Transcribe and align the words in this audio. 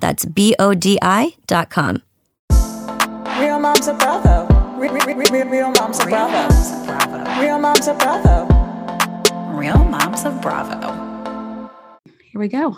That's 0.00 0.24
B 0.24 0.54
O 0.58 0.74
D 0.74 0.98
I.com. 1.02 2.02
Real 3.38 3.58
moms 3.58 3.86
of 3.86 3.98
Bravo. 3.98 4.46
Real, 4.78 4.92
real, 4.94 5.16
real, 5.16 5.46
real 5.46 5.70
moms 5.72 6.00
of 6.00 6.08
Bravo. 6.08 7.40
Real 7.40 7.58
moms 7.58 7.86
of 7.86 7.98
Bravo. 7.98 8.46
Real 9.54 9.84
moms 9.84 10.24
of 10.24 10.40
Bravo. 10.40 11.70
Here 12.32 12.40
we 12.40 12.48
go. 12.48 12.76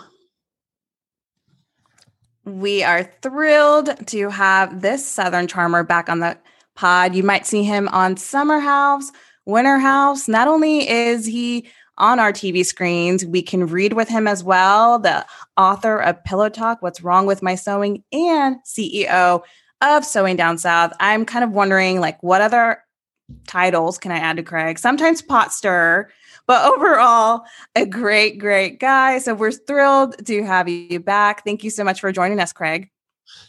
We 2.45 2.83
are 2.83 3.03
thrilled 3.21 4.07
to 4.07 4.29
have 4.29 4.81
this 4.81 5.07
Southern 5.07 5.47
Charmer 5.47 5.83
back 5.83 6.09
on 6.09 6.19
the 6.19 6.37
pod. 6.75 7.15
You 7.15 7.23
might 7.23 7.45
see 7.45 7.63
him 7.63 7.87
on 7.89 8.17
Summer 8.17 8.59
House, 8.59 9.11
Winter 9.45 9.79
House. 9.79 10.27
Not 10.27 10.49
only 10.49 10.89
is 10.89 11.25
he 11.25 11.67
on 11.97 12.19
our 12.19 12.33
TV 12.33 12.65
screens, 12.65 13.25
we 13.25 13.41
can 13.41 13.67
read 13.67 13.93
with 13.93 14.09
him 14.09 14.27
as 14.27 14.43
well, 14.43 14.99
the 14.99 15.25
author 15.57 15.97
of 15.97 16.23
Pillow 16.23 16.49
Talk, 16.49 16.81
What's 16.81 17.01
Wrong 17.01 17.25
with 17.25 17.43
My 17.43 17.55
Sewing, 17.55 18.03
and 18.11 18.57
CEO 18.65 19.43
of 19.81 20.05
Sewing 20.05 20.35
Down 20.35 20.57
South. 20.57 20.93
I'm 20.99 21.25
kind 21.25 21.43
of 21.43 21.51
wondering, 21.51 21.99
like, 21.99 22.21
what 22.23 22.41
other 22.41 22.83
titles 23.47 23.97
can 23.97 24.11
I 24.11 24.17
add 24.17 24.37
to 24.37 24.43
Craig? 24.43 24.79
Sometimes 24.79 25.21
pot 25.21 25.53
stirrer, 25.53 26.09
but 26.47 26.65
overall, 26.65 27.43
a 27.75 27.85
great, 27.85 28.37
great 28.37 28.79
guy. 28.79 29.19
So 29.19 29.33
we're 29.33 29.51
thrilled 29.51 30.25
to 30.25 30.43
have 30.43 30.67
you 30.67 30.99
back. 30.99 31.43
Thank 31.43 31.63
you 31.63 31.69
so 31.69 31.83
much 31.83 32.01
for 32.01 32.11
joining 32.11 32.39
us, 32.39 32.53
Craig. 32.53 32.89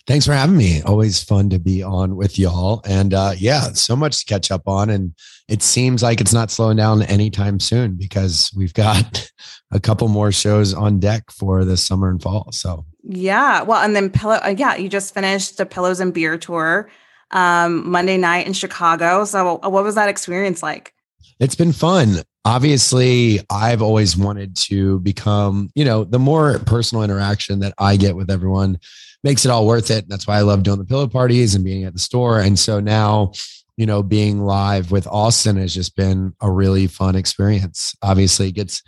Thanks 0.06 0.27
for 0.27 0.34
having 0.34 0.56
me. 0.56 0.82
Always 0.82 1.22
fun 1.22 1.48
to 1.50 1.58
be 1.58 1.82
on 1.82 2.16
with 2.16 2.38
y'all. 2.38 2.82
And 2.86 3.14
uh, 3.14 3.32
yeah, 3.38 3.72
so 3.72 3.96
much 3.96 4.18
to 4.18 4.24
catch 4.26 4.50
up 4.50 4.68
on. 4.68 4.91
And 4.91 5.14
it 5.48 5.62
seems 5.62 6.02
like 6.02 6.20
it's 6.20 6.32
not 6.32 6.50
slowing 6.50 6.76
down 6.76 7.02
anytime 7.04 7.58
soon 7.58 7.94
because 7.94 8.52
we've 8.54 8.74
got 8.74 9.30
a 9.72 9.80
couple 9.80 10.08
more 10.08 10.30
shows 10.30 10.74
on 10.74 11.00
deck 11.00 11.30
for 11.30 11.64
the 11.64 11.78
summer 11.78 12.10
and 12.10 12.20
fall. 12.20 12.52
So 12.52 12.84
yeah. 13.02 13.62
Well, 13.62 13.82
and 13.82 13.96
then 13.96 14.10
pillow. 14.10 14.41
Uh, 14.44 14.54
yeah, 14.56 14.76
you 14.76 14.91
just 14.91 15.14
finished 15.14 15.56
the 15.56 15.66
Pillows 15.66 16.00
and 16.00 16.12
Beer 16.12 16.36
tour 16.36 16.91
um, 17.30 17.91
Monday 17.91 18.19
night 18.19 18.46
in 18.46 18.52
Chicago. 18.52 19.24
So 19.24 19.60
uh, 19.62 19.70
what 19.70 19.84
was 19.84 19.94
that 19.94 20.08
experience 20.08 20.62
like? 20.62 20.92
It's 21.41 21.54
been 21.54 21.72
fun. 21.72 22.22
Obviously, 22.44 23.41
I've 23.50 23.80
always 23.80 24.16
wanted 24.16 24.54
to 24.56 25.00
become, 25.00 25.70
you 25.75 25.84
know, 25.84 26.04
the 26.04 26.19
more 26.19 26.59
personal 26.60 27.03
interaction 27.03 27.60
that 27.60 27.72
I 27.78 27.97
get 27.97 28.16
with 28.16 28.30
everyone 28.30 28.78
makes 29.24 29.44
it 29.44 29.50
all 29.50 29.66
worth 29.66 29.90
it. 29.90 30.04
And 30.04 30.12
that's 30.12 30.26
why 30.26 30.36
I 30.36 30.42
love 30.42 30.62
doing 30.62 30.78
the 30.78 30.84
pillow 30.84 31.08
parties 31.08 31.54
and 31.54 31.64
being 31.64 31.84
at 31.84 31.94
the 31.94 31.98
store. 31.98 32.40
And 32.40 32.58
so 32.58 32.78
now, 32.78 33.32
you 33.76 33.86
know, 33.86 34.02
being 34.02 34.42
live 34.42 34.92
with 34.92 35.06
Austin 35.08 35.56
has 35.56 35.74
just 35.74 35.96
been 35.96 36.32
a 36.40 36.50
really 36.50 36.86
fun 36.86 37.16
experience. 37.16 37.96
Obviously, 38.02 38.48
it 38.48 38.54
gets 38.54 38.82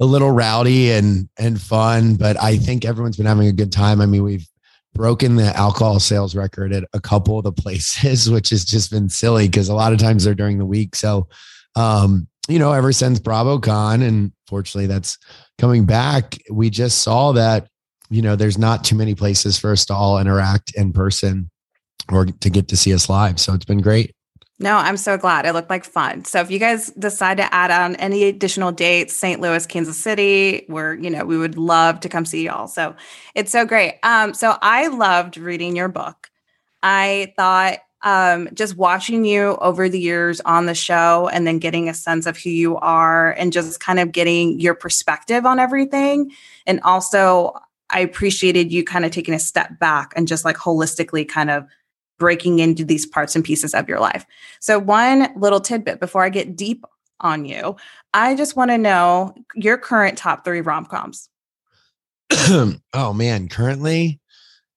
a 0.00 0.04
little 0.04 0.32
rowdy 0.32 0.90
and 0.90 1.28
and 1.38 1.60
fun, 1.60 2.16
but 2.16 2.36
I 2.42 2.56
think 2.56 2.84
everyone's 2.84 3.18
been 3.18 3.26
having 3.26 3.46
a 3.46 3.52
good 3.52 3.70
time. 3.70 4.00
I 4.00 4.06
mean, 4.06 4.24
we've 4.24 4.48
broken 4.94 5.36
the 5.36 5.56
alcohol 5.56 6.00
sales 6.00 6.34
record 6.34 6.72
at 6.72 6.84
a 6.92 7.00
couple 7.00 7.38
of 7.38 7.44
the 7.44 7.52
places, 7.62 8.28
which 8.28 8.50
has 8.50 8.64
just 8.64 8.90
been 8.90 9.08
silly 9.08 9.46
because 9.46 9.68
a 9.68 9.74
lot 9.74 9.92
of 9.92 10.00
times 10.00 10.24
they're 10.24 10.34
during 10.34 10.58
the 10.58 10.66
week. 10.66 10.96
So 10.96 11.28
um, 11.76 12.26
you 12.48 12.58
know, 12.58 12.72
ever 12.72 12.92
since 12.92 13.20
BravoCon, 13.20 14.06
and 14.06 14.32
fortunately 14.46 14.86
that's 14.86 15.18
coming 15.58 15.84
back, 15.84 16.38
we 16.50 16.70
just 16.70 16.98
saw 17.02 17.32
that, 17.32 17.68
you 18.12 18.20
know, 18.20 18.36
there's 18.36 18.58
not 18.58 18.84
too 18.84 18.94
many 18.94 19.14
places 19.14 19.58
for 19.58 19.72
us 19.72 19.86
to 19.86 19.94
all 19.94 20.18
interact 20.18 20.74
in 20.74 20.92
person 20.92 21.50
or 22.10 22.26
to 22.26 22.50
get 22.50 22.68
to 22.68 22.76
see 22.76 22.92
us 22.92 23.08
live. 23.08 23.40
So 23.40 23.54
it's 23.54 23.64
been 23.64 23.80
great. 23.80 24.14
No, 24.58 24.76
I'm 24.76 24.98
so 24.98 25.16
glad. 25.16 25.46
It 25.46 25.54
looked 25.54 25.70
like 25.70 25.84
fun. 25.84 26.24
So 26.24 26.40
if 26.40 26.50
you 26.50 26.58
guys 26.58 26.90
decide 26.90 27.38
to 27.38 27.52
add 27.52 27.70
on 27.70 27.96
any 27.96 28.24
additional 28.24 28.70
dates, 28.70 29.16
St. 29.16 29.40
Louis, 29.40 29.66
Kansas 29.66 29.96
City, 29.96 30.64
where, 30.68 30.94
you 30.94 31.10
know, 31.10 31.24
we 31.24 31.38
would 31.38 31.56
love 31.56 32.00
to 32.00 32.08
come 32.08 32.24
see 32.24 32.44
y'all. 32.44 32.68
So 32.68 32.94
it's 33.34 33.50
so 33.50 33.64
great. 33.64 33.98
Um, 34.02 34.34
so 34.34 34.56
I 34.60 34.88
loved 34.88 35.36
reading 35.36 35.74
your 35.74 35.88
book. 35.88 36.30
I 36.82 37.32
thought 37.36 37.78
um, 38.02 38.48
just 38.52 38.76
watching 38.76 39.24
you 39.24 39.56
over 39.56 39.88
the 39.88 39.98
years 39.98 40.40
on 40.42 40.66
the 40.66 40.74
show 40.74 41.28
and 41.32 41.46
then 41.46 41.58
getting 41.58 41.88
a 41.88 41.94
sense 41.94 42.26
of 42.26 42.36
who 42.36 42.50
you 42.50 42.76
are 42.76 43.32
and 43.32 43.52
just 43.52 43.80
kind 43.80 43.98
of 43.98 44.12
getting 44.12 44.60
your 44.60 44.74
perspective 44.74 45.46
on 45.46 45.58
everything. 45.58 46.32
And 46.66 46.80
also, 46.82 47.54
I 47.92 48.00
appreciated 48.00 48.72
you 48.72 48.84
kind 48.84 49.04
of 49.04 49.10
taking 49.10 49.34
a 49.34 49.38
step 49.38 49.78
back 49.78 50.12
and 50.16 50.26
just 50.26 50.44
like 50.44 50.56
holistically 50.56 51.28
kind 51.28 51.50
of 51.50 51.66
breaking 52.18 52.58
into 52.58 52.84
these 52.84 53.06
parts 53.06 53.34
and 53.34 53.44
pieces 53.44 53.74
of 53.74 53.88
your 53.88 54.00
life. 54.00 54.24
So, 54.60 54.78
one 54.78 55.28
little 55.36 55.60
tidbit 55.60 56.00
before 56.00 56.22
I 56.24 56.28
get 56.28 56.56
deep 56.56 56.84
on 57.20 57.44
you, 57.44 57.76
I 58.14 58.34
just 58.34 58.56
want 58.56 58.70
to 58.70 58.78
know 58.78 59.34
your 59.54 59.78
current 59.78 60.18
top 60.18 60.44
three 60.44 60.60
rom 60.60 60.86
coms. 60.86 61.28
oh 62.94 63.12
man, 63.12 63.48
currently 63.48 64.20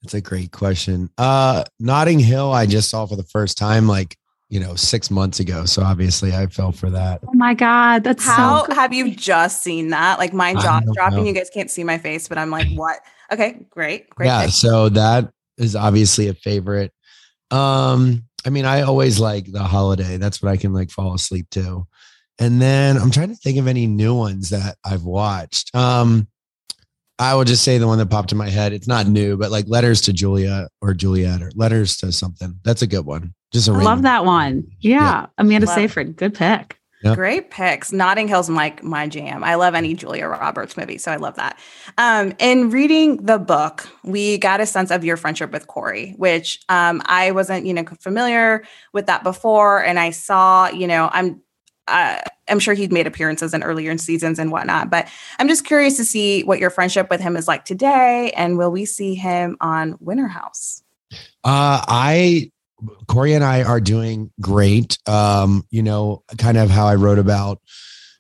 that's 0.02 0.14
a 0.14 0.22
great 0.22 0.52
question. 0.52 1.10
Uh 1.18 1.64
Notting 1.80 2.20
Hill, 2.20 2.52
I 2.52 2.66
just 2.66 2.90
saw 2.90 3.06
for 3.06 3.16
the 3.16 3.24
first 3.24 3.58
time 3.58 3.88
like, 3.88 4.18
you 4.50 4.60
know, 4.60 4.76
six 4.76 5.10
months 5.10 5.40
ago. 5.40 5.66
So 5.66 5.82
obviously 5.82 6.34
I 6.34 6.48
fell 6.48 6.72
for 6.72 6.90
that. 6.92 7.22
Oh 7.28 7.34
my 7.34 7.54
God. 7.54 8.04
That's 8.04 8.24
how 8.24 8.66
so 8.66 8.74
have 8.74 8.94
you 8.94 9.16
just 9.16 9.64
seen 9.64 9.90
that? 9.90 10.20
Like 10.20 10.34
my 10.34 10.54
jaw 10.54 10.82
dropping. 10.94 11.20
Know. 11.20 11.26
You 11.26 11.34
guys 11.34 11.50
can't 11.50 11.72
see 11.72 11.84
my 11.84 11.98
face, 11.98 12.28
but 12.28 12.38
I'm 12.38 12.52
like, 12.52 12.68
what? 12.76 13.00
Okay, 13.32 13.66
great. 13.70 14.10
Great. 14.12 14.28
Yeah. 14.28 14.46
Pick. 14.46 14.52
So 14.52 14.90
that 14.90 15.32
is 15.58 15.76
obviously 15.76 16.28
a 16.28 16.34
favorite. 16.36 16.94
Um, 17.50 18.24
I 18.46 18.50
mean, 18.50 18.66
I 18.66 18.82
always 18.82 19.20
like 19.20 19.52
the 19.52 19.64
holiday. 19.64 20.18
That's 20.18 20.42
what 20.42 20.52
I 20.52 20.58
can 20.58 20.74
like 20.74 20.92
fall 20.92 21.14
asleep 21.16 21.50
to. 21.52 21.88
And 22.38 22.62
then 22.62 22.98
I'm 22.98 23.12
trying 23.12 23.30
to 23.30 23.36
think 23.36 23.58
of 23.58 23.68
any 23.68 23.88
new 23.88 24.14
ones 24.14 24.50
that 24.50 24.78
I've 24.84 25.04
watched. 25.04 25.74
Um, 25.74 26.28
I 27.18 27.34
will 27.34 27.46
just 27.46 27.64
say 27.64 27.78
the 27.78 27.88
one 27.88 27.98
that 28.00 28.10
popped 28.10 28.34
in 28.34 28.38
my 28.38 28.50
head. 28.50 28.74
It's 28.74 28.88
not 28.90 29.08
new, 29.08 29.38
but 29.38 29.50
like 29.50 29.66
letters 29.68 30.02
to 30.02 30.14
Julia 30.14 30.68
or 30.82 30.94
Juliet 30.94 31.42
or 31.42 31.50
letters 31.56 31.96
to 31.98 32.12
something. 32.12 32.60
That's 32.64 32.82
a 32.82 32.88
good 32.88 33.06
one. 33.06 33.34
Just 33.56 33.70
a 33.70 33.72
I 33.72 33.84
love 33.84 34.02
that 34.02 34.26
one. 34.26 34.70
Yeah. 34.82 35.00
yeah. 35.00 35.26
Amanda 35.38 35.66
love 35.66 35.76
Seyfried. 35.76 36.18
Good 36.18 36.34
pick. 36.34 36.78
Yep. 37.04 37.16
Great 37.16 37.52
picks. 37.52 37.94
Notting 37.94 38.28
Hill's 38.28 38.50
like 38.50 38.84
my 38.84 39.08
jam. 39.08 39.46
I 39.46 39.56
love 39.56 39.76
any 39.76 39.94
Julia 39.94 40.28
Roberts 40.28 40.76
movie, 40.76 40.98
so 40.98 41.10
I 41.10 41.16
love 41.16 41.36
that. 41.36 41.58
Um, 41.98 42.34
in 42.40 42.70
reading 42.70 43.16
the 43.26 43.38
book, 43.38 43.88
we 44.04 44.40
got 44.40 44.60
a 44.60 44.66
sense 44.66 44.92
of 44.92 45.06
your 45.06 45.16
friendship 45.16 45.54
with 45.54 45.68
Corey, 45.68 46.16
which 46.18 46.60
um, 46.68 47.02
I 47.06 47.32
wasn't, 47.32 47.66
you 47.66 47.74
know, 47.74 47.86
familiar 48.02 48.66
with 48.92 49.06
that 49.06 49.24
before, 49.24 49.82
and 49.86 50.00
I 50.00 50.10
saw, 50.10 50.68
you 50.68 50.88
know, 50.88 51.10
I'm 51.14 51.42
uh, 51.88 52.20
I'm 52.50 52.60
sure 52.60 52.74
he'd 52.74 52.92
made 52.92 53.08
appearances 53.08 53.54
in 53.54 53.64
earlier 53.64 53.90
in 53.90 54.00
seasons 54.00 54.38
and 54.38 54.52
whatnot, 54.52 54.90
but 54.90 55.08
I'm 55.40 55.48
just 55.48 55.64
curious 55.64 55.96
to 55.96 56.04
see 56.04 56.44
what 56.44 56.60
your 56.60 56.72
friendship 56.72 57.10
with 57.10 57.22
him 57.22 57.38
is 57.38 57.48
like 57.48 57.64
today. 57.64 58.34
And 58.36 58.58
will 58.58 58.72
we 58.72 58.84
see 58.84 59.16
him 59.16 59.56
on 59.62 59.96
Winter 60.02 60.28
House? 60.28 60.84
Uh, 61.44 61.86
I, 61.88 62.52
Corey 63.08 63.34
and 63.34 63.44
I 63.44 63.64
are 63.64 63.82
doing 63.82 64.32
great. 64.42 64.98
Um, 65.08 65.66
you 65.70 65.84
know, 65.84 66.24
kind 66.38 66.58
of 66.58 66.70
how 66.70 66.88
I 66.88 66.96
wrote 66.96 67.20
about 67.20 67.62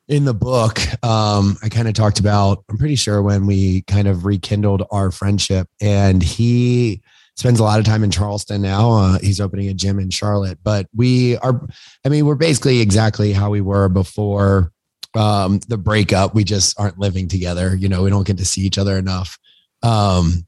in 0.07 0.25
the 0.25 0.33
book. 0.33 0.79
Um, 1.03 1.57
I 1.63 1.69
kind 1.69 1.87
of 1.87 1.93
talked 1.93 2.19
about, 2.19 2.63
I'm 2.69 2.77
pretty 2.77 2.95
sure 2.95 3.21
when 3.21 3.45
we 3.45 3.81
kind 3.83 4.07
of 4.07 4.25
rekindled 4.25 4.83
our 4.91 5.11
friendship 5.11 5.67
and 5.81 6.21
he, 6.21 7.01
spends 7.35 7.59
a 7.59 7.63
lot 7.63 7.79
of 7.79 7.85
time 7.85 8.03
in 8.03 8.11
Charleston 8.11 8.61
now. 8.61 8.91
Uh, 8.91 9.19
he's 9.19 9.41
opening 9.41 9.67
a 9.67 9.73
gym 9.73 9.99
in 9.99 10.09
Charlotte, 10.09 10.57
but 10.63 10.87
we 10.95 11.37
are, 11.37 11.61
I 12.05 12.09
mean, 12.09 12.25
we're 12.25 12.35
basically 12.35 12.79
exactly 12.79 13.33
how 13.33 13.49
we 13.49 13.61
were 13.61 13.89
before 13.89 14.71
um, 15.15 15.59
the 15.67 15.77
breakup. 15.77 16.33
We 16.33 16.43
just 16.43 16.79
aren't 16.79 16.99
living 16.99 17.27
together. 17.27 17.75
You 17.75 17.89
know, 17.89 18.03
we 18.03 18.09
don't 18.09 18.25
get 18.25 18.37
to 18.37 18.45
see 18.45 18.61
each 18.61 18.77
other 18.77 18.97
enough. 18.97 19.37
Um, 19.83 20.47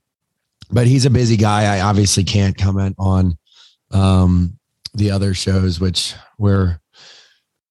but 0.72 0.88
he's 0.88 1.06
a 1.06 1.10
busy 1.10 1.38
guy. 1.38 1.76
I 1.76 1.82
obviously 1.82 2.24
can't 2.24 2.58
comment 2.58 2.96
on 2.98 3.38
um, 3.92 4.58
the 4.94 5.12
other 5.12 5.34
shows, 5.34 5.80
which 5.80 6.14
were 6.38 6.80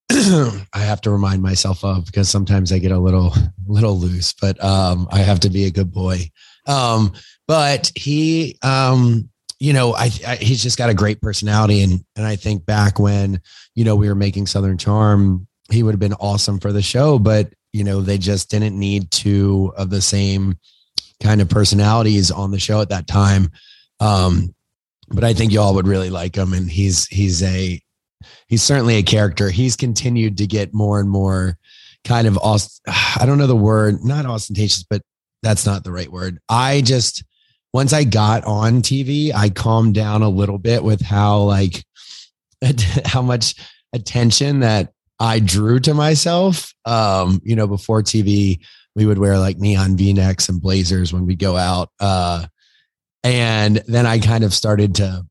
I 0.11 0.65
have 0.75 1.01
to 1.03 1.11
remind 1.11 1.43
myself 1.43 1.85
of 1.85 2.07
because 2.07 2.29
sometimes 2.29 2.73
I 2.73 2.79
get 2.79 2.93
a 2.93 2.99
little 2.99 3.35
little 3.67 3.99
loose, 3.99 4.33
but 4.33 4.63
um, 4.63 5.09
I 5.11 5.19
have 5.19 5.41
to 5.41 5.51
be 5.51 5.65
a 5.65 5.71
good 5.71 5.93
boy. 5.93 6.31
Um, 6.67 7.13
but 7.49 7.91
he, 7.95 8.59
um, 8.63 9.29
you 9.59 9.73
know, 9.73 9.95
I, 9.95 10.11
I, 10.27 10.37
he's 10.37 10.63
just 10.63 10.79
got 10.79 10.91
a 10.91 10.95
great 10.95 11.21
personality, 11.21 11.83
and 11.83 12.05
and 12.15 12.25
I 12.25 12.37
think 12.37 12.65
back 12.65 12.99
when 13.01 13.41
you 13.75 13.85
know 13.85 13.97
we 13.97 14.09
were 14.09 14.15
making 14.15 14.47
Southern 14.47 14.79
Charm, 14.79 15.47
he 15.71 15.83
would 15.83 15.93
have 15.93 16.01
been 16.01 16.15
awesome 16.15 16.61
for 16.61 16.73
the 16.73 16.83
show, 16.83 17.19
but 17.19 17.53
you 17.73 17.83
know 17.83 18.01
they 18.01 18.19
just 18.19 18.49
didn't 18.49 18.79
need 18.79 19.11
two 19.11 19.73
of 19.77 19.91
the 19.91 20.03
same 20.03 20.57
kind 21.21 21.41
of 21.41 21.49
personalities 21.49 22.31
on 22.31 22.53
the 22.53 22.61
show 22.61 22.81
at 22.81 22.91
that 22.91 23.07
time. 23.07 23.51
Um, 24.01 24.55
but 25.08 25.25
I 25.25 25.35
think 25.35 25.53
y'all 25.53 25.75
would 25.75 25.87
really 25.87 26.11
like 26.11 26.37
him, 26.37 26.53
and 26.53 26.70
he's 26.70 27.06
he's 27.06 27.43
a 27.43 27.81
he's 28.49 28.62
certainly 28.62 28.97
a 28.97 29.03
character. 29.03 29.50
He's 29.50 29.76
continued 29.76 30.38
to 30.38 30.47
get 30.47 30.75
more 30.75 31.00
and 31.00 31.08
more 31.08 31.58
kind 32.05 32.26
of 32.26 32.38
ost- 32.38 32.81
I 32.88 33.25
don't 33.26 33.38
know 33.38 33.47
the 33.47 33.56
word, 33.56 34.05
not 34.05 34.26
ostentatious, 34.26 34.85
but 34.88 35.03
that's 35.43 35.67
not 35.67 35.85
the 35.85 35.93
right 35.93 36.11
word. 36.11 36.38
I 36.49 36.81
just 36.81 37.25
once 37.73 37.93
I 37.93 38.05
got 38.05 38.44
on 38.44 38.82
TV, 38.82 39.35
I 39.35 39.50
calmed 39.50 39.94
down 39.94 40.23
a 40.23 40.29
little 40.29 40.58
bit 40.58 40.82
with 40.82 41.00
how 41.00 41.41
like 41.41 41.85
how 43.05 43.23
much 43.23 43.55
attention 43.93 44.61
that 44.61 44.93
I 45.20 45.41
drew 45.41 45.79
to 45.81 45.94
myself. 45.94 46.73
Um, 46.85 47.41
you 47.44 47.56
know, 47.56 47.67
before 47.67 48.03
TV, 48.03 48.61
we 48.94 49.06
would 49.06 49.19
wear 49.19 49.38
like 49.38 49.58
neon 49.58 49.97
V-necks 49.97 50.49
and 50.49 50.61
blazers 50.61 51.12
when 51.12 51.26
we 51.26 51.37
go 51.37 51.56
out. 51.56 51.91
Uh, 52.00 52.47
and 53.26 53.82
then 53.87 54.06
I 54.06 54.19
kind 54.19 54.44
of 54.44 54.55
started 54.55 54.94
to 54.96 55.26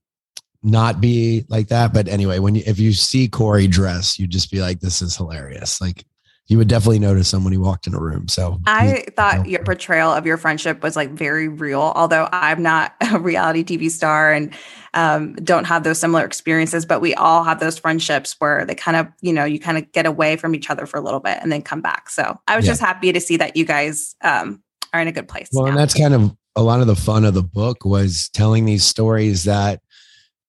not 0.62 1.00
be 1.00 1.46
like 1.48 1.68
that. 1.70 1.94
But 1.94 2.08
anyway, 2.08 2.40
when 2.40 2.56
you, 2.56 2.64
if 2.66 2.80
you 2.80 2.94
see 2.94 3.28
Corey 3.28 3.68
dress, 3.68 4.20
you'd 4.20 4.32
just 4.32 4.52
be 4.52 4.62
like, 4.62 4.80
this 4.80 5.02
is 5.02 5.16
hilarious. 5.16 5.80
Like 5.80 6.06
you 6.48 6.58
would 6.58 6.68
definitely 6.68 7.00
notice 7.00 7.34
him 7.34 7.44
when 7.44 7.54
he 7.54 7.58
walked 7.58 7.88
in 7.88 7.96
a 7.96 8.00
room. 8.00 8.28
So 8.28 8.60
I 8.68 9.06
thought 9.16 9.48
your 9.48 9.64
portrayal 9.64 10.12
of 10.12 10.26
your 10.26 10.38
friendship 10.38 10.84
was 10.84 10.96
like 10.96 11.12
very 11.12 11.48
real, 11.48 11.94
although 11.96 12.28
I'm 12.32 12.62
not 12.62 12.96
a 13.14 13.20
reality 13.20 13.64
TV 13.64 13.90
star 13.90 14.32
and 14.32 14.54
um, 14.94 15.36
don't 15.36 15.66
have 15.66 15.84
those 15.84 16.00
similar 16.00 16.26
experiences, 16.26 16.86
but 16.86 17.02
we 17.02 17.14
all 17.16 17.44
have 17.44 17.60
those 17.60 17.78
friendships 17.78 18.36
where 18.40 18.66
they 18.66 18.76
kind 18.76 18.98
of, 18.98 19.08
you 19.22 19.34
know, 19.34 19.46
you 19.46 19.60
kind 19.60 19.78
of 19.78 19.92
get 19.92 20.06
away 20.06 20.36
from 20.36 20.56
each 20.56 20.70
other 20.70 20.86
for 20.86 20.98
a 20.98 21.02
little 21.02 21.20
bit 21.20 21.40
and 21.42 21.52
then 21.52 21.62
come 21.62 21.82
back. 21.82 22.10
So 22.10 22.40
I 22.48 22.56
was 22.56 22.66
yeah. 22.66 22.72
just 22.72 22.82
happy 22.82 23.12
to 23.12 23.20
see 23.20 23.38
that 23.38 23.56
you 23.56 23.66
guys 23.66 24.16
um, 24.22 24.62
are 24.94 25.02
in 25.02 25.08
a 25.08 25.12
good 25.12 25.28
place. 25.28 25.50
Well, 25.52 25.66
now. 25.66 25.72
and 25.72 25.80
that's 25.80 25.94
kind 25.94 26.14
of 26.14 26.36
a 26.56 26.64
lot 26.64 26.82
of 26.82 26.88
the 26.88 26.96
fun 26.96 27.26
of 27.26 27.34
the 27.34 27.44
book 27.44 27.86
was 27.86 28.30
telling 28.30 28.66
these 28.66 28.84
stories 28.84 29.44
that 29.44 29.82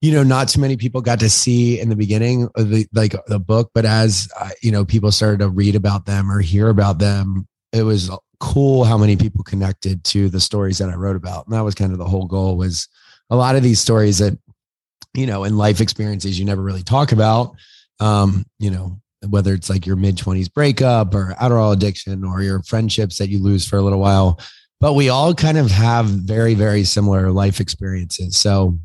you 0.00 0.12
know 0.12 0.22
not 0.22 0.48
too 0.48 0.60
many 0.60 0.76
people 0.76 1.00
got 1.00 1.20
to 1.20 1.30
see 1.30 1.80
in 1.80 1.88
the 1.88 1.96
beginning 1.96 2.48
of 2.54 2.70
the 2.70 2.86
like 2.92 3.14
the 3.26 3.38
book 3.38 3.70
but 3.74 3.84
as 3.84 4.28
uh, 4.38 4.50
you 4.62 4.70
know 4.70 4.84
people 4.84 5.10
started 5.10 5.40
to 5.40 5.48
read 5.48 5.74
about 5.74 6.06
them 6.06 6.30
or 6.30 6.40
hear 6.40 6.68
about 6.68 6.98
them 6.98 7.46
it 7.72 7.82
was 7.82 8.10
cool 8.38 8.84
how 8.84 8.98
many 8.98 9.16
people 9.16 9.42
connected 9.42 10.02
to 10.04 10.28
the 10.28 10.40
stories 10.40 10.78
that 10.78 10.90
i 10.90 10.94
wrote 10.94 11.16
about. 11.16 11.46
And 11.46 11.54
that 11.54 11.62
was 11.62 11.74
kind 11.74 11.92
of 11.92 11.98
the 11.98 12.04
whole 12.04 12.26
goal 12.26 12.56
was 12.56 12.88
a 13.30 13.36
lot 13.36 13.56
of 13.56 13.62
these 13.62 13.80
stories 13.80 14.18
that 14.18 14.38
you 15.14 15.26
know 15.26 15.44
in 15.44 15.56
life 15.56 15.80
experiences 15.80 16.38
you 16.38 16.44
never 16.44 16.62
really 16.62 16.82
talk 16.82 17.12
about 17.12 17.54
um 18.00 18.44
you 18.58 18.70
know 18.70 19.00
whether 19.30 19.54
it's 19.54 19.70
like 19.70 19.86
your 19.86 19.96
mid 19.96 20.16
20s 20.16 20.52
breakup 20.52 21.14
or 21.14 21.34
Adderall 21.40 21.72
addiction 21.72 22.22
or 22.22 22.42
your 22.42 22.62
friendships 22.62 23.16
that 23.18 23.30
you 23.30 23.42
lose 23.42 23.66
for 23.66 23.78
a 23.78 23.82
little 23.82 23.98
while 23.98 24.38
but 24.80 24.94
we 24.94 25.08
all 25.08 25.34
kind 25.34 25.58
of 25.58 25.70
have 25.70 26.06
very 26.06 26.54
very 26.54 26.84
similar 26.84 27.30
life 27.30 27.60
experiences. 27.60 28.36
So 28.36 28.78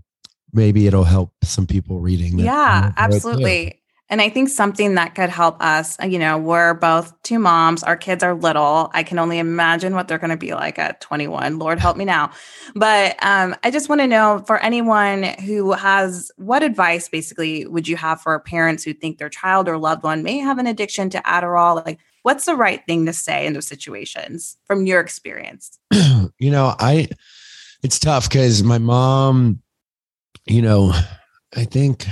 maybe 0.53 0.87
it'll 0.87 1.03
help 1.03 1.33
some 1.43 1.65
people 1.65 1.99
reading 1.99 2.37
yeah 2.39 2.91
absolutely. 2.97 3.77
And 4.09 4.21
i 4.21 4.27
think 4.27 4.49
something 4.49 4.95
that 4.95 5.15
could 5.15 5.29
help 5.29 5.61
us 5.61 5.95
you 6.05 6.19
know 6.19 6.37
we're 6.37 6.73
both 6.73 7.13
two 7.23 7.39
moms 7.39 7.83
our 7.83 7.95
kids 7.95 8.23
are 8.23 8.33
little. 8.33 8.91
I 8.93 9.03
can 9.03 9.17
only 9.19 9.39
imagine 9.39 9.95
what 9.95 10.09
they're 10.09 10.17
going 10.17 10.31
to 10.31 10.37
be 10.37 10.53
like 10.53 10.77
at 10.77 10.99
21 10.99 11.59
lord 11.59 11.79
help 11.79 11.95
me 11.95 12.05
now. 12.05 12.31
But 12.75 13.15
um, 13.23 13.55
i 13.63 13.71
just 13.71 13.87
want 13.87 14.01
to 14.01 14.07
know 14.07 14.43
for 14.45 14.59
anyone 14.59 15.23
who 15.23 15.71
has 15.71 16.31
what 16.35 16.63
advice 16.63 17.07
basically 17.07 17.65
would 17.67 17.87
you 17.87 17.95
have 17.95 18.21
for 18.21 18.37
parents 18.39 18.83
who 18.83 18.93
think 18.93 19.17
their 19.17 19.29
child 19.29 19.69
or 19.69 19.77
loved 19.77 20.03
one 20.03 20.23
may 20.23 20.39
have 20.39 20.57
an 20.57 20.67
addiction 20.67 21.09
to 21.11 21.19
adderall? 21.19 21.85
Like 21.85 21.99
what's 22.23 22.45
the 22.45 22.55
right 22.55 22.85
thing 22.85 23.05
to 23.05 23.13
say 23.13 23.45
in 23.45 23.53
those 23.53 23.67
situations 23.67 24.57
from 24.65 24.85
your 24.85 24.99
experience? 24.99 25.79
You 26.39 26.49
know 26.49 26.75
i 26.79 27.07
it's 27.83 27.99
tough 27.99 28.29
because 28.29 28.63
my 28.63 28.77
mom 28.77 29.61
you 30.45 30.61
know 30.61 30.93
i 31.55 31.65
think 31.65 32.05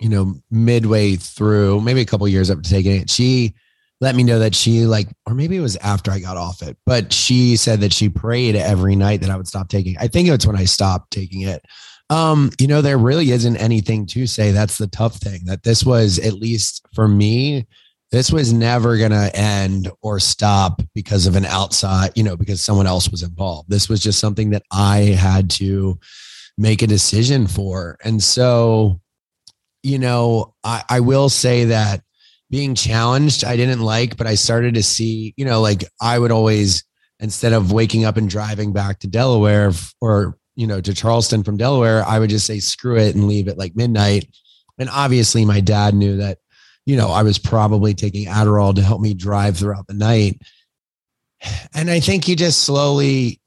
you 0.00 0.08
know 0.08 0.34
midway 0.50 1.16
through 1.16 1.80
maybe 1.80 2.00
a 2.00 2.06
couple 2.06 2.28
years 2.28 2.50
after 2.50 2.68
taking 2.68 3.00
it 3.00 3.10
she 3.10 3.54
let 4.00 4.14
me 4.14 4.22
know 4.22 4.38
that 4.38 4.54
she 4.54 4.84
like 4.84 5.08
or 5.26 5.34
maybe 5.34 5.56
it 5.56 5.60
was 5.60 5.76
after 5.76 6.10
i 6.10 6.18
got 6.18 6.36
off 6.36 6.62
it 6.62 6.76
but 6.84 7.12
she 7.12 7.56
said 7.56 7.80
that 7.80 7.92
she 7.92 8.08
prayed 8.08 8.56
every 8.56 8.96
night 8.96 9.20
that 9.20 9.30
i 9.30 9.36
would 9.36 9.48
stop 9.48 9.68
taking 9.68 9.96
i 9.98 10.06
think 10.06 10.28
it's 10.28 10.46
when 10.46 10.56
i 10.56 10.64
stopped 10.64 11.10
taking 11.10 11.42
it. 11.42 11.64
Um 12.08 12.50
you 12.60 12.68
know 12.68 12.82
there 12.82 12.98
really 12.98 13.32
isn't 13.32 13.56
anything 13.56 14.06
to 14.08 14.28
say. 14.28 14.52
That's 14.52 14.78
the 14.78 14.86
tough 14.86 15.16
thing 15.16 15.40
that 15.46 15.64
this 15.64 15.84
was 15.84 16.20
at 16.20 16.34
least 16.34 16.86
for 16.94 17.08
me 17.08 17.66
this 18.16 18.32
was 18.32 18.50
never 18.50 18.96
going 18.96 19.10
to 19.10 19.30
end 19.36 19.90
or 20.00 20.18
stop 20.18 20.80
because 20.94 21.26
of 21.26 21.36
an 21.36 21.44
outside, 21.44 22.12
you 22.14 22.22
know, 22.22 22.34
because 22.34 22.64
someone 22.64 22.86
else 22.86 23.10
was 23.10 23.22
involved. 23.22 23.68
This 23.68 23.90
was 23.90 24.00
just 24.00 24.18
something 24.18 24.50
that 24.50 24.62
I 24.72 25.00
had 25.00 25.50
to 25.50 25.98
make 26.56 26.80
a 26.80 26.86
decision 26.86 27.46
for. 27.46 27.98
And 28.02 28.22
so, 28.22 29.02
you 29.82 29.98
know, 29.98 30.54
I, 30.64 30.82
I 30.88 31.00
will 31.00 31.28
say 31.28 31.66
that 31.66 32.00
being 32.48 32.74
challenged, 32.74 33.44
I 33.44 33.54
didn't 33.54 33.80
like, 33.80 34.16
but 34.16 34.26
I 34.26 34.34
started 34.36 34.72
to 34.76 34.82
see, 34.82 35.34
you 35.36 35.44
know, 35.44 35.60
like 35.60 35.84
I 36.00 36.18
would 36.18 36.32
always, 36.32 36.84
instead 37.20 37.52
of 37.52 37.70
waking 37.70 38.06
up 38.06 38.16
and 38.16 38.30
driving 38.30 38.72
back 38.72 39.00
to 39.00 39.08
Delaware 39.08 39.72
or, 40.00 40.38
you 40.54 40.66
know, 40.66 40.80
to 40.80 40.94
Charleston 40.94 41.44
from 41.44 41.58
Delaware, 41.58 42.02
I 42.02 42.18
would 42.18 42.30
just 42.30 42.46
say, 42.46 42.60
screw 42.60 42.96
it 42.96 43.14
and 43.14 43.28
leave 43.28 43.46
at 43.46 43.58
like 43.58 43.76
midnight. 43.76 44.34
And 44.78 44.88
obviously, 44.88 45.44
my 45.44 45.60
dad 45.60 45.94
knew 45.94 46.16
that 46.16 46.38
you 46.86 46.96
know, 46.96 47.08
I 47.08 47.22
was 47.24 47.38
probably 47.38 47.92
taking 47.92 48.28
Adderall 48.28 48.74
to 48.76 48.82
help 48.82 49.00
me 49.00 49.12
drive 49.12 49.58
throughout 49.58 49.88
the 49.88 49.94
night. 49.94 50.40
And 51.74 51.90
I 51.90 52.00
think 52.00 52.28
you 52.28 52.36
just 52.36 52.62
slowly, 52.62 53.40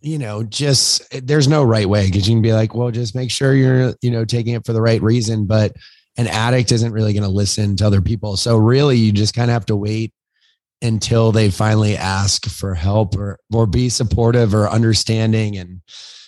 you 0.00 0.18
know, 0.18 0.42
just 0.42 1.02
there's 1.26 1.48
no 1.48 1.62
right 1.62 1.88
way 1.88 2.06
because 2.06 2.28
you 2.28 2.34
can 2.34 2.42
be 2.42 2.52
like, 2.52 2.74
well, 2.74 2.90
just 2.90 3.14
make 3.14 3.30
sure 3.30 3.54
you're, 3.54 3.94
you 4.02 4.10
know, 4.10 4.24
taking 4.24 4.54
it 4.54 4.66
for 4.66 4.72
the 4.72 4.82
right 4.82 5.00
reason. 5.00 5.46
But 5.46 5.74
an 6.16 6.26
addict 6.26 6.72
isn't 6.72 6.92
really 6.92 7.12
going 7.12 7.22
to 7.22 7.28
listen 7.28 7.76
to 7.76 7.86
other 7.86 8.02
people. 8.02 8.36
So 8.36 8.56
really, 8.56 8.98
you 8.98 9.12
just 9.12 9.34
kind 9.34 9.50
of 9.50 9.54
have 9.54 9.66
to 9.66 9.76
wait 9.76 10.12
until 10.82 11.32
they 11.32 11.50
finally 11.50 11.96
ask 11.96 12.46
for 12.46 12.74
help 12.74 13.16
or 13.16 13.38
or 13.52 13.66
be 13.66 13.88
supportive 13.88 14.54
or 14.54 14.68
understanding 14.68 15.56
and 15.56 15.80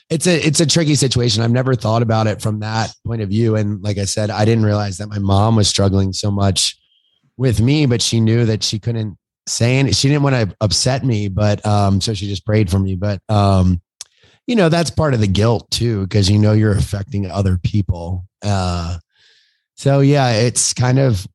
it's 0.08 0.26
a 0.26 0.46
it's 0.46 0.60
a 0.60 0.66
tricky 0.66 0.94
situation. 0.94 1.42
I've 1.42 1.50
never 1.50 1.74
thought 1.74 2.02
about 2.02 2.26
it 2.26 2.40
from 2.40 2.60
that 2.60 2.94
point 3.04 3.22
of 3.22 3.28
view. 3.28 3.56
And 3.56 3.82
like 3.82 3.98
I 3.98 4.04
said, 4.04 4.30
I 4.30 4.44
didn't 4.44 4.64
realize 4.64 4.98
that 4.98 5.08
my 5.08 5.18
mom 5.18 5.56
was 5.56 5.68
struggling 5.68 6.12
so 6.12 6.30
much 6.30 6.78
with 7.36 7.60
me, 7.60 7.86
but 7.86 8.00
she 8.00 8.20
knew 8.20 8.44
that 8.46 8.62
she 8.62 8.78
couldn't 8.78 9.18
say 9.46 9.78
any, 9.78 9.92
she 9.92 10.08
didn't 10.08 10.22
want 10.22 10.36
to 10.36 10.56
upset 10.60 11.04
me, 11.04 11.28
but 11.28 11.64
um, 11.66 12.00
so 12.00 12.14
she 12.14 12.28
just 12.28 12.46
prayed 12.46 12.70
for 12.70 12.78
me. 12.78 12.94
But 12.94 13.20
um, 13.28 13.80
you 14.46 14.54
know, 14.54 14.68
that's 14.68 14.90
part 14.90 15.12
of 15.12 15.20
the 15.20 15.26
guilt 15.26 15.70
too, 15.70 16.02
because 16.02 16.30
you 16.30 16.38
know 16.38 16.52
you're 16.52 16.76
affecting 16.76 17.30
other 17.30 17.58
people. 17.58 18.24
Uh 18.42 18.98
so 19.76 20.00
yeah, 20.00 20.30
it's 20.32 20.72
kind 20.72 20.98
of 20.98 21.26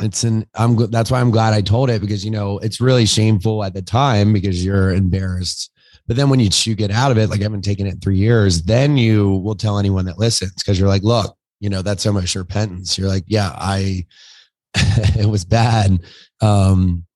it's 0.00 0.24
an 0.24 0.46
I'm 0.54 0.76
that's 0.90 1.10
why 1.10 1.20
I'm 1.20 1.30
glad 1.30 1.54
I 1.54 1.60
told 1.60 1.90
it 1.90 2.00
because 2.00 2.24
you 2.24 2.30
know 2.30 2.58
it's 2.58 2.80
really 2.80 3.06
shameful 3.06 3.62
at 3.62 3.74
the 3.74 3.82
time 3.82 4.32
because 4.32 4.64
you're 4.64 4.90
embarrassed 4.90 5.70
but 6.10 6.16
then 6.16 6.28
when 6.28 6.40
you, 6.40 6.50
you 6.64 6.74
get 6.74 6.90
out 6.90 7.12
of 7.12 7.18
it, 7.18 7.30
like 7.30 7.38
I 7.38 7.44
haven't 7.44 7.62
taken 7.62 7.86
it 7.86 7.94
in 7.94 8.00
three 8.00 8.16
years, 8.16 8.62
then 8.62 8.96
you 8.96 9.36
will 9.44 9.54
tell 9.54 9.78
anyone 9.78 10.06
that 10.06 10.18
listens 10.18 10.54
because 10.54 10.76
you're 10.76 10.88
like, 10.88 11.04
look, 11.04 11.36
you 11.60 11.70
know, 11.70 11.82
that's 11.82 12.02
so 12.02 12.12
much 12.12 12.34
repentance. 12.34 12.98
You're 12.98 13.06
like, 13.06 13.22
yeah, 13.28 13.52
I, 13.54 14.06
it 14.74 15.30
was 15.30 15.44
bad. 15.44 16.00
Um, 16.40 17.06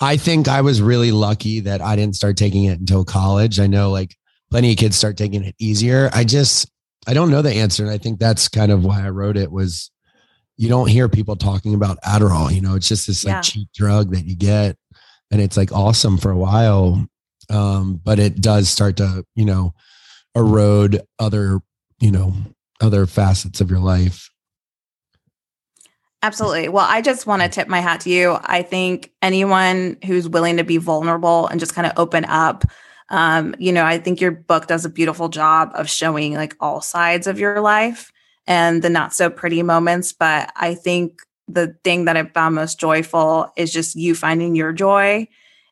I 0.00 0.16
think 0.16 0.46
I 0.46 0.60
was 0.60 0.80
really 0.80 1.10
lucky 1.10 1.58
that 1.58 1.80
I 1.80 1.96
didn't 1.96 2.14
start 2.14 2.36
taking 2.36 2.66
it 2.66 2.78
until 2.78 3.04
college. 3.04 3.58
I 3.58 3.66
know 3.66 3.90
like 3.90 4.14
plenty 4.48 4.70
of 4.70 4.78
kids 4.78 4.96
start 4.96 5.16
taking 5.16 5.42
it 5.42 5.56
easier. 5.58 6.08
I 6.12 6.22
just, 6.22 6.70
I 7.08 7.14
don't 7.14 7.32
know 7.32 7.42
the 7.42 7.54
answer. 7.54 7.82
And 7.82 7.90
I 7.90 7.98
think 7.98 8.20
that's 8.20 8.46
kind 8.46 8.70
of 8.70 8.84
why 8.84 9.04
I 9.04 9.10
wrote 9.10 9.36
it 9.36 9.50
was 9.50 9.90
you 10.56 10.68
don't 10.68 10.88
hear 10.88 11.08
people 11.08 11.34
talking 11.34 11.74
about 11.74 11.98
Adderall. 12.02 12.54
You 12.54 12.60
know, 12.60 12.76
it's 12.76 12.86
just 12.86 13.08
this 13.08 13.24
like 13.24 13.32
yeah. 13.32 13.40
cheap 13.40 13.68
drug 13.74 14.12
that 14.12 14.24
you 14.24 14.36
get 14.36 14.76
and 15.32 15.40
it's 15.40 15.56
like 15.56 15.72
awesome 15.72 16.16
for 16.16 16.30
a 16.30 16.38
while 16.38 17.09
um, 17.50 18.00
but 18.02 18.18
it 18.18 18.40
does 18.40 18.68
start 18.68 18.96
to 18.96 19.24
you 19.34 19.44
know 19.44 19.74
erode 20.34 21.00
other 21.18 21.60
you 21.98 22.10
know 22.10 22.32
other 22.80 23.06
facets 23.06 23.60
of 23.60 23.70
your 23.70 23.80
life 23.80 24.30
Absolutely. 26.22 26.68
Well, 26.68 26.84
I 26.86 27.00
just 27.00 27.26
want 27.26 27.40
to 27.40 27.48
tip 27.48 27.66
my 27.66 27.80
hat 27.80 28.00
to 28.00 28.10
you. 28.10 28.36
I 28.42 28.60
think 28.60 29.10
anyone 29.22 29.96
who's 30.04 30.28
willing 30.28 30.58
to 30.58 30.64
be 30.64 30.76
vulnerable 30.76 31.46
and 31.46 31.58
just 31.58 31.74
kind 31.74 31.86
of 31.86 31.94
open 31.96 32.26
up 32.26 32.64
Um, 33.10 33.54
you 33.58 33.72
know, 33.72 33.84
I 33.84 33.98
think 33.98 34.20
your 34.20 34.30
book 34.30 34.66
does 34.68 34.84
a 34.84 34.88
beautiful 34.88 35.28
job 35.28 35.72
of 35.74 35.90
showing 35.90 36.34
like 36.34 36.56
all 36.60 36.80
sides 36.80 37.26
of 37.26 37.38
your 37.38 37.60
life 37.60 38.12
and 38.46 38.82
the 38.82 38.88
not 38.88 39.12
so 39.12 39.28
pretty 39.28 39.62
moments. 39.62 40.12
But 40.12 40.52
I 40.56 40.74
think 40.74 41.20
the 41.48 41.76
thing 41.82 42.04
that 42.04 42.16
I 42.16 42.24
found 42.24 42.54
most 42.54 42.78
joyful 42.78 43.52
is 43.56 43.72
just 43.72 43.96
you 43.96 44.14
finding 44.14 44.54
your 44.54 44.72
joy 44.72 45.26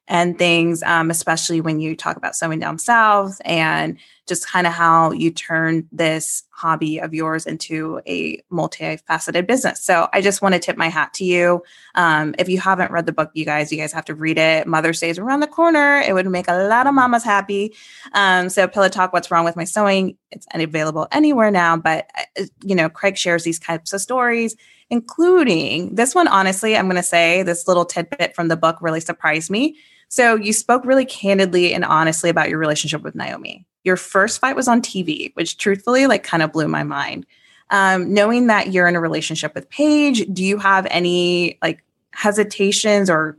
and 0.08 0.38
things, 0.38 0.82
um, 0.82 1.10
especially 1.10 1.60
when 1.60 1.80
you 1.80 1.94
talk 1.94 2.16
about 2.16 2.34
sewing 2.34 2.58
down 2.58 2.78
south 2.78 3.40
and 3.44 3.98
just 4.26 4.48
kind 4.48 4.66
of 4.66 4.72
how 4.72 5.10
you 5.12 5.30
turn 5.30 5.86
this 5.92 6.44
hobby 6.50 6.98
of 6.98 7.12
yours 7.14 7.46
into 7.46 8.00
a 8.06 8.38
multifaceted 8.50 9.46
business. 9.46 9.84
So 9.84 10.08
I 10.12 10.22
just 10.22 10.40
want 10.40 10.54
to 10.54 10.58
tip 10.58 10.76
my 10.76 10.88
hat 10.88 11.12
to 11.14 11.24
you. 11.24 11.62
Um, 11.94 12.34
if 12.38 12.48
you 12.48 12.58
haven't 12.58 12.90
read 12.90 13.06
the 13.06 13.12
book, 13.12 13.30
you 13.34 13.44
guys, 13.44 13.70
you 13.70 13.78
guys 13.78 13.92
have 13.92 14.06
to 14.06 14.14
read 14.14 14.38
it. 14.38 14.66
Mother's 14.66 15.00
Day 15.00 15.10
is 15.10 15.18
around 15.18 15.40
the 15.40 15.46
corner. 15.46 16.00
It 16.00 16.14
would 16.14 16.26
make 16.26 16.48
a 16.48 16.68
lot 16.68 16.86
of 16.86 16.94
mamas 16.94 17.24
happy. 17.24 17.74
Um, 18.12 18.48
so 18.48 18.66
Pillow 18.66 18.88
Talk, 18.88 19.12
What's 19.12 19.30
Wrong 19.30 19.44
with 19.44 19.56
My 19.56 19.64
Sewing? 19.64 20.16
It's 20.30 20.46
available 20.52 21.06
anywhere 21.12 21.50
now, 21.50 21.76
but 21.76 22.10
uh, 22.18 22.44
you 22.64 22.74
know, 22.74 22.88
Craig 22.88 23.16
shares 23.16 23.44
these 23.44 23.58
types 23.58 23.92
of 23.92 24.00
stories 24.00 24.56
including 24.90 25.94
this 25.94 26.14
one 26.14 26.26
honestly 26.28 26.74
i'm 26.74 26.86
going 26.86 26.96
to 26.96 27.02
say 27.02 27.42
this 27.42 27.68
little 27.68 27.84
tidbit 27.84 28.34
from 28.34 28.48
the 28.48 28.56
book 28.56 28.78
really 28.80 29.00
surprised 29.00 29.50
me 29.50 29.76
so 30.08 30.34
you 30.34 30.52
spoke 30.52 30.84
really 30.84 31.04
candidly 31.04 31.74
and 31.74 31.84
honestly 31.84 32.30
about 32.30 32.48
your 32.48 32.58
relationship 32.58 33.02
with 33.02 33.14
Naomi. 33.14 33.66
Your 33.84 33.96
first 33.96 34.40
fight 34.40 34.56
was 34.56 34.68
on 34.68 34.82
TV, 34.82 35.32
which 35.34 35.58
truthfully 35.58 36.06
like 36.06 36.24
kind 36.24 36.42
of 36.42 36.52
blew 36.52 36.68
my 36.68 36.82
mind. 36.82 37.26
Um, 37.70 38.12
knowing 38.12 38.46
that 38.46 38.72
you're 38.72 38.88
in 38.88 38.96
a 38.96 39.00
relationship 39.00 39.54
with 39.54 39.68
Paige, 39.68 40.26
do 40.32 40.42
you 40.42 40.58
have 40.58 40.86
any 40.90 41.58
like 41.62 41.84
hesitations 42.12 43.10
or 43.10 43.36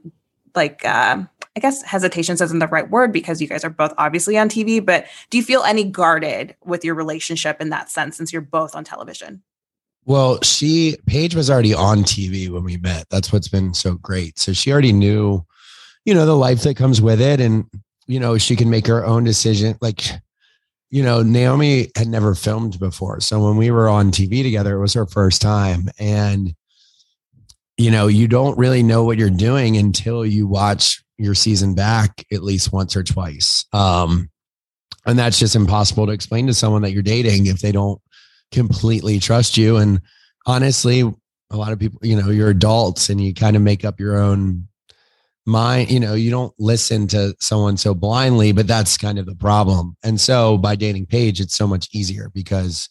like 0.56 0.86
uh, 0.86 1.24
I 1.56 1.60
guess 1.60 1.82
hesitations 1.82 2.42
isn't 2.42 2.60
the 2.60 2.68
right 2.68 2.90
word 2.90 3.12
because 3.12 3.42
you 3.42 3.48
guys 3.48 3.66
are 3.66 3.70
both 3.70 3.94
obviously 3.98 4.38
on 4.38 4.50
TV, 4.50 4.84
but 4.84 5.06
do 5.30 5.38
you 5.38 5.44
feel 5.44 5.64
any 5.64 5.84
guarded 5.84 6.56
with 6.64 6.86
your 6.86 6.96
relationship 6.96 7.60
in 7.60 7.70
that 7.70 7.90
sense 7.90 8.18
since 8.18 8.32
you're 8.32 8.42
both 8.42 8.76
on 8.76 8.84
television? 8.84 9.42
Well, 10.06 10.40
she 10.42 10.98
Paige 11.08 11.36
was 11.36 11.50
already 11.50 11.74
on 11.74 12.04
TV 12.04 12.50
when 12.50 12.64
we 12.64 12.78
met. 12.78 13.10
That's 13.10 13.34
what's 13.34 13.48
been 13.48 13.74
so 13.74 13.96
great. 13.96 14.40
So 14.40 14.54
she 14.54 14.72
already 14.72 14.94
knew 14.94 15.46
you 16.06 16.14
know 16.14 16.26
the 16.26 16.36
life 16.36 16.62
that 16.64 16.78
comes 16.78 17.02
with 17.02 17.22
it 17.22 17.40
and 17.40 17.66
you 18.08 18.20
know 18.20 18.38
she 18.38 18.56
can 18.56 18.70
make 18.70 18.88
her 18.88 19.06
own 19.06 19.24
decision. 19.24 19.78
Like 19.82 20.10
you 20.90 21.04
know 21.04 21.22
naomi 21.22 21.92
had 21.96 22.08
never 22.08 22.36
filmed 22.36 22.80
before. 22.80 23.20
So 23.20 23.44
when 23.44 23.58
we 23.58 23.72
were 23.72 23.90
on 23.90 24.12
tv 24.12 24.44
together 24.44 24.76
it 24.76 24.82
was 24.82 24.94
her 24.94 25.06
first 25.06 25.42
time. 25.42 25.90
And 26.00 26.56
you 27.78 27.92
know 27.92 28.08
you 28.08 28.28
don't 28.28 28.58
really 28.58 28.84
know 28.84 29.04
what 29.04 29.18
you're 29.18 29.30
doing 29.30 29.78
until 29.78 30.26
you 30.26 30.48
watch 30.48 31.04
your 31.18 31.36
season 31.36 31.76
back 31.76 32.26
at 32.32 32.44
least 32.44 32.74
once 32.74 32.96
or 32.96 33.04
twice. 33.04 33.66
Um 33.74 34.30
and 35.06 35.18
that's 35.18 35.40
just 35.40 35.56
impossible 35.56 36.06
to 36.06 36.12
explain 36.12 36.48
to 36.48 36.54
someone 36.54 36.82
that 36.82 36.92
you're 36.92 37.02
dating 37.02 37.48
if 37.48 37.60
they 37.60 37.72
don't 37.72 38.02
completely 38.52 39.20
trust 39.20 39.58
you. 39.58 39.78
And 39.78 40.02
honestly 40.46 41.02
a 41.52 41.58
lot 41.58 41.72
of 41.72 41.80
people 41.80 42.00
you 42.02 42.20
know 42.20 42.30
you're 42.30 42.50
adults 42.50 43.10
and 43.10 43.22
you 43.22 43.34
kind 43.34 43.56
of 43.56 43.62
make 43.62 43.86
up 43.86 44.00
your 44.00 44.18
own 44.18 44.68
mind 45.50 45.92
you 45.92 46.00
know 46.00 46.14
you 46.14 46.32
don't 46.32 46.54
listen 46.60 47.08
to 47.08 47.36
someone 47.40 47.78
so 47.78 47.94
blindly 47.94 48.52
but 48.52 48.68
that's 48.68 48.98
kind 48.98 49.20
of 49.20 49.26
the 49.26 49.36
problem. 49.36 49.96
And 50.04 50.20
so 50.20 50.58
by 50.58 50.76
dating 50.76 51.08
paige 51.08 51.40
it's 51.40 51.56
so 51.56 51.68
much 51.68 51.90
easier 51.94 52.30
because 52.34 52.90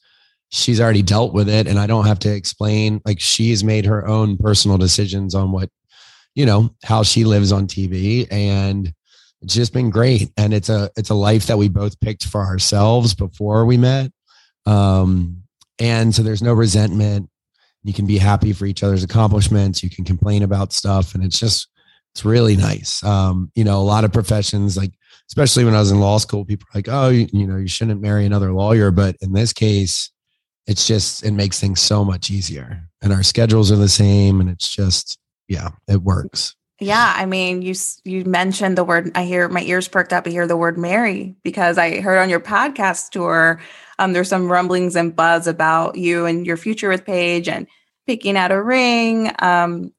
she's 0.50 0.80
already 0.80 1.02
dealt 1.02 1.34
with 1.34 1.46
it 1.46 1.66
and 1.66 1.78
i 1.78 1.86
don't 1.86 2.06
have 2.06 2.18
to 2.18 2.34
explain 2.34 3.02
like 3.04 3.20
she's 3.20 3.62
made 3.62 3.84
her 3.84 4.08
own 4.08 4.34
personal 4.38 4.78
decisions 4.78 5.34
on 5.34 5.52
what 5.52 5.68
you 6.34 6.46
know 6.46 6.70
how 6.84 7.02
she 7.02 7.24
lives 7.24 7.52
on 7.52 7.66
tv 7.66 8.26
and 8.30 8.94
it's 9.42 9.54
just 9.54 9.72
been 9.72 9.90
great. 9.90 10.30
And 10.36 10.52
it's 10.52 10.68
a 10.68 10.90
it's 10.96 11.10
a 11.10 11.14
life 11.14 11.46
that 11.46 11.58
we 11.58 11.68
both 11.68 12.00
picked 12.00 12.26
for 12.26 12.40
ourselves 12.40 13.14
before 13.14 13.64
we 13.64 13.76
met. 13.76 14.10
Um 14.66 15.42
and 15.78 16.14
so 16.14 16.22
there's 16.22 16.42
no 16.42 16.54
resentment. 16.54 17.30
You 17.84 17.92
can 17.92 18.06
be 18.06 18.18
happy 18.18 18.52
for 18.52 18.66
each 18.66 18.82
other's 18.82 19.04
accomplishments. 19.04 19.82
You 19.82 19.90
can 19.90 20.04
complain 20.04 20.42
about 20.42 20.72
stuff 20.72 21.14
and 21.14 21.24
it's 21.24 21.38
just 21.38 21.68
it's 22.18 22.24
really 22.24 22.56
nice. 22.56 23.00
Um, 23.04 23.52
you 23.54 23.62
know, 23.62 23.78
a 23.78 23.86
lot 23.86 24.02
of 24.02 24.12
professions, 24.12 24.76
like 24.76 24.90
especially 25.28 25.64
when 25.64 25.76
I 25.76 25.78
was 25.78 25.92
in 25.92 26.00
law 26.00 26.18
school, 26.18 26.44
people 26.44 26.66
like, 26.74 26.88
oh, 26.88 27.10
you, 27.10 27.28
you 27.32 27.46
know, 27.46 27.56
you 27.56 27.68
shouldn't 27.68 28.00
marry 28.00 28.26
another 28.26 28.52
lawyer. 28.52 28.90
But 28.90 29.14
in 29.20 29.34
this 29.34 29.52
case, 29.52 30.10
it's 30.66 30.84
just 30.84 31.22
it 31.24 31.30
makes 31.30 31.60
things 31.60 31.80
so 31.80 32.04
much 32.04 32.28
easier. 32.28 32.82
And 33.02 33.12
our 33.12 33.22
schedules 33.22 33.70
are 33.70 33.76
the 33.76 33.88
same, 33.88 34.40
and 34.40 34.50
it's 34.50 34.68
just 34.68 35.16
yeah, 35.46 35.68
it 35.86 36.02
works. 36.02 36.56
Yeah, 36.80 37.14
I 37.16 37.24
mean, 37.24 37.62
you 37.62 37.76
you 38.02 38.24
mentioned 38.24 38.76
the 38.76 38.82
word. 38.82 39.12
I 39.14 39.22
hear 39.22 39.48
my 39.48 39.62
ears 39.62 39.86
perked 39.86 40.12
up. 40.12 40.26
I 40.26 40.30
hear 40.30 40.48
the 40.48 40.56
word 40.56 40.76
"marry" 40.76 41.36
because 41.44 41.78
I 41.78 42.00
heard 42.00 42.18
on 42.18 42.30
your 42.30 42.40
podcast 42.40 43.10
tour. 43.10 43.60
Um, 44.00 44.12
there's 44.12 44.28
some 44.28 44.50
rumblings 44.50 44.96
and 44.96 45.14
buzz 45.14 45.46
about 45.46 45.96
you 45.96 46.26
and 46.26 46.44
your 46.44 46.56
future 46.56 46.88
with 46.88 47.04
Paige 47.04 47.48
and 47.48 47.68
picking 48.08 48.36
out 48.36 48.50
a 48.50 48.60
ring. 48.60 49.30
Um, 49.38 49.92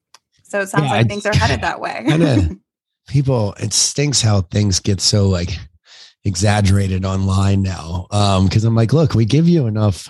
so 0.50 0.62
it 0.62 0.70
sounds 0.70 0.86
yeah, 0.86 0.98
like 0.98 1.08
things 1.08 1.26
are 1.26 1.36
headed 1.36 1.62
that 1.62 1.80
way. 1.80 2.04
kinda, 2.08 2.56
people, 3.08 3.54
it 3.60 3.74
stinks 3.74 4.22
how 4.22 4.42
things 4.42 4.80
get 4.80 5.02
so 5.02 5.28
like 5.28 5.52
exaggerated 6.24 7.06
online 7.06 7.62
now. 7.62 8.08
Um, 8.12 8.46
because 8.46 8.64
I'm 8.64 8.76
like, 8.76 8.94
look, 8.94 9.14
we 9.14 9.26
give 9.26 9.48
you 9.48 9.68
enough 9.68 10.10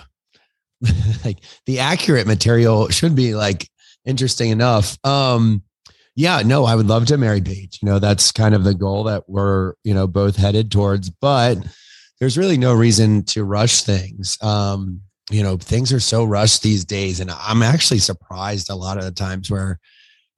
like 1.24 1.38
the 1.66 1.80
accurate 1.80 2.26
material 2.26 2.88
should 2.88 3.14
be 3.14 3.34
like 3.34 3.68
interesting 4.04 4.50
enough. 4.50 4.98
Um, 5.04 5.62
yeah, 6.16 6.42
no, 6.44 6.64
I 6.64 6.74
would 6.74 6.88
love 6.88 7.06
to 7.06 7.18
marry 7.18 7.40
Paige. 7.40 7.78
You 7.82 7.86
know, 7.86 7.98
that's 7.98 8.32
kind 8.32 8.54
of 8.54 8.64
the 8.64 8.74
goal 8.74 9.04
that 9.04 9.28
we're, 9.28 9.74
you 9.84 9.94
know, 9.94 10.06
both 10.06 10.36
headed 10.36 10.70
towards, 10.70 11.10
but 11.10 11.58
there's 12.18 12.36
really 12.36 12.58
no 12.58 12.74
reason 12.74 13.24
to 13.24 13.44
rush 13.44 13.82
things. 13.82 14.36
Um, 14.42 15.02
you 15.30 15.42
know, 15.42 15.56
things 15.56 15.92
are 15.92 16.00
so 16.00 16.24
rushed 16.24 16.62
these 16.62 16.84
days. 16.84 17.20
And 17.20 17.30
I'm 17.30 17.62
actually 17.62 18.00
surprised 18.00 18.68
a 18.68 18.74
lot 18.74 18.98
of 18.98 19.04
the 19.04 19.12
times 19.12 19.50
where 19.50 19.78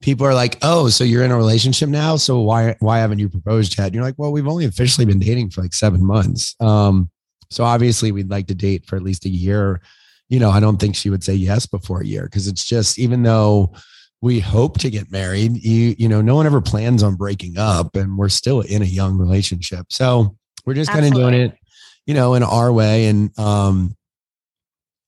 people 0.03 0.27
are 0.27 0.33
like, 0.35 0.57
"Oh, 0.61 0.89
so 0.89 1.03
you're 1.03 1.23
in 1.23 1.31
a 1.31 1.37
relationship 1.37 1.89
now? 1.89 2.17
So 2.17 2.41
why 2.41 2.75
why 2.79 2.99
haven't 2.99 3.19
you 3.19 3.29
proposed 3.29 3.77
yet?" 3.77 3.87
And 3.87 3.95
you're 3.95 4.03
like, 4.03 4.19
"Well, 4.19 4.31
we've 4.31 4.47
only 4.47 4.65
officially 4.65 5.05
been 5.05 5.19
dating 5.19 5.49
for 5.49 5.61
like 5.61 5.73
seven 5.73 6.05
months. 6.05 6.55
Um, 6.59 7.09
so 7.49 7.63
obviously 7.63 8.11
we'd 8.11 8.29
like 8.29 8.47
to 8.47 8.55
date 8.55 8.85
for 8.85 8.97
at 8.97 9.01
least 9.03 9.25
a 9.25 9.29
year. 9.29 9.81
You 10.29 10.39
know, 10.39 10.51
I 10.51 10.59
don't 10.59 10.77
think 10.77 10.95
she 10.95 11.09
would 11.09 11.23
say 11.23 11.33
yes 11.33 11.65
before 11.65 12.01
a 12.01 12.05
year 12.05 12.23
because 12.25 12.47
it's 12.47 12.65
just 12.65 12.99
even 12.99 13.23
though 13.23 13.73
we 14.21 14.39
hope 14.39 14.79
to 14.79 14.89
get 14.89 15.11
married, 15.11 15.63
you 15.63 15.95
you 15.97 16.07
know, 16.07 16.21
no 16.21 16.35
one 16.35 16.45
ever 16.45 16.61
plans 16.61 17.01
on 17.01 17.15
breaking 17.15 17.57
up, 17.57 17.95
and 17.95 18.17
we're 18.17 18.29
still 18.29 18.61
in 18.61 18.81
a 18.81 18.85
young 18.85 19.17
relationship. 19.17 19.87
So 19.89 20.35
we're 20.65 20.75
just 20.75 20.91
kind 20.91 21.05
of 21.05 21.13
doing 21.13 21.33
it, 21.33 21.57
you 22.05 22.13
know, 22.13 22.33
in 22.33 22.43
our 22.43 22.71
way. 22.71 23.07
And 23.07 23.37
um, 23.39 23.95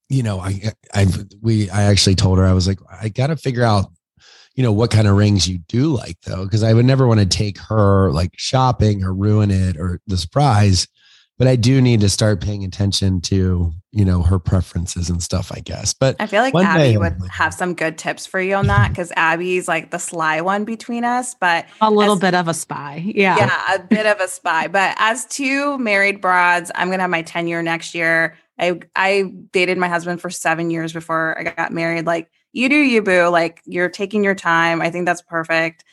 you 0.09 0.23
know, 0.23 0.39
I 0.39 0.71
I 0.93 1.07
we 1.41 1.69
I 1.69 1.83
actually 1.83 2.15
told 2.15 2.37
her 2.37 2.45
I 2.45 2.53
was 2.53 2.67
like, 2.67 2.79
I 2.89 3.09
got 3.09 3.27
to 3.27 3.35
figure 3.35 3.63
out 3.63 3.91
you 4.55 4.63
know 4.63 4.71
what 4.71 4.91
kind 4.91 5.07
of 5.07 5.15
rings 5.15 5.47
you 5.47 5.59
do 5.59 5.87
like 5.87 6.19
though 6.21 6.43
because 6.45 6.63
i 6.63 6.73
would 6.73 6.85
never 6.85 7.07
want 7.07 7.19
to 7.19 7.25
take 7.25 7.57
her 7.57 8.11
like 8.11 8.31
shopping 8.37 9.03
or 9.03 9.13
ruin 9.13 9.51
it 9.51 9.77
or 9.77 10.01
the 10.07 10.17
surprise 10.17 10.87
but 11.37 11.47
i 11.47 11.55
do 11.55 11.81
need 11.81 11.99
to 11.99 12.09
start 12.09 12.41
paying 12.41 12.63
attention 12.63 13.21
to 13.21 13.71
you 13.91 14.05
know 14.05 14.21
her 14.21 14.39
preferences 14.39 15.09
and 15.09 15.21
stuff 15.21 15.51
i 15.53 15.59
guess 15.59 15.93
but 15.93 16.15
i 16.19 16.25
feel 16.25 16.41
like 16.41 16.55
abby 16.55 16.97
would 16.97 17.17
have 17.29 17.53
some 17.53 17.73
good 17.73 17.97
tips 17.97 18.25
for 18.25 18.39
you 18.39 18.55
on 18.55 18.67
that 18.67 18.89
because 18.89 19.11
abby's 19.15 19.67
like 19.67 19.91
the 19.91 19.99
sly 19.99 20.41
one 20.41 20.63
between 20.63 21.03
us 21.03 21.35
but 21.35 21.65
a 21.81 21.91
little 21.91 22.15
as, 22.15 22.21
bit 22.21 22.33
of 22.33 22.47
a 22.47 22.53
spy 22.53 23.03
yeah. 23.05 23.37
Yeah 23.37 23.75
a 23.75 23.79
bit 23.79 24.05
of 24.05 24.19
a 24.19 24.27
spy 24.27 24.67
but 24.67 24.95
as 24.97 25.25
two 25.25 25.77
married 25.77 26.21
broads 26.21 26.71
i'm 26.75 26.89
gonna 26.89 27.03
have 27.03 27.09
my 27.09 27.21
tenure 27.21 27.61
next 27.61 27.93
year. 27.93 28.37
I 28.57 28.79
i 28.95 29.33
dated 29.51 29.77
my 29.77 29.89
husband 29.89 30.21
for 30.21 30.29
seven 30.29 30.69
years 30.69 30.93
before 30.93 31.37
i 31.37 31.43
got 31.43 31.73
married 31.73 32.05
like 32.05 32.29
you 32.55 32.69
do 32.69 32.75
you 32.75 33.01
boo 33.01 33.27
like 33.27 33.61
you're 33.65 33.89
taking 33.89 34.23
your 34.23 34.33
time 34.33 34.81
i 34.81 34.89
think 34.89 35.05
that's 35.05 35.21
perfect. 35.21 35.83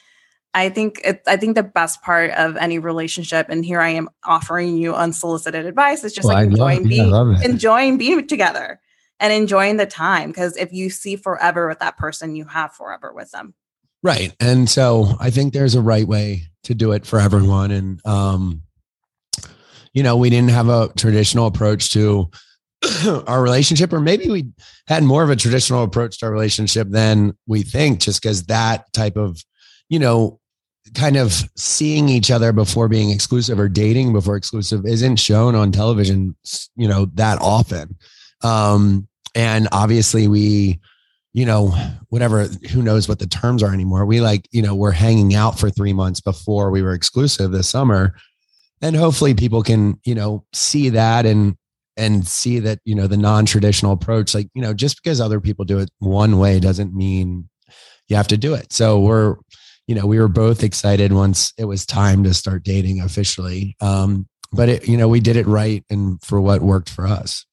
I 0.54 0.68
think 0.68 1.00
it, 1.02 1.22
i 1.26 1.36
think 1.36 1.56
the 1.56 1.62
best 1.62 2.02
part 2.02 2.30
of 2.32 2.56
any 2.56 2.78
relationship 2.78 3.48
and 3.48 3.64
here 3.64 3.80
i 3.80 3.88
am 3.88 4.08
offering 4.24 4.76
you 4.76 4.94
unsolicited 4.94 5.66
advice 5.66 6.04
is 6.04 6.12
just 6.12 6.28
well, 6.28 6.36
like 6.36 6.48
enjoying 6.48 6.88
being 6.88 7.10
yeah, 7.10 7.42
enjoying 7.42 7.98
being 7.98 8.26
together 8.26 8.80
and 9.18 9.32
enjoying 9.32 9.76
the 9.76 9.86
time 9.86 10.30
because 10.30 10.56
if 10.56 10.72
you 10.72 10.90
see 10.90 11.16
forever 11.16 11.68
with 11.68 11.80
that 11.80 11.96
person 11.96 12.36
you 12.36 12.44
have 12.44 12.72
forever 12.72 13.12
with 13.12 13.30
them. 13.30 13.54
Right 14.02 14.34
and 14.40 14.68
so 14.68 15.16
i 15.20 15.30
think 15.30 15.52
there's 15.52 15.74
a 15.74 15.82
right 15.82 16.06
way 16.06 16.42
to 16.64 16.74
do 16.74 16.92
it 16.92 17.06
for 17.06 17.18
everyone 17.18 17.70
and 17.70 18.06
um 18.06 18.62
you 19.94 20.02
know 20.02 20.16
we 20.16 20.28
didn't 20.28 20.50
have 20.50 20.68
a 20.68 20.92
traditional 20.96 21.46
approach 21.46 21.90
to 21.92 22.30
our 23.26 23.42
relationship, 23.42 23.92
or 23.92 24.00
maybe 24.00 24.28
we 24.28 24.46
had 24.86 25.02
more 25.02 25.22
of 25.22 25.30
a 25.30 25.36
traditional 25.36 25.82
approach 25.82 26.18
to 26.18 26.26
our 26.26 26.32
relationship 26.32 26.88
than 26.90 27.36
we 27.46 27.62
think, 27.62 28.00
just 28.00 28.22
because 28.22 28.44
that 28.44 28.92
type 28.92 29.16
of, 29.16 29.42
you 29.88 29.98
know, 29.98 30.40
kind 30.94 31.16
of 31.16 31.48
seeing 31.56 32.08
each 32.08 32.30
other 32.30 32.52
before 32.52 32.88
being 32.88 33.10
exclusive 33.10 33.58
or 33.58 33.68
dating 33.68 34.12
before 34.12 34.36
exclusive 34.36 34.84
isn't 34.84 35.16
shown 35.16 35.54
on 35.54 35.70
television, 35.70 36.36
you 36.76 36.88
know, 36.88 37.06
that 37.14 37.40
often. 37.40 37.96
Um, 38.42 39.06
and 39.34 39.68
obviously 39.72 40.26
we, 40.26 40.80
you 41.32 41.46
know, 41.46 41.68
whatever, 42.08 42.44
who 42.72 42.82
knows 42.82 43.08
what 43.08 43.20
the 43.20 43.26
terms 43.26 43.62
are 43.62 43.72
anymore. 43.72 44.04
We 44.04 44.20
like, 44.20 44.48
you 44.50 44.60
know, 44.60 44.74
we're 44.74 44.90
hanging 44.90 45.34
out 45.34 45.58
for 45.58 45.70
three 45.70 45.92
months 45.92 46.20
before 46.20 46.70
we 46.70 46.82
were 46.82 46.92
exclusive 46.92 47.52
this 47.52 47.70
summer 47.70 48.14
and 48.82 48.96
hopefully 48.96 49.32
people 49.32 49.62
can 49.62 49.98
you 50.04 50.14
know 50.14 50.44
see 50.52 50.90
that 50.90 51.24
and 51.24 51.56
and 51.96 52.26
see 52.26 52.58
that 52.58 52.78
you 52.84 52.94
know 52.94 53.06
the 53.06 53.16
non-traditional 53.16 53.92
approach 53.92 54.34
like 54.34 54.48
you 54.54 54.62
know 54.62 54.72
just 54.72 55.02
because 55.02 55.20
other 55.20 55.40
people 55.40 55.64
do 55.64 55.78
it 55.78 55.90
one 55.98 56.38
way 56.38 56.58
doesn't 56.58 56.94
mean 56.94 57.48
you 58.08 58.16
have 58.16 58.28
to 58.28 58.36
do 58.36 58.54
it 58.54 58.72
so 58.72 58.98
we're 59.00 59.36
you 59.86 59.94
know 59.94 60.06
we 60.06 60.18
were 60.18 60.28
both 60.28 60.62
excited 60.62 61.12
once 61.12 61.52
it 61.58 61.64
was 61.64 61.84
time 61.84 62.24
to 62.24 62.32
start 62.32 62.62
dating 62.62 63.00
officially 63.00 63.76
um 63.80 64.26
but 64.52 64.68
it 64.68 64.88
you 64.88 64.96
know 64.96 65.08
we 65.08 65.20
did 65.20 65.36
it 65.36 65.46
right 65.46 65.84
and 65.90 66.22
for 66.22 66.40
what 66.40 66.62
worked 66.62 66.88
for 66.88 67.06
us 67.06 67.44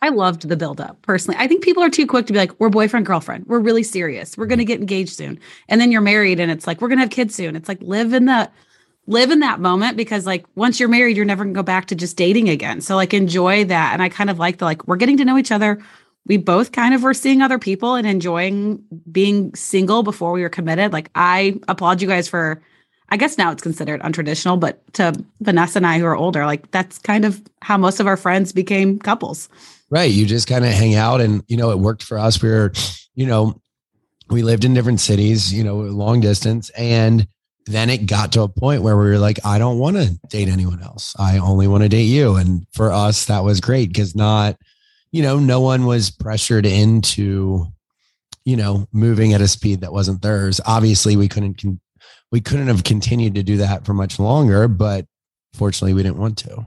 I 0.00 0.10
loved 0.10 0.48
the 0.48 0.56
buildup 0.56 1.02
personally. 1.02 1.36
I 1.40 1.48
think 1.48 1.64
people 1.64 1.82
are 1.82 1.90
too 1.90 2.06
quick 2.06 2.26
to 2.26 2.32
be 2.32 2.38
like, 2.38 2.52
we're 2.60 2.68
boyfriend, 2.68 3.04
girlfriend. 3.04 3.46
We're 3.46 3.58
really 3.58 3.82
serious. 3.82 4.36
We're 4.36 4.46
going 4.46 4.60
to 4.60 4.64
get 4.64 4.78
engaged 4.78 5.16
soon. 5.16 5.40
And 5.68 5.80
then 5.80 5.90
you're 5.90 6.00
married 6.00 6.38
and 6.38 6.52
it's 6.52 6.68
like, 6.68 6.80
we're 6.80 6.86
going 6.86 6.98
to 6.98 7.02
have 7.02 7.10
kids 7.10 7.34
soon. 7.34 7.56
It's 7.56 7.68
like, 7.68 7.78
live 7.80 8.12
in 8.12 8.26
the, 8.26 8.48
live 9.08 9.30
in 9.30 9.40
that 9.40 9.58
moment 9.58 9.96
because 9.96 10.26
like 10.26 10.44
once 10.54 10.78
you're 10.78 10.88
married, 10.88 11.16
you're 11.16 11.24
never 11.24 11.42
to 11.44 11.50
go 11.50 11.62
back 11.62 11.86
to 11.86 11.94
just 11.94 12.16
dating 12.16 12.50
again. 12.50 12.82
So 12.82 12.94
like 12.94 13.14
enjoy 13.14 13.64
that. 13.64 13.94
And 13.94 14.02
I 14.02 14.10
kind 14.10 14.28
of 14.28 14.38
like 14.38 14.58
the, 14.58 14.66
like, 14.66 14.86
we're 14.86 14.96
getting 14.96 15.16
to 15.16 15.24
know 15.24 15.38
each 15.38 15.50
other. 15.50 15.82
We 16.26 16.36
both 16.36 16.72
kind 16.72 16.94
of 16.94 17.02
were 17.02 17.14
seeing 17.14 17.40
other 17.40 17.58
people 17.58 17.94
and 17.94 18.06
enjoying 18.06 18.84
being 19.10 19.54
single 19.54 20.02
before 20.02 20.32
we 20.32 20.42
were 20.42 20.50
committed. 20.50 20.92
Like 20.92 21.10
I 21.14 21.58
applaud 21.68 22.02
you 22.02 22.06
guys 22.06 22.28
for, 22.28 22.62
I 23.08 23.16
guess 23.16 23.38
now 23.38 23.50
it's 23.50 23.62
considered 23.62 24.02
untraditional, 24.02 24.60
but 24.60 24.80
to 24.92 25.14
Vanessa 25.40 25.78
and 25.78 25.86
I 25.86 25.98
who 25.98 26.04
are 26.04 26.14
older, 26.16 26.44
like 26.44 26.70
that's 26.70 26.98
kind 26.98 27.24
of 27.24 27.42
how 27.62 27.78
most 27.78 28.00
of 28.00 28.06
our 28.06 28.18
friends 28.18 28.52
became 28.52 28.98
couples. 28.98 29.48
Right. 29.88 30.10
You 30.10 30.26
just 30.26 30.46
kind 30.46 30.66
of 30.66 30.72
hang 30.72 30.96
out 30.96 31.22
and, 31.22 31.42
you 31.48 31.56
know, 31.56 31.70
it 31.70 31.78
worked 31.78 32.02
for 32.02 32.18
us. 32.18 32.42
We 32.42 32.50
were, 32.50 32.74
you 33.14 33.24
know, 33.24 33.58
we 34.28 34.42
lived 34.42 34.66
in 34.66 34.74
different 34.74 35.00
cities, 35.00 35.50
you 35.50 35.64
know, 35.64 35.76
long 35.78 36.20
distance. 36.20 36.68
And 36.76 37.26
then 37.68 37.90
it 37.90 38.06
got 38.06 38.32
to 38.32 38.42
a 38.42 38.48
point 38.48 38.82
where 38.82 38.96
we 38.96 39.04
were 39.04 39.18
like, 39.18 39.38
I 39.44 39.58
don't 39.58 39.78
want 39.78 39.96
to 39.96 40.18
date 40.28 40.48
anyone 40.48 40.82
else. 40.82 41.14
I 41.18 41.38
only 41.38 41.68
want 41.68 41.82
to 41.82 41.88
date 41.88 42.04
you. 42.04 42.36
And 42.36 42.66
for 42.72 42.90
us, 42.90 43.26
that 43.26 43.44
was 43.44 43.60
great 43.60 43.88
because 43.88 44.16
not, 44.16 44.56
you 45.12 45.22
know, 45.22 45.38
no 45.38 45.60
one 45.60 45.84
was 45.84 46.10
pressured 46.10 46.64
into, 46.64 47.66
you 48.44 48.56
know, 48.56 48.86
moving 48.92 49.34
at 49.34 49.42
a 49.42 49.48
speed 49.48 49.82
that 49.82 49.92
wasn't 49.92 50.22
theirs. 50.22 50.60
Obviously, 50.66 51.16
we 51.16 51.28
couldn't, 51.28 51.60
con- 51.60 51.80
we 52.32 52.40
couldn't 52.40 52.68
have 52.68 52.84
continued 52.84 53.34
to 53.34 53.42
do 53.42 53.58
that 53.58 53.84
for 53.84 53.92
much 53.92 54.18
longer, 54.18 54.66
but 54.66 55.06
fortunately, 55.52 55.94
we 55.94 56.02
didn't 56.02 56.18
want 56.18 56.38
to. 56.38 56.66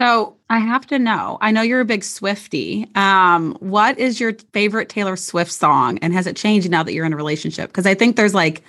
So 0.00 0.36
I 0.50 0.58
have 0.58 0.86
to 0.88 0.98
know. 0.98 1.38
I 1.40 1.50
know 1.50 1.62
you're 1.62 1.80
a 1.80 1.84
big 1.84 2.04
Swifty. 2.04 2.88
Um, 2.94 3.56
what 3.60 3.98
is 3.98 4.18
your 4.18 4.34
favorite 4.52 4.88
Taylor 4.88 5.16
Swift 5.16 5.52
song, 5.52 5.98
and 5.98 6.12
has 6.12 6.26
it 6.26 6.36
changed 6.36 6.70
now 6.70 6.82
that 6.82 6.92
you're 6.92 7.06
in 7.06 7.12
a 7.12 7.16
relationship? 7.16 7.70
Because 7.70 7.86
I 7.86 7.94
think 7.94 8.16
there's 8.16 8.34
like 8.34 8.62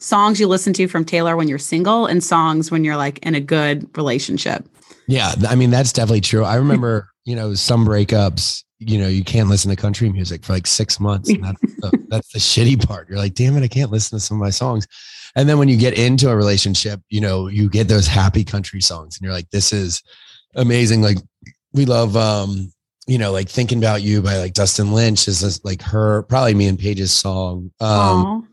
songs 0.00 0.40
you 0.40 0.48
listen 0.48 0.72
to 0.72 0.88
from 0.88 1.04
Taylor 1.04 1.36
when 1.36 1.46
you're 1.46 1.58
single, 1.58 2.06
and 2.06 2.22
songs 2.22 2.70
when 2.70 2.84
you're 2.84 2.96
like 2.96 3.18
in 3.20 3.34
a 3.34 3.40
good 3.40 3.88
relationship. 3.96 4.66
Yeah, 5.06 5.34
I 5.48 5.54
mean 5.54 5.70
that's 5.70 5.92
definitely 5.92 6.22
true. 6.22 6.44
I 6.44 6.56
remember, 6.56 7.08
you 7.24 7.36
know, 7.36 7.54
some 7.54 7.86
breakups. 7.86 8.64
You 8.78 8.98
know, 8.98 9.08
you 9.08 9.22
can't 9.22 9.48
listen 9.48 9.68
to 9.70 9.76
country 9.76 10.08
music 10.08 10.42
for 10.42 10.54
like 10.54 10.66
six 10.66 10.98
months. 10.98 11.28
And 11.28 11.44
that's, 11.44 11.60
the, 11.60 12.04
that's 12.08 12.32
the 12.32 12.38
shitty 12.38 12.86
part. 12.86 13.10
You're 13.10 13.18
like, 13.18 13.34
damn 13.34 13.54
it, 13.58 13.62
I 13.62 13.68
can't 13.68 13.90
listen 13.90 14.18
to 14.18 14.24
some 14.24 14.38
of 14.38 14.40
my 14.40 14.48
songs. 14.48 14.86
And 15.36 15.46
then 15.46 15.58
when 15.58 15.68
you 15.68 15.76
get 15.76 15.98
into 15.98 16.30
a 16.30 16.36
relationship, 16.36 17.00
you 17.10 17.20
know, 17.20 17.48
you 17.48 17.68
get 17.68 17.88
those 17.88 18.06
happy 18.06 18.42
country 18.42 18.80
songs, 18.80 19.18
and 19.18 19.24
you're 19.24 19.34
like, 19.34 19.50
this 19.50 19.72
is 19.72 20.02
amazing. 20.54 21.02
Like 21.02 21.18
we 21.72 21.84
love, 21.84 22.16
um, 22.16 22.72
you 23.06 23.18
know, 23.18 23.32
like 23.32 23.48
thinking 23.48 23.78
about 23.78 24.02
you 24.02 24.22
by 24.22 24.38
like 24.38 24.54
Dustin 24.54 24.92
Lynch 24.92 25.28
is 25.28 25.40
this, 25.40 25.64
like 25.64 25.82
her, 25.82 26.22
probably 26.22 26.54
me 26.54 26.66
and 26.66 26.78
Paige's 26.78 27.12
song. 27.12 27.70
Um, 27.80 28.48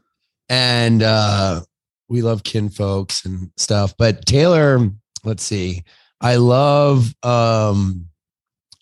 and, 0.49 1.03
uh, 1.03 1.61
we 2.09 2.21
love 2.21 2.43
kinfolks 2.43 3.25
and 3.25 3.51
stuff, 3.57 3.93
but 3.97 4.25
Taylor, 4.25 4.79
let's 5.23 5.43
see. 5.43 5.83
I 6.21 6.37
love, 6.37 7.13
um, 7.23 8.07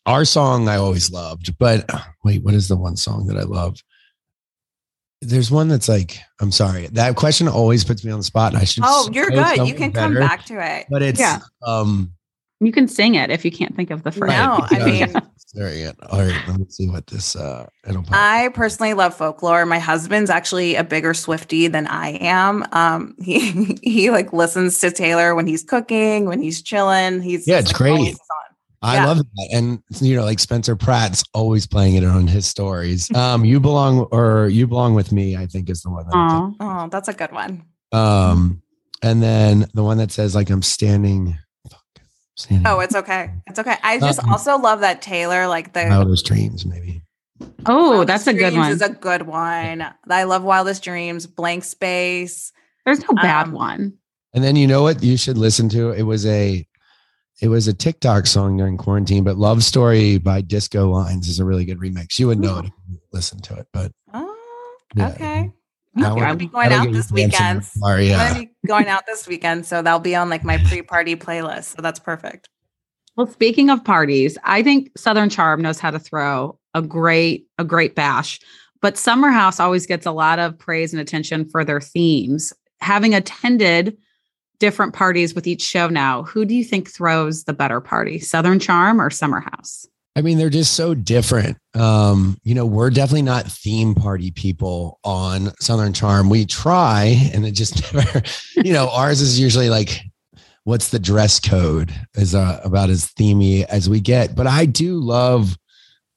our 0.05 0.25
song 0.25 0.67
I 0.69 0.75
always 0.75 1.12
loved, 1.12 1.57
but 1.57 1.89
wait, 2.24 2.43
what 2.43 2.53
is 2.53 2.67
the 2.67 2.77
one 2.77 2.95
song 2.95 3.27
that 3.27 3.38
I 3.38 3.43
love? 3.43 3.77
There's 5.22 5.50
one 5.50 5.68
that's 5.68 5.89
like, 5.89 6.20
I'm 6.39 6.51
sorry. 6.51 6.87
That 6.87 7.16
question 7.16 7.48
always 7.48 7.83
puts 7.83 8.05
me 8.05 8.11
on 8.11 8.20
the 8.20 8.24
spot. 8.24 8.53
And 8.53 8.61
I 8.61 8.66
should. 8.66 8.83
Oh, 8.85 9.09
you're 9.11 9.31
good. 9.31 9.68
You 9.68 9.74
can 9.74 9.89
better, 9.89 10.13
come 10.13 10.27
back 10.27 10.46
to 10.46 10.63
it. 10.63 10.85
But 10.89 11.01
it's, 11.01 11.20
yeah. 11.20 11.39
um, 11.66 12.11
you 12.59 12.72
can 12.72 12.87
sing 12.87 13.15
it 13.15 13.29
if 13.29 13.44
you 13.44 13.51
can't 13.51 13.75
think 13.75 13.91
of 13.91 14.03
the 14.03 14.11
phrase. 14.11 14.31
No, 14.31 14.59
I 14.70 14.85
mean, 14.85 15.13
sorry. 15.37 15.85
All 15.85 16.20
right, 16.22 16.41
let 16.48 16.59
me 16.59 16.65
see 16.70 16.87
what 16.87 17.07
this. 17.07 17.35
Uh, 17.35 17.68
I 18.11 18.50
personally 18.53 18.94
love 18.94 19.15
folklore. 19.15 19.65
My 19.65 19.79
husband's 19.79 20.29
actually 20.29 20.75
a 20.75 20.83
bigger 20.83 21.13
Swifty 21.13 21.68
than 21.68 21.87
I 21.87 22.11
am. 22.22 22.65
Um, 22.72 23.15
he 23.22 23.77
he 23.83 24.09
like 24.09 24.31
listens 24.31 24.79
to 24.79 24.91
Taylor 24.91 25.35
when 25.35 25.48
he's 25.48 25.63
cooking, 25.63 26.25
when 26.25 26.41
he's 26.41 26.61
chilling. 26.61 27.22
He's 27.22 27.48
yeah, 27.48 27.59
it's 27.59 27.70
like, 27.70 27.77
great. 27.77 28.15
I 28.81 28.96
yeah. 28.96 29.05
love 29.05 29.18
that, 29.18 29.50
and 29.51 29.81
you 30.00 30.15
know, 30.15 30.24
like 30.24 30.39
Spencer 30.39 30.75
Pratt's 30.75 31.24
always 31.33 31.65
playing 31.65 31.96
it 31.96 32.03
on 32.03 32.27
his 32.27 32.46
stories. 32.46 33.09
Um, 33.15 33.44
you 33.44 33.59
belong, 33.59 34.01
or 34.11 34.48
you 34.50 34.68
belong 34.68 34.94
with 34.94 35.11
me. 35.11 35.35
I 35.35 35.48
think 35.48 35.70
is 35.70 35.81
the 35.81 35.89
one. 35.89 36.05
That 36.05 36.55
oh, 36.59 36.89
that's 36.91 37.07
a 37.07 37.13
good 37.13 37.31
one. 37.31 37.63
Um, 37.91 38.61
and 39.01 39.22
then 39.24 39.68
the 39.74 39.83
one 39.83 39.98
that 39.98 40.11
says 40.11 40.35
like 40.35 40.50
I'm 40.50 40.61
standing 40.61 41.37
Oh, 42.65 42.79
it's 42.79 42.95
okay. 42.95 43.31
It's 43.48 43.59
okay. 43.59 43.77
I 43.81 44.00
just 44.00 44.24
um, 44.24 44.29
also 44.29 44.57
love 44.57 44.81
that 44.81 45.01
Taylor, 45.01 45.48
like 45.48 45.74
the 45.74 45.85
Wildest 45.89 46.25
Dreams, 46.25 46.65
maybe. 46.65 47.01
Oh, 47.65 47.91
Wildest 47.91 48.07
that's 48.07 48.27
a 48.27 48.33
good 48.33 48.55
one. 48.55 48.71
Is 48.71 48.81
a 48.81 48.89
good 48.89 49.24
one. 49.24 49.85
I 50.09 50.24
love 50.24 50.43
Wildest 50.43 50.83
Dreams, 50.83 51.27
Blank 51.27 51.63
Space. 51.63 52.51
There's 52.85 53.00
no 53.01 53.15
bad 53.15 53.48
um, 53.48 53.51
one. 53.53 53.93
And 54.33 54.43
then 54.43 54.55
you 54.55 54.67
know 54.67 54.83
what 54.83 55.01
you 55.01 55.17
should 55.17 55.37
listen 55.37 55.69
to? 55.69 55.91
It 55.91 56.03
was 56.03 56.25
a 56.25 56.67
it 57.41 57.48
was 57.48 57.67
a 57.67 57.74
TikTok 57.74 58.27
song 58.27 58.57
during 58.57 58.77
quarantine, 58.77 59.24
but 59.24 59.37
Love 59.37 59.63
Story 59.63 60.17
by 60.17 60.41
Disco 60.41 60.89
Lines 60.89 61.27
is 61.27 61.39
a 61.39 61.45
really 61.45 61.65
good 61.65 61.79
remix. 61.79 62.19
You 62.19 62.27
would 62.27 62.39
know 62.39 62.59
it 62.59 62.71
listen 63.11 63.39
to 63.43 63.55
it, 63.55 63.67
but 63.71 63.91
oh, 64.13 64.75
yeah. 64.95 65.09
okay. 65.09 65.51
I'll 65.98 66.36
be 66.36 66.48
going 66.48 66.72
out 66.72 66.92
this 66.92 67.12
weekend. 67.12 67.64
yeah. 67.81 68.34
I'm 68.34 68.42
be 68.42 68.51
going 68.68 68.88
out 68.88 69.05
this 69.05 69.27
weekend, 69.27 69.66
so 69.66 69.81
that'll 69.81 70.00
be 70.00 70.16
on 70.16 70.29
like 70.29 70.44
my 70.44 70.58
pre-party 70.68 71.16
playlist. 71.16 71.75
So 71.75 71.81
that's 71.81 72.00
perfect. 72.00 72.50
Well, 73.16 73.27
speaking 73.27 73.70
of 73.70 73.84
parties, 73.84 74.38
I 74.44 74.62
think 74.62 74.92
Southern 74.98 75.29
Charm 75.29 75.62
knows 75.62 75.79
how 75.79 75.92
to 75.92 76.00
throw 76.00 76.60
a 76.74 76.81
great 76.81 77.48
a 77.58 77.64
great 77.64 77.96
bash, 77.96 78.40
but 78.81 78.98
Summer 78.98 79.29
House 79.29 79.60
always 79.60 79.86
gets 79.86 80.05
a 80.05 80.12
lot 80.12 80.40
of 80.40 80.58
praise 80.58 80.94
and 80.94 81.01
attention 81.01 81.48
for 81.48 81.64
their 81.64 81.79
themes. 81.79 82.51
Having 82.81 83.16
attended 83.16 83.98
different 84.60 84.94
parties 84.94 85.34
with 85.34 85.48
each 85.48 85.62
show 85.62 85.88
now, 85.88 86.24
who 86.24 86.46
do 86.46 86.53
you 86.53 86.64
think 86.64 86.90
throws 86.90 87.46
the 87.46 87.53
better 87.53 87.79
party, 87.79 88.20
Southern 88.20 88.60
Charm 88.60 89.00
or 89.00 89.10
Summer 89.10 89.40
House? 89.40 89.88
I 90.15 90.21
mean, 90.21 90.37
they're 90.37 90.49
just 90.49 90.73
so 90.75 90.93
different. 90.93 91.57
Um, 91.73 92.37
you 92.43 92.55
know, 92.55 92.65
we're 92.65 92.89
definitely 92.89 93.23
not 93.23 93.47
theme 93.47 93.93
party 93.93 94.31
people 94.31 94.99
on 95.03 95.51
Southern 95.59 95.91
Charm. 95.91 96.29
We 96.29 96.45
try, 96.45 97.29
and 97.33 97.45
it 97.45 97.51
just 97.51 97.93
never, 97.93 98.21
you 98.55 98.71
know, 98.71 98.89
ours 98.89 99.19
is 99.19 99.39
usually 99.39 99.69
like, 99.69 100.01
what's 100.63 100.89
the 100.89 100.99
dress 100.99 101.39
code 101.39 101.93
is 102.15 102.33
uh, 102.33 102.61
about 102.63 102.89
as 102.89 103.11
themey 103.19 103.65
as 103.65 103.89
we 103.89 103.99
get. 103.99 104.35
But 104.35 104.47
I 104.47 104.65
do 104.65 104.99
love 104.99 105.57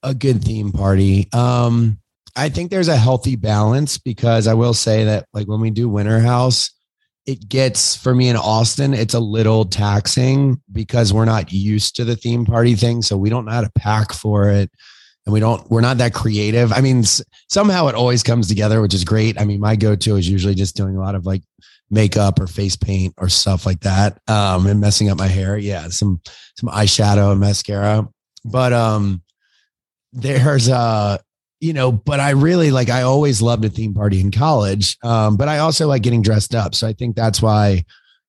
a 0.04 0.14
good 0.14 0.44
theme 0.44 0.70
party. 0.70 1.28
Um, 1.32 1.98
I 2.36 2.50
think 2.50 2.70
there's 2.70 2.88
a 2.88 2.96
healthy 2.96 3.34
balance 3.34 3.98
because 3.98 4.46
I 4.46 4.54
will 4.54 4.74
say 4.74 5.04
that, 5.04 5.26
like, 5.32 5.48
when 5.48 5.60
we 5.60 5.70
do 5.70 5.88
Winter 5.88 6.20
House, 6.20 6.70
it 7.28 7.46
gets 7.46 7.94
for 7.94 8.14
me 8.14 8.30
in 8.30 8.36
Austin, 8.36 8.94
it's 8.94 9.12
a 9.12 9.20
little 9.20 9.66
taxing 9.66 10.58
because 10.72 11.12
we're 11.12 11.26
not 11.26 11.52
used 11.52 11.94
to 11.96 12.04
the 12.04 12.16
theme 12.16 12.46
party 12.46 12.74
thing. 12.74 13.02
So 13.02 13.18
we 13.18 13.28
don't 13.28 13.44
know 13.44 13.52
how 13.52 13.60
to 13.60 13.70
pack 13.76 14.14
for 14.14 14.48
it. 14.48 14.70
And 15.26 15.34
we 15.34 15.40
don't, 15.40 15.70
we're 15.70 15.82
not 15.82 15.98
that 15.98 16.14
creative. 16.14 16.72
I 16.72 16.80
mean, 16.80 17.04
somehow 17.50 17.88
it 17.88 17.94
always 17.94 18.22
comes 18.22 18.48
together, 18.48 18.80
which 18.80 18.94
is 18.94 19.04
great. 19.04 19.38
I 19.38 19.44
mean, 19.44 19.60
my 19.60 19.76
go 19.76 19.94
to 19.94 20.16
is 20.16 20.26
usually 20.26 20.54
just 20.54 20.74
doing 20.74 20.96
a 20.96 21.00
lot 21.00 21.14
of 21.14 21.26
like 21.26 21.42
makeup 21.90 22.40
or 22.40 22.46
face 22.46 22.76
paint 22.76 23.12
or 23.18 23.28
stuff 23.28 23.66
like 23.66 23.80
that. 23.80 24.18
Um, 24.26 24.66
and 24.66 24.80
messing 24.80 25.10
up 25.10 25.18
my 25.18 25.28
hair. 25.28 25.58
Yeah. 25.58 25.88
Some, 25.88 26.22
some 26.56 26.70
eyeshadow 26.70 27.30
and 27.32 27.40
mascara. 27.40 28.08
But, 28.42 28.72
um, 28.72 29.22
there's 30.14 30.70
uh 30.70 31.18
you 31.60 31.72
know, 31.72 31.90
but 31.90 32.20
I 32.20 32.30
really 32.30 32.70
like, 32.70 32.88
I 32.88 33.02
always 33.02 33.42
loved 33.42 33.64
a 33.64 33.68
theme 33.68 33.94
party 33.94 34.20
in 34.20 34.30
college. 34.30 34.96
Um, 35.02 35.36
but 35.36 35.48
I 35.48 35.58
also 35.58 35.88
like 35.88 36.02
getting 36.02 36.22
dressed 36.22 36.54
up. 36.54 36.74
So 36.74 36.86
I 36.86 36.92
think 36.92 37.16
that's 37.16 37.42
why, 37.42 37.84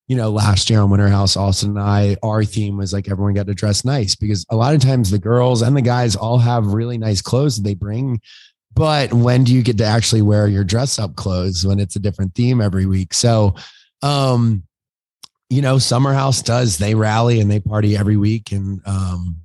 you 0.07 0.15
know, 0.15 0.31
last 0.31 0.69
year 0.69 0.81
on 0.81 0.89
Winter 0.89 1.09
House, 1.09 1.37
Austin 1.37 1.69
and 1.69 1.79
I, 1.79 2.17
our 2.23 2.43
theme 2.43 2.77
was 2.77 2.91
like 2.91 3.09
everyone 3.09 3.35
got 3.35 3.45
to 3.45 3.53
dress 3.53 3.85
nice 3.85 4.15
because 4.15 4.45
a 4.49 4.55
lot 4.55 4.73
of 4.73 4.81
times 4.81 5.11
the 5.11 5.19
girls 5.19 5.61
and 5.61 5.77
the 5.77 5.81
guys 5.81 6.15
all 6.15 6.39
have 6.39 6.73
really 6.73 6.97
nice 6.97 7.21
clothes 7.21 7.57
that 7.57 7.63
they 7.63 7.75
bring. 7.75 8.19
But 8.73 9.13
when 9.13 9.43
do 9.43 9.53
you 9.53 9.61
get 9.61 9.77
to 9.79 9.83
actually 9.83 10.23
wear 10.23 10.47
your 10.47 10.63
dress 10.63 10.97
up 10.97 11.15
clothes 11.15 11.65
when 11.65 11.79
it's 11.79 11.95
a 11.95 11.99
different 11.99 12.33
theme 12.33 12.61
every 12.61 12.87
week? 12.87 13.13
So, 13.13 13.55
um, 14.01 14.63
you 15.51 15.61
know, 15.61 15.77
Summer 15.77 16.13
House 16.13 16.41
does, 16.41 16.77
they 16.77 16.95
rally 16.95 17.39
and 17.39 17.49
they 17.49 17.59
party 17.59 17.95
every 17.97 18.17
week. 18.17 18.51
And, 18.51 18.81
um, 18.87 19.41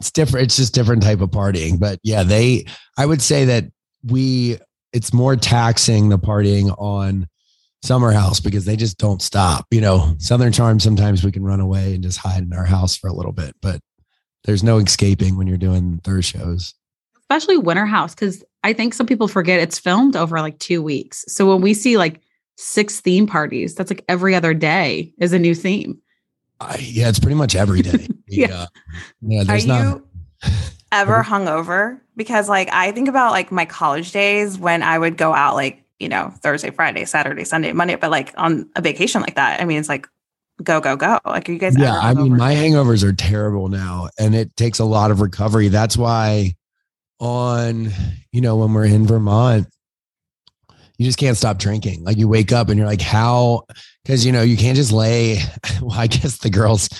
it's 0.00 0.10
different. 0.10 0.46
It's 0.46 0.56
just 0.56 0.74
different 0.74 1.02
type 1.02 1.20
of 1.20 1.30
partying. 1.30 1.78
But 1.78 2.00
yeah, 2.02 2.22
they, 2.22 2.64
I 2.96 3.06
would 3.06 3.22
say 3.22 3.44
that 3.44 3.64
we, 4.04 4.58
it's 4.92 5.12
more 5.12 5.36
taxing 5.36 6.08
the 6.08 6.18
partying 6.18 6.74
on 6.78 7.28
summer 7.82 8.10
house 8.10 8.40
because 8.40 8.64
they 8.64 8.76
just 8.76 8.98
don't 8.98 9.22
stop. 9.22 9.66
You 9.70 9.80
know, 9.80 10.14
Southern 10.18 10.52
Charm, 10.52 10.80
sometimes 10.80 11.22
we 11.22 11.32
can 11.32 11.44
run 11.44 11.60
away 11.60 11.94
and 11.94 12.02
just 12.02 12.18
hide 12.18 12.42
in 12.42 12.52
our 12.52 12.64
house 12.64 12.96
for 12.96 13.08
a 13.08 13.12
little 13.12 13.32
bit, 13.32 13.54
but 13.62 13.80
there's 14.44 14.62
no 14.62 14.78
escaping 14.78 15.36
when 15.36 15.46
you're 15.46 15.58
doing 15.58 16.00
third 16.02 16.24
shows. 16.24 16.74
Especially 17.18 17.58
Winter 17.58 17.86
House, 17.86 18.14
because 18.14 18.42
I 18.64 18.72
think 18.72 18.94
some 18.94 19.06
people 19.06 19.28
forget 19.28 19.60
it's 19.60 19.78
filmed 19.78 20.16
over 20.16 20.40
like 20.40 20.58
two 20.58 20.82
weeks. 20.82 21.24
So 21.28 21.46
when 21.46 21.60
we 21.60 21.74
see 21.74 21.96
like 21.96 22.20
six 22.56 23.00
theme 23.00 23.26
parties, 23.26 23.74
that's 23.74 23.90
like 23.90 24.04
every 24.08 24.34
other 24.34 24.54
day 24.54 25.12
is 25.18 25.32
a 25.32 25.38
new 25.38 25.54
theme. 25.54 25.98
I, 26.60 26.76
yeah, 26.80 27.08
it's 27.08 27.18
pretty 27.18 27.36
much 27.36 27.54
every 27.56 27.82
day. 27.82 28.06
Yeah. 28.32 28.46
Uh, 28.54 28.66
yeah, 29.22 29.40
Are 29.40 29.44
there's 29.44 29.66
not. 29.66 29.82
you 29.82 30.52
ever 30.92 31.20
hungover? 31.24 32.00
Because 32.16 32.48
like 32.48 32.68
I 32.72 32.92
think 32.92 33.08
about 33.08 33.32
like 33.32 33.50
my 33.50 33.64
college 33.64 34.12
days 34.12 34.56
when 34.56 34.84
I 34.84 35.00
would 35.00 35.16
go 35.16 35.34
out 35.34 35.56
like, 35.56 35.82
you 35.98 36.08
know, 36.08 36.32
Thursday, 36.40 36.70
Friday, 36.70 37.04
Saturday, 37.06 37.42
Sunday, 37.42 37.72
Monday, 37.72 37.96
but 37.96 38.12
like 38.12 38.32
on 38.36 38.70
a 38.76 38.82
vacation 38.82 39.20
like 39.20 39.34
that. 39.34 39.60
I 39.60 39.64
mean, 39.64 39.80
it's 39.80 39.88
like 39.88 40.06
go, 40.62 40.80
go, 40.80 40.94
go. 40.94 41.18
Like 41.24 41.48
are 41.48 41.52
you 41.52 41.58
guys 41.58 41.76
Yeah, 41.76 41.98
I 41.98 42.14
mean, 42.14 42.36
my 42.36 42.54
hangovers 42.54 43.02
are 43.02 43.12
terrible 43.12 43.66
now, 43.68 44.10
and 44.16 44.32
it 44.32 44.54
takes 44.56 44.78
a 44.78 44.84
lot 44.84 45.10
of 45.10 45.20
recovery. 45.20 45.66
That's 45.66 45.96
why, 45.96 46.54
on 47.18 47.90
you 48.30 48.40
know, 48.40 48.56
when 48.58 48.72
we're 48.72 48.84
in 48.84 49.08
Vermont, 49.08 49.66
you 51.00 51.06
just 51.06 51.18
can't 51.18 51.36
stop 51.38 51.56
drinking. 51.56 52.04
Like 52.04 52.18
you 52.18 52.28
wake 52.28 52.52
up 52.52 52.68
and 52.68 52.76
you're 52.76 52.86
like, 52.86 53.00
how? 53.00 53.62
Because 54.04 54.26
you 54.26 54.32
know 54.32 54.42
you 54.42 54.58
can't 54.58 54.76
just 54.76 54.92
lay. 54.92 55.38
Well, 55.80 55.98
I 55.98 56.08
guess 56.08 56.36
the 56.36 56.50
girls 56.50 56.90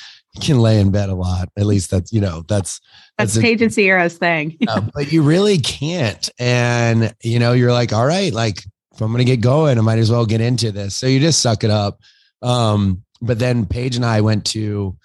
can 0.40 0.58
lay 0.58 0.80
in 0.80 0.90
bed 0.90 1.10
a 1.10 1.14
lot. 1.14 1.50
At 1.58 1.66
least 1.66 1.90
that's 1.90 2.10
you 2.10 2.22
know 2.22 2.42
that's 2.48 2.80
That's 3.18 3.34
that's 3.34 3.42
Paige 3.42 3.60
and 3.60 3.70
Ciara's 3.70 4.16
thing. 4.16 4.56
uh, 4.68 4.80
but 4.94 5.12
you 5.12 5.22
really 5.22 5.58
can't. 5.58 6.30
And 6.38 7.14
you 7.22 7.38
know, 7.38 7.52
you're 7.52 7.74
like, 7.74 7.92
all 7.92 8.06
right, 8.06 8.32
like 8.32 8.64
if 8.94 9.02
I'm 9.02 9.12
gonna 9.12 9.24
get 9.24 9.42
going, 9.42 9.76
I 9.76 9.82
might 9.82 9.98
as 9.98 10.10
well 10.10 10.24
get 10.24 10.40
into 10.40 10.72
this. 10.72 10.96
So 10.96 11.06
you 11.06 11.20
just 11.20 11.42
suck 11.42 11.62
it 11.62 11.70
up. 11.70 12.00
Um, 12.40 13.02
but 13.20 13.38
then 13.38 13.66
Paige 13.66 13.96
and 13.96 14.06
I 14.06 14.22
went 14.22 14.46
to 14.46 14.96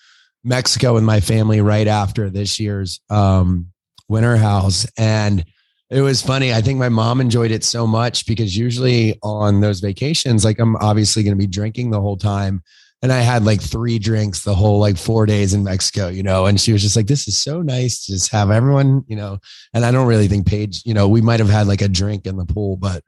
Mexico 0.45 0.93
with 0.93 1.03
my 1.03 1.19
family 1.19 1.59
right 1.59 1.87
after 1.87 2.29
this 2.29 2.61
year's 2.61 3.01
um 3.09 3.73
winter 4.07 4.37
house. 4.37 4.87
And 4.97 5.43
it 5.89 6.01
was 6.01 6.21
funny. 6.21 6.53
I 6.53 6.61
think 6.61 6.79
my 6.79 6.89
mom 6.89 7.21
enjoyed 7.21 7.51
it 7.51 7.63
so 7.63 7.85
much 7.85 8.25
because 8.25 8.57
usually 8.57 9.17
on 9.21 9.61
those 9.61 9.79
vacations, 9.79 10.43
like 10.43 10.59
I'm 10.59 10.75
obviously 10.77 11.23
gonna 11.23 11.35
be 11.35 11.47
drinking 11.47 11.91
the 11.91 12.01
whole 12.01 12.17
time. 12.17 12.63
And 13.01 13.11
I 13.13 13.19
had 13.19 13.45
like 13.45 13.61
three 13.61 13.99
drinks 13.99 14.43
the 14.43 14.55
whole 14.55 14.79
like 14.79 14.97
four 14.97 15.27
days 15.27 15.53
in 15.53 15.63
Mexico, 15.63 16.07
you 16.07 16.23
know, 16.23 16.47
and 16.47 16.59
she 16.59 16.73
was 16.73 16.81
just 16.81 16.95
like, 16.95 17.05
this 17.05 17.27
is 17.27 17.37
so 17.37 17.61
nice 17.61 18.05
to 18.05 18.13
just 18.13 18.31
have 18.31 18.49
everyone, 18.49 19.03
you 19.07 19.15
know, 19.15 19.37
and 19.73 19.85
I 19.85 19.91
don't 19.91 20.07
really 20.07 20.27
think 20.27 20.47
Paige, 20.47 20.81
you 20.85 20.93
know, 20.93 21.07
we 21.07 21.21
might 21.21 21.39
have 21.39 21.49
had 21.49 21.67
like 21.67 21.81
a 21.81 21.87
drink 21.87 22.25
in 22.25 22.37
the 22.37 22.45
pool, 22.45 22.77
but 22.77 23.03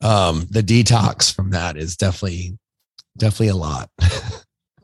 um 0.00 0.46
the 0.50 0.62
detox 0.62 1.32
from 1.32 1.50
that 1.50 1.76
is 1.76 1.96
definitely 1.96 2.58
definitely 3.18 3.48
a 3.48 3.56
lot. 3.56 3.90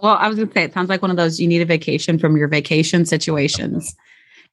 Well, 0.01 0.17
I 0.17 0.29
was 0.29 0.37
going 0.37 0.49
to 0.49 0.55
say, 0.55 0.63
it 0.65 0.73
sounds 0.73 0.89
like 0.89 1.03
one 1.03 1.11
of 1.11 1.17
those 1.17 1.41
you 1.41 1.49
need 1.49 1.61
a 1.61 1.67
vacation 1.67 2.19
from 2.19 2.37
your 2.37 2.49
vacation 2.49 3.05
situations. 3.05 3.95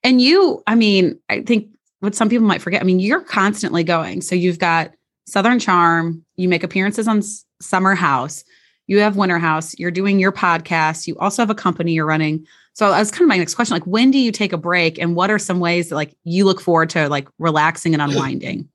And 0.03 0.21
you, 0.21 0.63
I 0.67 0.75
mean, 0.75 1.19
I 1.29 1.41
think 1.41 1.67
what 2.05 2.15
some 2.15 2.29
people 2.29 2.47
might 2.47 2.61
forget, 2.61 2.81
I 2.81 2.85
mean, 2.85 2.99
you're 2.99 3.21
constantly 3.21 3.83
going. 3.83 4.21
So 4.21 4.35
you've 4.35 4.59
got 4.59 4.93
Southern 5.27 5.59
Charm, 5.59 6.23
you 6.35 6.47
make 6.47 6.63
appearances 6.63 7.07
on 7.07 7.17
S- 7.17 7.43
Summer 7.61 7.95
House, 7.95 8.43
you 8.87 8.99
have 8.99 9.17
Winter 9.17 9.39
House, 9.39 9.77
you're 9.77 9.91
doing 9.91 10.19
your 10.19 10.31
podcast, 10.31 11.07
you 11.07 11.17
also 11.17 11.41
have 11.41 11.49
a 11.49 11.55
company 11.55 11.93
you're 11.93 12.05
running. 12.05 12.45
So 12.73 12.91
that's 12.91 13.11
kind 13.11 13.23
of 13.23 13.27
my 13.27 13.37
next 13.37 13.55
question. 13.55 13.73
Like, 13.73 13.87
when 13.87 14.11
do 14.11 14.17
you 14.17 14.31
take 14.31 14.53
a 14.53 14.57
break 14.57 14.97
and 14.99 15.15
what 15.15 15.31
are 15.31 15.39
some 15.39 15.59
ways 15.59 15.89
that 15.89 15.95
like 15.95 16.15
you 16.23 16.45
look 16.45 16.61
forward 16.61 16.89
to 16.91 17.09
like 17.09 17.27
relaxing 17.39 17.93
and 17.93 18.01
unwinding? 18.01 18.69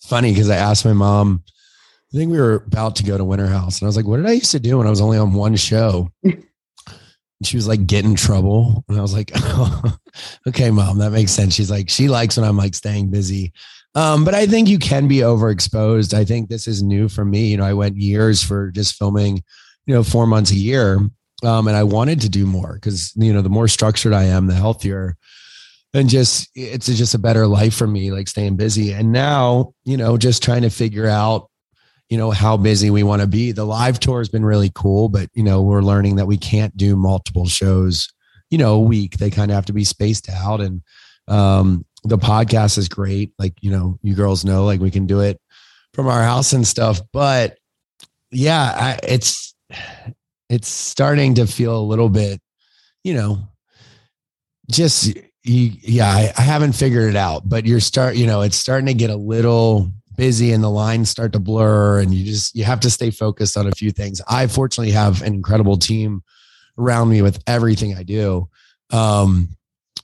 Funny 0.00 0.32
because 0.32 0.48
I 0.48 0.56
asked 0.56 0.84
my 0.84 0.92
mom, 0.92 1.42
I 2.14 2.16
think 2.16 2.30
we 2.30 2.38
were 2.38 2.64
about 2.66 2.96
to 2.96 3.02
go 3.02 3.18
to 3.18 3.24
Winter 3.24 3.46
House, 3.46 3.80
and 3.80 3.86
I 3.86 3.88
was 3.88 3.96
like, 3.96 4.06
what 4.06 4.16
did 4.18 4.26
I 4.26 4.32
used 4.32 4.52
to 4.52 4.60
do 4.60 4.78
when 4.78 4.86
I 4.86 4.90
was 4.90 5.00
only 5.00 5.18
on 5.18 5.32
one 5.34 5.56
show? 5.56 6.10
She 7.42 7.56
was 7.56 7.68
like, 7.68 7.86
get 7.86 8.04
in 8.04 8.14
trouble. 8.14 8.84
And 8.88 8.98
I 8.98 9.02
was 9.02 9.14
like, 9.14 9.30
oh, 9.34 9.96
okay, 10.48 10.70
mom, 10.70 10.98
that 10.98 11.10
makes 11.10 11.32
sense. 11.32 11.54
She's 11.54 11.70
like, 11.70 11.90
she 11.90 12.08
likes 12.08 12.36
when 12.36 12.46
I'm 12.46 12.56
like 12.56 12.74
staying 12.74 13.10
busy. 13.10 13.52
Um, 13.94 14.24
but 14.24 14.34
I 14.34 14.46
think 14.46 14.68
you 14.68 14.78
can 14.78 15.08
be 15.08 15.18
overexposed. 15.18 16.14
I 16.14 16.24
think 16.24 16.48
this 16.48 16.66
is 16.66 16.82
new 16.82 17.08
for 17.08 17.24
me. 17.24 17.48
You 17.48 17.58
know, 17.58 17.64
I 17.64 17.74
went 17.74 17.96
years 17.96 18.42
for 18.42 18.70
just 18.70 18.96
filming, 18.96 19.42
you 19.86 19.94
know, 19.94 20.02
four 20.02 20.26
months 20.26 20.50
a 20.50 20.56
year. 20.56 20.98
Um, 21.42 21.68
and 21.68 21.76
I 21.76 21.84
wanted 21.84 22.20
to 22.22 22.28
do 22.28 22.46
more 22.46 22.74
because, 22.74 23.12
you 23.16 23.32
know, 23.32 23.42
the 23.42 23.50
more 23.50 23.68
structured 23.68 24.14
I 24.14 24.24
am, 24.24 24.46
the 24.46 24.54
healthier 24.54 25.16
and 25.96 26.08
just 26.10 26.50
it's 26.54 26.86
just 26.86 27.14
a 27.14 27.18
better 27.18 27.46
life 27.46 27.74
for 27.74 27.86
me, 27.86 28.12
like 28.12 28.28
staying 28.28 28.56
busy. 28.56 28.92
And 28.92 29.12
now, 29.12 29.72
you 29.84 29.96
know, 29.96 30.18
just 30.18 30.42
trying 30.42 30.62
to 30.62 30.70
figure 30.70 31.06
out, 31.06 31.48
you 32.08 32.16
know, 32.16 32.30
how 32.30 32.56
busy 32.56 32.90
we 32.90 33.02
want 33.02 33.22
to 33.22 33.28
be. 33.28 33.52
The 33.52 33.64
live 33.64 33.98
tour 33.98 34.18
has 34.18 34.28
been 34.28 34.44
really 34.44 34.70
cool, 34.74 35.08
but 35.08 35.28
you 35.34 35.42
know, 35.42 35.62
we're 35.62 35.82
learning 35.82 36.16
that 36.16 36.26
we 36.26 36.36
can't 36.36 36.76
do 36.76 36.96
multiple 36.96 37.46
shows, 37.46 38.08
you 38.50 38.58
know, 38.58 38.74
a 38.74 38.80
week. 38.80 39.18
They 39.18 39.30
kind 39.30 39.50
of 39.50 39.56
have 39.56 39.66
to 39.66 39.72
be 39.72 39.84
spaced 39.84 40.30
out. 40.30 40.60
And 40.60 40.82
um, 41.28 41.84
the 42.04 42.18
podcast 42.18 42.78
is 42.78 42.88
great. 42.88 43.32
Like, 43.38 43.54
you 43.60 43.70
know, 43.70 43.98
you 44.02 44.14
girls 44.14 44.44
know, 44.44 44.64
like 44.64 44.80
we 44.80 44.90
can 44.90 45.06
do 45.06 45.20
it 45.20 45.40
from 45.94 46.06
our 46.06 46.22
house 46.22 46.52
and 46.52 46.66
stuff. 46.66 47.00
But 47.12 47.58
yeah, 48.30 48.62
I, 48.62 48.98
it's 49.02 49.54
it's 50.48 50.68
starting 50.68 51.34
to 51.34 51.46
feel 51.46 51.76
a 51.76 51.82
little 51.82 52.08
bit, 52.08 52.40
you 53.02 53.14
know, 53.14 53.48
just 54.70 55.16
you, 55.42 55.72
yeah, 55.80 56.08
I, 56.08 56.32
I 56.36 56.42
haven't 56.42 56.72
figured 56.72 57.10
it 57.10 57.16
out, 57.16 57.48
but 57.48 57.66
you're 57.66 57.80
start, 57.80 58.16
you 58.16 58.26
know, 58.26 58.42
it's 58.42 58.56
starting 58.56 58.86
to 58.86 58.94
get 58.94 59.10
a 59.10 59.16
little 59.16 59.92
busy 60.16 60.52
and 60.52 60.62
the 60.62 60.70
lines 60.70 61.10
start 61.10 61.32
to 61.32 61.38
blur 61.38 62.00
and 62.00 62.14
you 62.14 62.24
just 62.24 62.54
you 62.54 62.64
have 62.64 62.80
to 62.80 62.90
stay 62.90 63.10
focused 63.10 63.56
on 63.56 63.66
a 63.66 63.72
few 63.72 63.90
things. 63.90 64.20
I 64.28 64.46
fortunately 64.46 64.92
have 64.92 65.22
an 65.22 65.34
incredible 65.34 65.76
team 65.76 66.22
around 66.78 67.08
me 67.08 67.22
with 67.22 67.42
everything 67.46 67.94
I 67.94 68.02
do. 68.02 68.48
Um, 68.90 69.48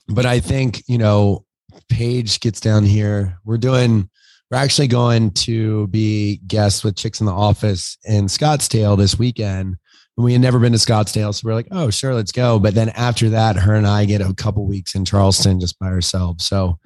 but 0.07 0.25
I 0.25 0.39
think, 0.39 0.83
you 0.87 0.97
know, 0.97 1.45
Paige 1.89 2.39
gets 2.39 2.59
down 2.59 2.83
here. 2.83 3.37
We're 3.45 3.57
doing 3.57 4.09
we're 4.53 4.57
actually 4.57 4.87
going 4.87 5.31
to 5.31 5.87
be 5.87 6.37
guests 6.45 6.83
with 6.83 6.95
Chicks 6.95 7.19
in 7.19 7.25
the 7.25 7.31
Office 7.31 7.97
in 8.03 8.25
Scottsdale 8.25 8.95
this 8.95 9.17
weekend. 9.17 9.77
And 10.15 10.23
we 10.23 10.33
had 10.33 10.41
never 10.41 10.59
been 10.59 10.73
to 10.73 10.77
Scottsdale. 10.77 11.33
So 11.33 11.47
we're 11.47 11.55
like, 11.55 11.69
oh, 11.71 11.89
sure, 11.89 12.13
let's 12.13 12.31
go. 12.31 12.59
But 12.59 12.75
then 12.75 12.89
after 12.89 13.29
that, 13.29 13.55
her 13.55 13.73
and 13.73 13.87
I 13.87 14.05
get 14.05 14.21
a 14.21 14.31
couple 14.35 14.67
weeks 14.67 14.93
in 14.93 15.05
Charleston 15.05 15.59
just 15.59 15.79
by 15.79 15.87
ourselves. 15.87 16.45
So 16.45 16.77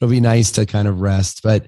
it'll 0.00 0.10
be 0.10 0.20
nice 0.20 0.50
to 0.52 0.64
kind 0.64 0.88
of 0.88 1.02
rest. 1.02 1.42
But 1.42 1.66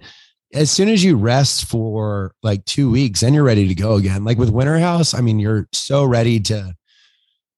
as 0.52 0.70
soon 0.70 0.88
as 0.88 1.02
you 1.02 1.16
rest 1.16 1.64
for 1.64 2.34
like 2.42 2.64
two 2.64 2.90
weeks, 2.90 3.20
then 3.20 3.32
you're 3.34 3.42
ready 3.44 3.66
to 3.68 3.74
go 3.74 3.94
again. 3.94 4.24
Like 4.24 4.38
with 4.38 4.50
Winter 4.50 4.78
House, 4.78 5.14
I 5.14 5.20
mean, 5.20 5.38
you're 5.38 5.68
so 5.72 6.04
ready 6.04 6.40
to 6.40 6.74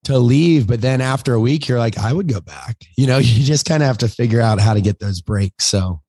to 0.04 0.18
leave, 0.18 0.66
but 0.66 0.82
then 0.82 1.00
after 1.00 1.32
a 1.32 1.40
week, 1.40 1.66
you're 1.66 1.78
like, 1.78 1.96
I 1.98 2.12
would 2.12 2.28
go 2.28 2.40
back. 2.40 2.76
You 2.96 3.06
know, 3.06 3.18
you 3.18 3.42
just 3.44 3.66
kind 3.66 3.82
of 3.82 3.86
have 3.88 3.98
to 3.98 4.08
figure 4.08 4.40
out 4.40 4.60
how 4.60 4.74
to 4.74 4.80
get 4.80 5.00
those 5.00 5.20
breaks. 5.20 5.64
So 5.64 6.00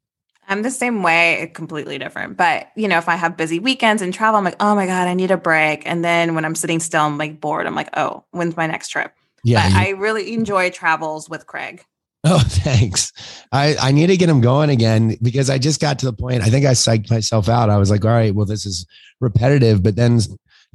I'm 0.47 0.61
the 0.61 0.69
same 0.69 1.01
way, 1.01 1.49
completely 1.55 1.97
different. 1.97 2.37
But 2.37 2.67
you 2.75 2.87
know, 2.87 2.97
if 2.99 3.09
I 3.09 3.15
have 3.15 3.35
busy 3.37 3.57
weekends 3.59 4.01
and 4.03 4.13
travel, 4.13 4.37
I'm 4.37 4.43
like, 4.43 4.57
oh 4.59 4.75
my 4.75 4.85
god, 4.85 5.07
I 5.07 5.13
need 5.15 5.31
a 5.31 5.37
break. 5.37 5.81
And 5.87 6.03
then 6.05 6.35
when 6.35 6.45
I'm 6.45 6.55
sitting 6.55 6.79
still, 6.79 7.01
I'm 7.01 7.17
like 7.17 7.41
bored. 7.41 7.65
I'm 7.65 7.73
like, 7.75 7.89
oh, 7.97 8.23
when's 8.31 8.55
my 8.55 8.67
next 8.67 8.89
trip? 8.89 9.13
yeah, 9.43 9.63
but 9.63 9.71
you- 9.73 9.79
I 9.87 9.89
really 9.99 10.33
enjoy 10.33 10.69
travels 10.69 11.29
with 11.29 11.47
Craig. 11.47 11.83
Oh, 12.27 12.39
thanks. 12.39 13.11
I, 13.51 13.75
I 13.79 13.91
need 13.91 14.07
to 14.07 14.17
get 14.17 14.25
them 14.25 14.41
going 14.41 14.71
again 14.71 15.15
because 15.21 15.51
I 15.51 15.59
just 15.59 15.79
got 15.79 15.99
to 15.99 16.07
the 16.07 16.13
point. 16.13 16.41
I 16.41 16.49
think 16.49 16.65
I 16.65 16.71
psyched 16.71 17.11
myself 17.11 17.47
out. 17.47 17.69
I 17.69 17.77
was 17.77 17.91
like, 17.91 18.03
all 18.03 18.09
right, 18.09 18.33
well, 18.33 18.47
this 18.47 18.65
is 18.65 18.87
repetitive, 19.21 19.83
but 19.83 19.95
then 19.95 20.19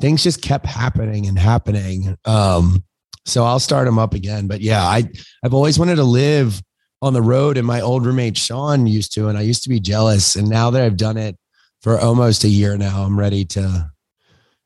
things 0.00 0.22
just 0.22 0.42
kept 0.42 0.64
happening 0.64 1.26
and 1.26 1.36
happening. 1.36 2.16
Um, 2.24 2.84
so 3.26 3.44
I'll 3.44 3.58
start 3.58 3.86
them 3.86 3.98
up 3.98 4.14
again. 4.14 4.46
But 4.46 4.60
yeah, 4.60 4.82
I 4.82 5.04
I've 5.44 5.52
always 5.52 5.76
wanted 5.76 5.96
to 5.96 6.04
live 6.04 6.62
on 7.02 7.14
the 7.14 7.22
road, 7.22 7.56
and 7.56 7.66
my 7.66 7.80
old 7.80 8.06
roommate 8.06 8.36
Sean 8.36 8.86
used 8.86 9.12
to, 9.14 9.26
and 9.26 9.36
I 9.36 9.42
used 9.42 9.64
to 9.64 9.68
be 9.68 9.80
jealous. 9.80 10.36
And 10.36 10.48
now 10.48 10.70
that 10.70 10.82
I've 10.82 10.96
done 10.96 11.16
it 11.16 11.36
for 11.82 11.98
almost 11.98 12.44
a 12.44 12.48
year 12.48 12.76
now, 12.76 13.02
I'm 13.02 13.18
ready 13.18 13.44
to 13.46 13.90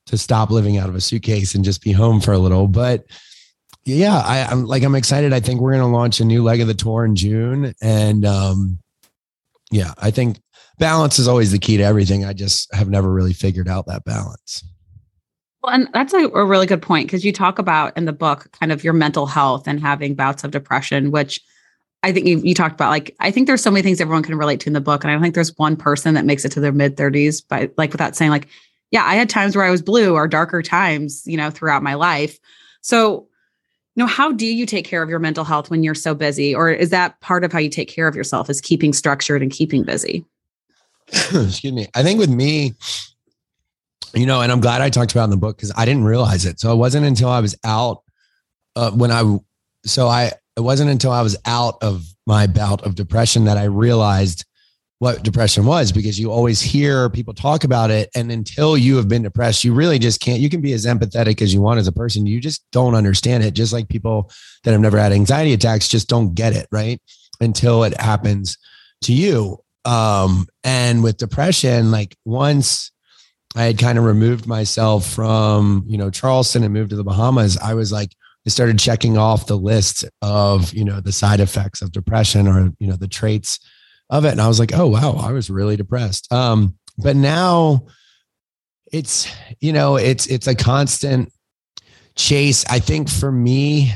to 0.07 0.19
stop 0.19 0.51
living 0.51 0.77
out 0.77 0.91
of 0.91 0.95
a 0.95 1.01
suitcase 1.01 1.55
and 1.55 1.65
just 1.65 1.83
be 1.83 1.93
home 1.93 2.21
for 2.21 2.33
a 2.33 2.39
little. 2.39 2.69
But 2.69 3.05
yeah, 3.85 4.17
I, 4.17 4.45
I'm 4.45 4.67
like 4.67 4.83
I'm 4.83 4.95
excited. 4.95 5.33
I 5.33 5.41
think 5.41 5.61
we're 5.61 5.73
going 5.73 5.83
to 5.83 5.97
launch 5.97 6.21
a 6.21 6.25
new 6.25 6.43
leg 6.43 6.61
of 6.61 6.69
the 6.69 6.75
tour 6.75 7.05
in 7.05 7.17
June, 7.17 7.75
and 7.83 8.25
um, 8.25 8.79
yeah, 9.71 9.93
I 9.99 10.11
think 10.11 10.41
balance 10.79 11.19
is 11.19 11.29
always 11.29 11.53
the 11.53 11.59
key 11.59 11.77
to 11.77 11.83
everything. 11.83 12.25
I 12.25 12.33
just 12.33 12.73
have 12.75 12.89
never 12.89 13.13
really 13.13 13.33
figured 13.33 13.69
out 13.69 13.87
that 13.87 14.05
balance. 14.05 14.65
Well, 15.63 15.73
and 15.73 15.89
that's 15.93 16.13
a, 16.13 16.29
a 16.29 16.45
really 16.45 16.67
good 16.67 16.83
point 16.83 17.07
because 17.07 17.25
you 17.25 17.33
talk 17.33 17.59
about 17.59 17.97
in 17.97 18.05
the 18.05 18.13
book 18.13 18.51
kind 18.53 18.71
of 18.71 18.85
your 18.85 18.93
mental 18.93 19.27
health 19.27 19.67
and 19.67 19.81
having 19.81 20.15
bouts 20.15 20.45
of 20.45 20.51
depression, 20.51 21.11
which 21.11 21.41
I 22.03 22.13
think 22.13 22.27
you, 22.27 22.39
you 22.39 22.55
talked 22.55 22.75
about. 22.75 22.91
Like, 22.91 23.17
I 23.19 23.31
think 23.31 23.47
there's 23.47 23.63
so 23.63 23.71
many 23.71 23.83
things 23.83 23.99
everyone 23.99 24.23
can 24.23 24.37
relate 24.37 24.61
to 24.61 24.69
in 24.69 24.75
the 24.75 24.81
book. 24.83 25.03
And 25.03 25.11
I 25.11 25.15
don't 25.15 25.23
think 25.23 25.35
there's 25.35 25.57
one 25.57 25.75
person 25.75 26.15
that 26.15 26.27
makes 26.27 26.45
it 26.45 26.53
to 26.53 26.61
their 26.61 26.71
mid 26.71 26.97
30s, 26.97 27.43
but 27.49 27.73
like 27.79 27.93
without 27.93 28.15
saying, 28.15 28.31
like, 28.31 28.49
yeah, 28.91 29.05
I 29.05 29.15
had 29.15 29.31
times 29.31 29.57
where 29.57 29.65
I 29.65 29.71
was 29.71 29.81
blue 29.81 30.13
or 30.13 30.29
darker 30.29 30.61
times, 30.61 31.23
you 31.27 31.39
know, 31.39 31.49
throughout 31.49 31.83
my 31.83 31.95
life. 31.95 32.39
So, 32.83 33.27
know, 34.03 34.07
how 34.07 34.33
do 34.33 34.47
you 34.47 34.67
take 34.67 34.85
care 34.85 35.03
of 35.03 35.09
your 35.09 35.19
mental 35.19 35.45
health 35.45 35.71
when 35.71 35.83
you're 35.83 35.95
so 35.95 36.15
busy? 36.15 36.55
Or 36.55 36.71
is 36.71 36.91
that 36.91 37.21
part 37.21 37.45
of 37.45 37.53
how 37.53 37.59
you 37.59 37.71
take 37.71 37.89
care 37.89 38.09
of 38.09 38.17
yourself 38.17 38.51
is 38.51 38.61
keeping 38.61 38.93
structured 38.93 39.43
and 39.43 39.51
keeping 39.51 39.85
busy? 39.85 40.25
Excuse 41.09 41.73
me. 41.73 41.87
I 41.95 42.03
think 42.03 42.19
with 42.19 42.31
me, 42.31 42.75
you 44.15 44.27
know, 44.27 44.41
and 44.41 44.51
I'm 44.51 44.61
glad 44.61 44.81
I 44.81 44.91
talked 44.91 45.13
about 45.13 45.25
in 45.25 45.31
the 45.31 45.37
book 45.37 45.57
because 45.57 45.73
I 45.77 45.85
didn't 45.85 46.05
realize 46.05 46.45
it. 46.45 46.61
So 46.61 46.73
it 46.73 46.77
wasn't 46.77 47.07
until 47.07 47.29
I 47.29 47.41
was 47.41 47.57
out 47.65 48.03
uh, 48.77 48.91
when 48.91 49.11
I, 49.11 49.39
so 49.85 50.09
I, 50.09 50.33
it 50.57 50.61
wasn't 50.61 50.91
until 50.91 51.13
I 51.13 51.23
was 51.23 51.37
out 51.45 51.77
of 51.83 52.05
my 52.27 52.47
bout 52.47 52.83
of 52.83 52.95
depression 52.95 53.45
that 53.45 53.59
I 53.59 53.65
realized 53.65 54.45
what 55.05 55.23
depression 55.23 55.67
was 55.67 55.93
because 55.93 56.19
you 56.19 56.33
always 56.33 56.63
hear 56.63 57.11
people 57.11 57.35
talk 57.35 57.63
about 57.63 57.91
it. 57.91 58.09
And 58.15 58.33
until 58.33 58.75
you 58.75 58.97
have 58.97 59.07
been 59.07 59.23
depressed, 59.23 59.63
you 59.63 59.75
really 59.75 59.99
just 59.99 60.19
can't, 60.19 60.41
you 60.41 60.49
can 60.49 60.63
be 60.63 60.73
as 60.73 60.87
empathetic 60.87 61.43
as 61.43 61.53
you 61.53 61.61
want 61.61 61.79
as 61.79 61.87
a 61.87 61.93
person. 61.93 62.25
You 62.25 62.41
just 62.41 62.65
don't 62.73 62.95
understand 62.95 63.45
it. 63.45 63.53
Just 63.53 63.71
like 63.71 63.91
people 63.91 64.31
that 64.63 64.73
have 64.73 64.81
never 64.81 64.99
had 64.99 65.13
anxiety 65.13 65.53
attacks 65.53 65.89
just 65.89 66.09
don't 66.09 66.35
get 66.35 66.55
it, 66.55 66.67
right? 66.73 67.03
Until 67.39 67.85
it 67.85 68.01
happens 68.01 68.57
to 69.03 69.13
you. 69.13 69.59
Um, 69.85 70.47
and 70.65 71.03
with 71.03 71.19
depression, 71.19 71.91
like 71.91 72.17
once 72.25 72.91
I 73.55 73.65
had 73.65 73.77
kind 73.77 73.99
of 73.99 74.05
removed 74.05 74.47
myself 74.47 75.07
from, 75.07 75.85
you 75.87 75.99
know, 75.99 76.09
Charleston 76.09 76.65
and 76.65 76.73
moved 76.73 76.89
to 76.91 76.97
the 76.97 77.05
Bahamas, 77.05 77.59
I 77.59 77.75
was 77.75 77.93
like, 77.93 78.15
I 78.47 78.49
started 78.49 78.79
checking 78.79 79.19
off 79.19 79.49
the 79.49 79.59
list 79.59 80.07
of, 80.23 80.73
you 80.73 80.83
know, 80.83 81.03
the 81.03 81.13
side 81.13 81.41
effects 81.41 81.83
of 81.83 81.93
depression 81.93 82.49
or, 82.49 82.73
you 82.79 82.87
know, 82.87 82.97
the 82.97 83.07
traits 83.07 83.61
of 84.11 84.25
it. 84.25 84.33
And 84.33 84.41
I 84.41 84.49
was 84.49 84.59
like, 84.59 84.73
oh, 84.75 84.87
wow, 84.87 85.17
I 85.19 85.33
was 85.33 85.51
really 85.51 85.77
depressed. 85.77 86.33
Um, 86.33 86.77
but 86.99 87.17
now 87.17 87.87
it's, 88.93 89.35
you 89.61 89.73
know, 89.73 89.97
it's, 89.97 90.27
it's 90.27 90.47
a 90.47 90.55
constant 90.55 91.33
chase. 92.17 92.65
I 92.69 92.79
think 92.79 93.09
for 93.09 93.33
me, 93.33 93.93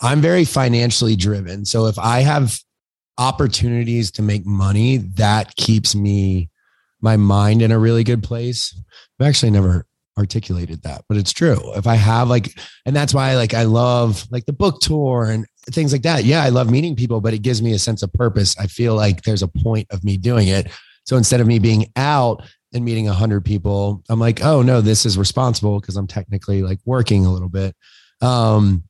I'm 0.00 0.20
very 0.20 0.44
financially 0.44 1.16
driven. 1.16 1.64
So 1.64 1.86
if 1.86 1.98
I 1.98 2.20
have 2.20 2.58
opportunities 3.18 4.10
to 4.12 4.22
make 4.22 4.46
money, 4.46 4.96
that 4.96 5.54
keeps 5.56 5.94
me, 5.94 6.48
my 7.02 7.16
mind 7.16 7.60
in 7.60 7.72
a 7.72 7.78
really 7.78 8.04
good 8.04 8.22
place. 8.22 8.74
I've 9.18 9.26
actually 9.26 9.50
never 9.50 9.86
articulated 10.18 10.82
that, 10.82 11.04
but 11.08 11.18
it's 11.18 11.32
true. 11.32 11.74
If 11.74 11.86
I 11.86 11.96
have 11.96 12.28
like, 12.28 12.58
and 12.86 12.96
that's 12.96 13.12
why 13.12 13.36
like 13.36 13.52
I 13.52 13.64
love 13.64 14.26
like 14.30 14.46
the 14.46 14.52
book 14.52 14.80
tour 14.80 15.24
and 15.30 15.46
things 15.74 15.92
like 15.92 16.02
that. 16.02 16.24
Yeah, 16.24 16.42
I 16.42 16.48
love 16.48 16.70
meeting 16.70 16.96
people, 16.96 17.20
but 17.20 17.34
it 17.34 17.42
gives 17.42 17.62
me 17.62 17.72
a 17.72 17.78
sense 17.78 18.02
of 18.02 18.12
purpose. 18.12 18.56
I 18.58 18.66
feel 18.66 18.94
like 18.94 19.22
there's 19.22 19.42
a 19.42 19.48
point 19.48 19.86
of 19.90 20.04
me 20.04 20.16
doing 20.16 20.48
it. 20.48 20.68
So 21.04 21.16
instead 21.16 21.40
of 21.40 21.46
me 21.46 21.58
being 21.58 21.86
out 21.96 22.42
and 22.72 22.84
meeting 22.84 23.08
a 23.08 23.12
hundred 23.12 23.44
people, 23.44 24.02
I'm 24.08 24.20
like, 24.20 24.42
oh 24.44 24.62
no, 24.62 24.80
this 24.80 25.04
is 25.06 25.18
responsible 25.18 25.80
because 25.80 25.96
I'm 25.96 26.06
technically 26.06 26.62
like 26.62 26.78
working 26.84 27.26
a 27.26 27.32
little 27.32 27.48
bit. 27.48 27.74
Um, 28.20 28.84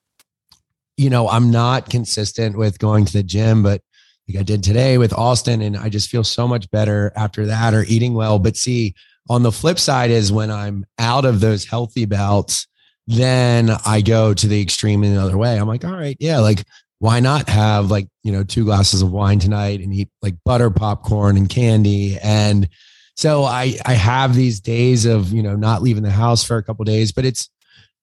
you 0.96 1.08
know, 1.08 1.28
I'm 1.28 1.50
not 1.50 1.88
consistent 1.88 2.58
with 2.58 2.78
going 2.78 3.06
to 3.06 3.12
the 3.12 3.22
gym, 3.22 3.62
but 3.62 3.80
like 4.28 4.38
I 4.38 4.42
did 4.42 4.62
today 4.62 4.98
with 4.98 5.12
Austin, 5.14 5.62
and 5.62 5.76
I 5.76 5.88
just 5.88 6.10
feel 6.10 6.24
so 6.24 6.46
much 6.46 6.70
better 6.70 7.12
after 7.16 7.46
that 7.46 7.74
or 7.74 7.84
eating 7.84 8.14
well. 8.14 8.38
But 8.38 8.56
see, 8.56 8.94
on 9.28 9.42
the 9.42 9.52
flip 9.52 9.78
side 9.78 10.10
is 10.10 10.30
when 10.30 10.50
I'm 10.50 10.84
out 10.98 11.24
of 11.24 11.40
those 11.40 11.64
healthy 11.64 12.04
bouts, 12.04 12.66
then 13.10 13.70
I 13.84 14.00
go 14.00 14.34
to 14.34 14.46
the 14.46 14.60
extreme 14.60 15.02
in 15.04 15.14
the 15.14 15.20
other 15.20 15.36
way. 15.36 15.56
I'm 15.56 15.68
like, 15.68 15.84
all 15.84 15.92
right, 15.92 16.16
yeah, 16.20 16.38
like 16.38 16.64
why 16.98 17.18
not 17.18 17.48
have 17.48 17.90
like, 17.90 18.06
you 18.22 18.30
know, 18.30 18.44
two 18.44 18.64
glasses 18.64 19.02
of 19.02 19.10
wine 19.10 19.38
tonight 19.38 19.80
and 19.80 19.92
eat 19.92 20.10
like 20.22 20.34
butter 20.44 20.70
popcorn 20.70 21.36
and 21.36 21.48
candy 21.48 22.18
and 22.22 22.68
so 23.16 23.44
I 23.44 23.76
I 23.84 23.94
have 23.94 24.34
these 24.34 24.60
days 24.60 25.04
of, 25.04 25.32
you 25.32 25.42
know, 25.42 25.56
not 25.56 25.82
leaving 25.82 26.02
the 26.02 26.10
house 26.10 26.42
for 26.44 26.56
a 26.56 26.62
couple 26.62 26.84
days, 26.84 27.12
but 27.12 27.24
it's 27.24 27.50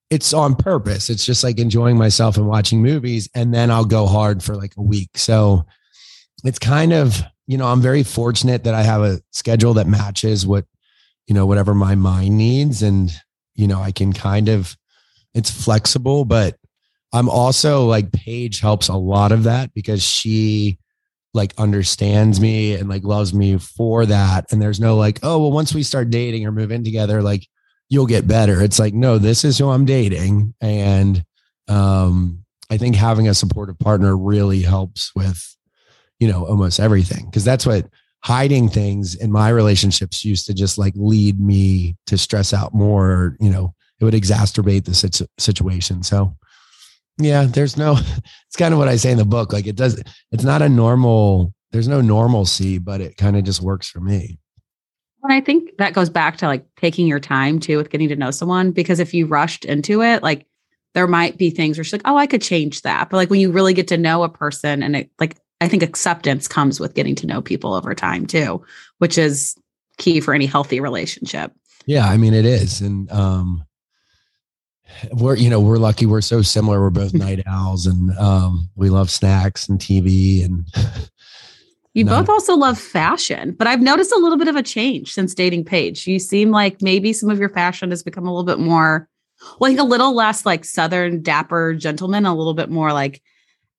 it's 0.09 0.33
on 0.33 0.55
purpose. 0.55 1.09
It's 1.09 1.25
just 1.25 1.43
like 1.43 1.59
enjoying 1.59 1.97
myself 1.97 2.37
and 2.37 2.47
watching 2.47 2.81
movies 2.81 3.29
and 3.33 3.53
then 3.53 3.71
I'll 3.71 3.85
go 3.85 4.05
hard 4.05 4.43
for 4.43 4.55
like 4.55 4.73
a 4.77 4.81
week. 4.81 5.09
So 5.15 5.65
it's 6.43 6.59
kind 6.59 6.93
of, 6.93 7.21
you 7.47 7.57
know, 7.57 7.65
I'm 7.67 7.81
very 7.81 8.03
fortunate 8.03 8.63
that 8.65 8.73
I 8.73 8.83
have 8.83 9.01
a 9.01 9.19
schedule 9.31 9.73
that 9.75 9.87
matches 9.87 10.45
what, 10.45 10.65
you 11.27 11.33
know, 11.33 11.45
whatever 11.45 11.73
my 11.73 11.95
mind 11.95 12.37
needs 12.37 12.83
and 12.83 13.11
you 13.55 13.67
know, 13.67 13.81
I 13.81 13.91
can 13.91 14.13
kind 14.13 14.49
of 14.49 14.77
it's 15.37 15.51
flexible, 15.51 16.25
but 16.25 16.57
I'm 17.13 17.29
also 17.29 17.85
like 17.85 18.11
Paige 18.11 18.59
helps 18.59 18.87
a 18.87 18.95
lot 18.95 19.31
of 19.31 19.43
that 19.43 19.73
because 19.73 20.03
she 20.03 20.79
like 21.33 21.53
understands 21.59 22.41
me 22.41 22.73
and 22.73 22.89
like 22.89 23.03
loves 23.03 23.33
me 23.33 23.57
for 23.59 24.05
that. 24.07 24.51
And 24.51 24.59
there's 24.59 24.79
no 24.79 24.97
like, 24.97 25.19
oh, 25.21 25.37
well, 25.37 25.51
once 25.51 25.73
we 25.75 25.83
start 25.83 26.09
dating 26.09 26.45
or 26.45 26.51
move 26.51 26.71
in 26.71 26.83
together, 26.83 27.21
like 27.21 27.47
you'll 27.87 28.07
get 28.07 28.27
better. 28.27 28.61
It's 28.61 28.79
like, 28.79 28.95
no, 28.95 29.19
this 29.19 29.45
is 29.45 29.57
who 29.57 29.69
I'm 29.69 29.85
dating. 29.85 30.55
And 30.59 31.23
um, 31.67 32.43
I 32.71 32.77
think 32.77 32.95
having 32.95 33.27
a 33.27 33.35
supportive 33.35 33.77
partner 33.77 34.17
really 34.17 34.61
helps 34.63 35.11
with, 35.15 35.55
you 36.19 36.27
know, 36.27 36.45
almost 36.45 36.79
everything. 36.79 37.29
Cause 37.31 37.45
that's 37.45 37.65
what 37.65 37.87
hiding 38.23 38.67
things 38.67 39.13
in 39.13 39.31
my 39.31 39.49
relationships 39.49 40.25
used 40.25 40.47
to 40.47 40.53
just 40.53 40.79
like 40.79 40.93
lead 40.95 41.39
me 41.39 41.95
to 42.07 42.17
stress 42.17 42.53
out 42.53 42.73
more, 42.73 43.37
you 43.39 43.51
know, 43.51 43.75
it 43.99 44.05
would 44.05 44.13
exacerbate 44.13 44.85
the 44.85 44.93
situ- 44.93 45.27
situation. 45.37 46.03
So, 46.03 46.35
yeah, 47.17 47.45
there's 47.45 47.77
no, 47.77 47.93
it's 48.47 48.55
kind 48.57 48.73
of 48.73 48.79
what 48.79 48.87
I 48.87 48.95
say 48.95 49.11
in 49.11 49.17
the 49.17 49.25
book. 49.25 49.53
Like 49.53 49.67
it 49.67 49.75
does, 49.75 50.01
it's 50.31 50.43
not 50.43 50.61
a 50.61 50.69
normal, 50.69 51.53
there's 51.71 51.87
no 51.87 52.01
normalcy, 52.01 52.77
but 52.77 53.01
it 53.01 53.17
kind 53.17 53.37
of 53.37 53.43
just 53.43 53.61
works 53.61 53.89
for 53.89 53.99
me. 53.99 54.39
And 55.23 55.33
I 55.33 55.41
think 55.41 55.75
that 55.77 55.93
goes 55.93 56.09
back 56.09 56.37
to 56.37 56.47
like 56.47 56.65
taking 56.77 57.07
your 57.07 57.19
time 57.19 57.59
too 57.59 57.77
with 57.77 57.89
getting 57.89 58.07
to 58.09 58.15
know 58.15 58.31
someone 58.31 58.71
because 58.71 58.99
if 58.99 59.13
you 59.13 59.25
rushed 59.25 59.65
into 59.65 60.01
it, 60.01 60.23
like 60.23 60.45
there 60.93 61.07
might 61.07 61.37
be 61.37 61.49
things 61.49 61.77
where 61.77 61.83
she's 61.83 61.93
like, 61.93 62.01
oh, 62.05 62.17
I 62.17 62.27
could 62.27 62.41
change 62.41 62.83
that. 62.83 63.09
But 63.09 63.17
like 63.17 63.29
when 63.29 63.41
you 63.41 63.51
really 63.51 63.73
get 63.73 63.87
to 63.89 63.97
know 63.97 64.23
a 64.23 64.29
person 64.29 64.81
and 64.81 64.95
it 64.95 65.11
like, 65.19 65.37
I 65.59 65.67
think 65.67 65.83
acceptance 65.83 66.47
comes 66.47 66.79
with 66.79 66.93
getting 66.93 67.15
to 67.15 67.27
know 67.27 67.41
people 67.41 67.73
over 67.73 67.93
time 67.93 68.25
too, 68.25 68.63
which 68.99 69.17
is 69.17 69.55
key 69.97 70.19
for 70.19 70.33
any 70.33 70.45
healthy 70.45 70.79
relationship. 70.79 71.51
Yeah, 71.87 72.07
I 72.07 72.17
mean 72.17 72.33
it 72.33 72.45
is. 72.45 72.79
And 72.79 73.11
um 73.11 73.65
we're 75.13 75.35
you 75.35 75.49
know 75.49 75.59
we're 75.59 75.77
lucky. 75.77 76.05
We're 76.05 76.21
so 76.21 76.41
similar. 76.41 76.81
We're 76.81 76.89
both 76.89 77.13
night 77.15 77.43
owls 77.47 77.85
and 77.85 78.17
um, 78.17 78.69
we 78.75 78.89
love 78.89 79.09
snacks 79.09 79.67
and 79.67 79.79
tv 79.79 80.43
and 80.43 80.65
you 81.93 82.03
no. 82.03 82.19
both 82.19 82.29
also 82.29 82.55
love 82.55 82.77
fashion 82.77 83.51
but 83.51 83.65
i've 83.65 83.81
noticed 83.81 84.11
a 84.11 84.17
little 84.17 84.37
bit 84.37 84.47
of 84.47 84.55
a 84.55 84.63
change 84.63 85.13
since 85.13 85.33
dating 85.33 85.65
paige. 85.65 86.07
You 86.07 86.19
seem 86.19 86.51
like 86.51 86.81
maybe 86.81 87.13
some 87.13 87.29
of 87.29 87.39
your 87.39 87.49
fashion 87.49 87.89
has 87.89 88.03
become 88.03 88.27
a 88.27 88.31
little 88.31 88.43
bit 88.43 88.59
more 88.59 89.07
well, 89.59 89.71
like 89.71 89.79
a 89.79 89.83
little 89.83 90.15
less 90.15 90.45
like 90.45 90.65
southern 90.65 91.21
dapper 91.21 91.73
gentleman 91.73 92.25
a 92.25 92.35
little 92.35 92.53
bit 92.53 92.69
more 92.69 92.91
like 92.91 93.21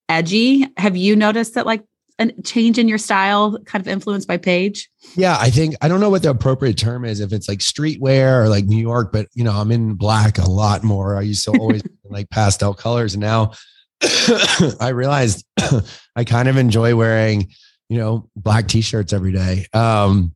edgy. 0.09 0.67
Have 0.77 0.97
you 0.97 1.17
noticed 1.17 1.55
that 1.55 1.67
like 1.67 1.83
a 2.19 2.33
change 2.43 2.79
in 2.79 2.89
your 2.89 2.99
style 2.99 3.59
kind 3.65 3.81
of 3.81 3.89
influenced 3.89 4.27
by 4.27 4.37
Paige? 4.37 4.89
Yeah, 5.15 5.37
I 5.39 5.51
think 5.51 5.77
I 5.81 5.89
don't 5.89 6.01
know 6.01 6.11
what 6.11 6.23
the 6.23 6.31
appropriate 6.31 6.77
term 6.77 7.05
is 7.05 7.21
if 7.21 7.33
it's 7.33 7.49
like 7.49 7.61
streetwear 7.61 8.43
or 8.43 8.49
like 8.49 8.65
New 8.65 8.81
York, 8.81 9.13
but 9.13 9.29
you 9.35 9.45
know, 9.45 9.53
I'm 9.53 9.71
in 9.71 9.95
black 9.95 10.39
a 10.39 10.49
lot 10.49 10.83
more. 10.83 11.17
I 11.17 11.23
used 11.23 11.45
to 11.45 11.53
always 11.53 11.83
like 12.05 12.29
pastel 12.31 12.75
colors 12.75 13.15
and 13.15 13.21
now 13.21 13.53
I 14.81 14.91
realized 14.93 15.45
I 16.17 16.25
kind 16.25 16.49
of 16.49 16.57
enjoy 16.57 16.97
wearing, 16.97 17.49
you 17.89 17.99
know, 17.99 18.29
black 18.37 18.69
t-shirts 18.69 19.13
every 19.13 19.33
day. 19.33 19.67
Um 19.73 20.35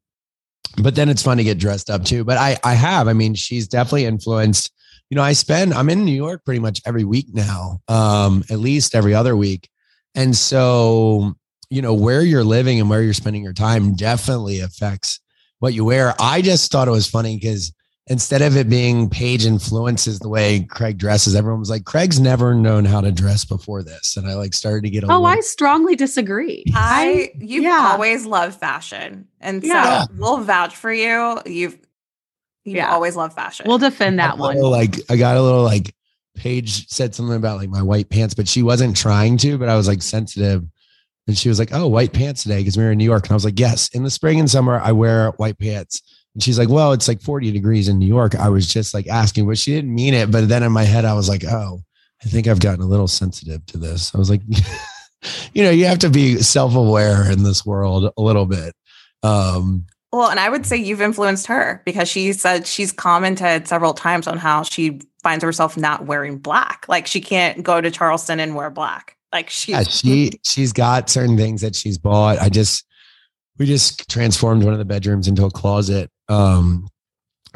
but 0.78 0.94
then 0.94 1.10
it's 1.10 1.22
fun 1.22 1.36
to 1.36 1.44
get 1.44 1.58
dressed 1.58 1.90
up 1.90 2.04
too. 2.04 2.24
But 2.24 2.38
I 2.38 2.58
I 2.64 2.74
have, 2.74 3.08
I 3.08 3.12
mean, 3.12 3.34
she's 3.34 3.68
definitely 3.68 4.06
influenced 4.06 4.72
you 5.10 5.16
know, 5.16 5.22
I 5.22 5.34
spend 5.34 5.74
I'm 5.74 5.90
in 5.90 6.06
New 6.06 6.14
York 6.14 6.42
pretty 6.42 6.60
much 6.60 6.80
every 6.86 7.04
week 7.04 7.26
now, 7.34 7.80
um, 7.86 8.44
at 8.48 8.58
least 8.58 8.94
every 8.94 9.12
other 9.12 9.36
week. 9.36 9.68
And 10.14 10.34
so 10.34 11.34
you 11.72 11.80
know 11.80 11.94
where 11.94 12.20
you're 12.20 12.44
living 12.44 12.78
and 12.78 12.90
where 12.90 13.02
you're 13.02 13.14
spending 13.14 13.42
your 13.42 13.54
time 13.54 13.94
definitely 13.94 14.60
affects 14.60 15.20
what 15.58 15.72
you 15.72 15.86
wear. 15.86 16.14
I 16.20 16.42
just 16.42 16.70
thought 16.70 16.86
it 16.86 16.90
was 16.90 17.08
funny 17.08 17.38
because 17.38 17.72
instead 18.08 18.42
of 18.42 18.58
it 18.58 18.68
being 18.68 19.08
Paige 19.08 19.46
influences 19.46 20.18
the 20.18 20.28
way 20.28 20.64
craig 20.64 20.98
dresses 20.98 21.34
everyone 21.34 21.60
was 21.60 21.70
like 21.70 21.86
craig's 21.86 22.20
never 22.20 22.54
known 22.54 22.84
how 22.84 23.00
to 23.00 23.10
dress 23.10 23.46
before 23.46 23.82
this. 23.82 24.18
And 24.18 24.28
i 24.28 24.34
like 24.34 24.52
started 24.52 24.82
to 24.82 24.90
get 24.90 25.02
a 25.02 25.06
oh 25.06 25.20
little- 25.20 25.26
i 25.26 25.40
strongly 25.40 25.96
disagree. 25.96 26.62
I 26.74 27.30
you've 27.38 27.64
yeah. 27.64 27.88
always 27.92 28.26
loved 28.26 28.60
fashion. 28.60 29.28
And 29.40 29.64
yeah. 29.64 30.04
so 30.04 30.12
we'll 30.18 30.38
vouch 30.42 30.76
for 30.76 30.92
you. 30.92 31.40
You've 31.46 31.78
you 32.64 32.76
yeah. 32.76 32.92
always 32.92 33.16
loved 33.16 33.34
fashion. 33.34 33.64
We'll 33.66 33.78
defend 33.78 34.18
that 34.18 34.36
one. 34.36 34.58
like 34.60 34.96
i 35.10 35.16
got 35.16 35.38
a 35.38 35.42
little 35.42 35.62
like 35.62 35.94
Paige 36.34 36.88
said 36.88 37.14
something 37.14 37.36
about 37.36 37.58
like 37.58 37.70
my 37.70 37.82
white 37.82 38.10
pants, 38.10 38.34
but 38.34 38.48
she 38.48 38.62
wasn't 38.62 38.96
trying 38.96 39.38
to, 39.38 39.56
but 39.56 39.68
I 39.68 39.76
was 39.76 39.88
like 39.88 40.02
sensitive 40.02 40.64
and 41.26 41.36
she 41.36 41.48
was 41.48 41.58
like, 41.58 41.70
Oh, 41.72 41.86
white 41.86 42.12
pants 42.12 42.42
today 42.42 42.58
because 42.58 42.76
we 42.76 42.84
were 42.84 42.92
in 42.92 42.98
New 42.98 43.04
York. 43.04 43.24
And 43.24 43.32
I 43.32 43.34
was 43.34 43.44
like, 43.44 43.58
Yes, 43.58 43.88
in 43.90 44.04
the 44.04 44.10
spring 44.10 44.40
and 44.40 44.50
summer, 44.50 44.80
I 44.80 44.92
wear 44.92 45.30
white 45.32 45.58
pants. 45.58 46.02
And 46.34 46.42
she's 46.42 46.58
like, 46.58 46.68
Well, 46.68 46.92
it's 46.92 47.08
like 47.08 47.20
40 47.20 47.52
degrees 47.52 47.88
in 47.88 47.98
New 47.98 48.06
York. 48.06 48.34
I 48.34 48.48
was 48.48 48.66
just 48.72 48.94
like 48.94 49.06
asking, 49.06 49.46
but 49.46 49.58
she 49.58 49.72
didn't 49.72 49.94
mean 49.94 50.14
it. 50.14 50.30
But 50.30 50.48
then 50.48 50.62
in 50.62 50.72
my 50.72 50.84
head, 50.84 51.04
I 51.04 51.14
was 51.14 51.28
like, 51.28 51.44
Oh, 51.44 51.80
I 52.24 52.28
think 52.28 52.46
I've 52.46 52.60
gotten 52.60 52.82
a 52.82 52.88
little 52.88 53.08
sensitive 53.08 53.64
to 53.66 53.78
this. 53.78 54.14
I 54.14 54.18
was 54.18 54.30
like, 54.30 54.42
You 55.54 55.62
know, 55.62 55.70
you 55.70 55.86
have 55.86 56.00
to 56.00 56.10
be 56.10 56.38
self 56.38 56.74
aware 56.74 57.30
in 57.30 57.44
this 57.44 57.64
world 57.64 58.12
a 58.16 58.22
little 58.22 58.46
bit. 58.46 58.74
Um, 59.22 59.86
well, 60.12 60.28
and 60.28 60.38
I 60.38 60.50
would 60.50 60.66
say 60.66 60.76
you've 60.76 61.00
influenced 61.00 61.46
her 61.46 61.80
because 61.86 62.08
she 62.08 62.32
said 62.34 62.66
she's 62.66 62.92
commented 62.92 63.66
several 63.66 63.94
times 63.94 64.26
on 64.26 64.36
how 64.36 64.62
she 64.62 65.00
finds 65.22 65.42
herself 65.42 65.76
not 65.76 66.04
wearing 66.04 66.38
black. 66.38 66.84
Like 66.88 67.06
she 67.06 67.20
can't 67.20 67.62
go 67.62 67.80
to 67.80 67.90
Charleston 67.90 68.38
and 68.38 68.54
wear 68.54 68.68
black. 68.68 69.16
Like 69.32 69.50
she, 69.50 69.72
yeah, 69.72 69.82
she 69.82 70.32
she's 70.44 70.72
got 70.72 71.08
certain 71.08 71.36
things 71.36 71.62
that 71.62 71.74
she's 71.74 71.98
bought. 71.98 72.38
I 72.38 72.48
just 72.48 72.84
we 73.58 73.66
just 73.66 74.10
transformed 74.10 74.64
one 74.64 74.72
of 74.72 74.78
the 74.78 74.84
bedrooms 74.84 75.28
into 75.28 75.44
a 75.44 75.50
closet. 75.50 76.10
Um, 76.28 76.88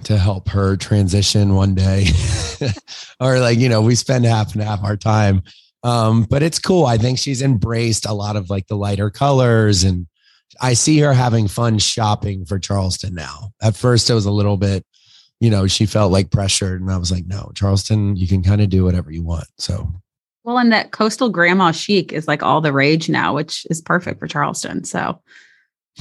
to 0.05 0.19
help 0.19 0.49
her 0.49 0.77
transition 0.77 1.55
one 1.55 1.75
day, 1.75 2.07
or 3.21 3.39
like 3.41 3.59
you 3.59 3.69
know, 3.69 3.81
we 3.81 3.95
spend 3.95 4.25
half 4.25 4.55
and 4.55 4.62
half 4.62 4.85
our 4.85 4.97
time. 4.97 5.43
Um, 5.83 6.27
but 6.29 6.43
it's 6.43 6.59
cool. 6.59 6.85
I 6.85 6.99
think 6.99 7.19
she's 7.19 7.43
embraced 7.43 8.07
a 8.07 8.12
lot 8.12 8.37
of 8.37 8.51
like 8.51 8.67
the 8.67 8.77
lighter 8.77 9.11
colors, 9.11 9.85
and 9.85 10.07
I 10.61 10.75
see 10.75 10.99
her 10.99 11.12
having 11.12 11.49
fun 11.49 11.79
shopping 11.79 12.45
for 12.45 12.59
Charleston 12.59 13.15
now. 13.15 13.53
At 13.62 13.77
first, 13.77 14.11
it 14.11 14.15
was 14.15 14.27
a 14.27 14.31
little 14.31 14.57
bit, 14.57 14.85
you 15.41 15.51
know, 15.51 15.67
she 15.67 15.87
felt 15.87 16.12
like 16.12 16.31
pressured, 16.31 16.81
and 16.81 16.91
I 16.91 16.97
was 16.97 17.12
like, 17.12 17.27
no, 17.27 17.53
Charleston, 17.55 18.17
you 18.17 18.27
can 18.27 18.43
kind 18.43 18.61
of 18.61 18.69
do 18.69 18.85
whatever 18.85 19.11
you 19.11 19.23
want. 19.23 19.47
So 19.59 19.93
Well, 20.47 20.59
and 20.59 20.71
that 20.73 20.93
coastal 20.93 21.29
grandma 21.29 21.73
chic 21.73 22.13
is 22.13 22.29
like 22.29 22.41
all 22.43 22.61
the 22.61 22.73
rage 22.73 23.09
now, 23.09 23.35
which 23.35 23.67
is 23.69 23.81
perfect 23.83 24.21
for 24.21 24.29
Charleston. 24.29 24.85
So 24.85 25.21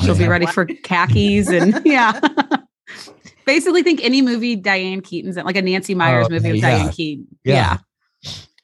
she'll 0.01 0.15
be 0.15 0.27
ready 0.27 0.45
for 0.45 0.65
khakis 0.65 1.49
and 1.49 1.81
yeah. 1.85 2.19
Basically, 3.47 3.81
think 3.81 4.03
any 4.03 4.21
movie 4.21 4.55
Diane 4.55 5.01
Keaton's 5.01 5.35
in, 5.37 5.45
like 5.45 5.55
a 5.55 5.61
Nancy 5.63 5.95
Meyers 5.95 6.27
Oh, 6.27 6.33
movie 6.33 6.51
with 6.51 6.61
yeah. 6.61 6.77
Diane 6.77 6.91
Keaton. 6.91 7.27
Yeah. 7.43 7.77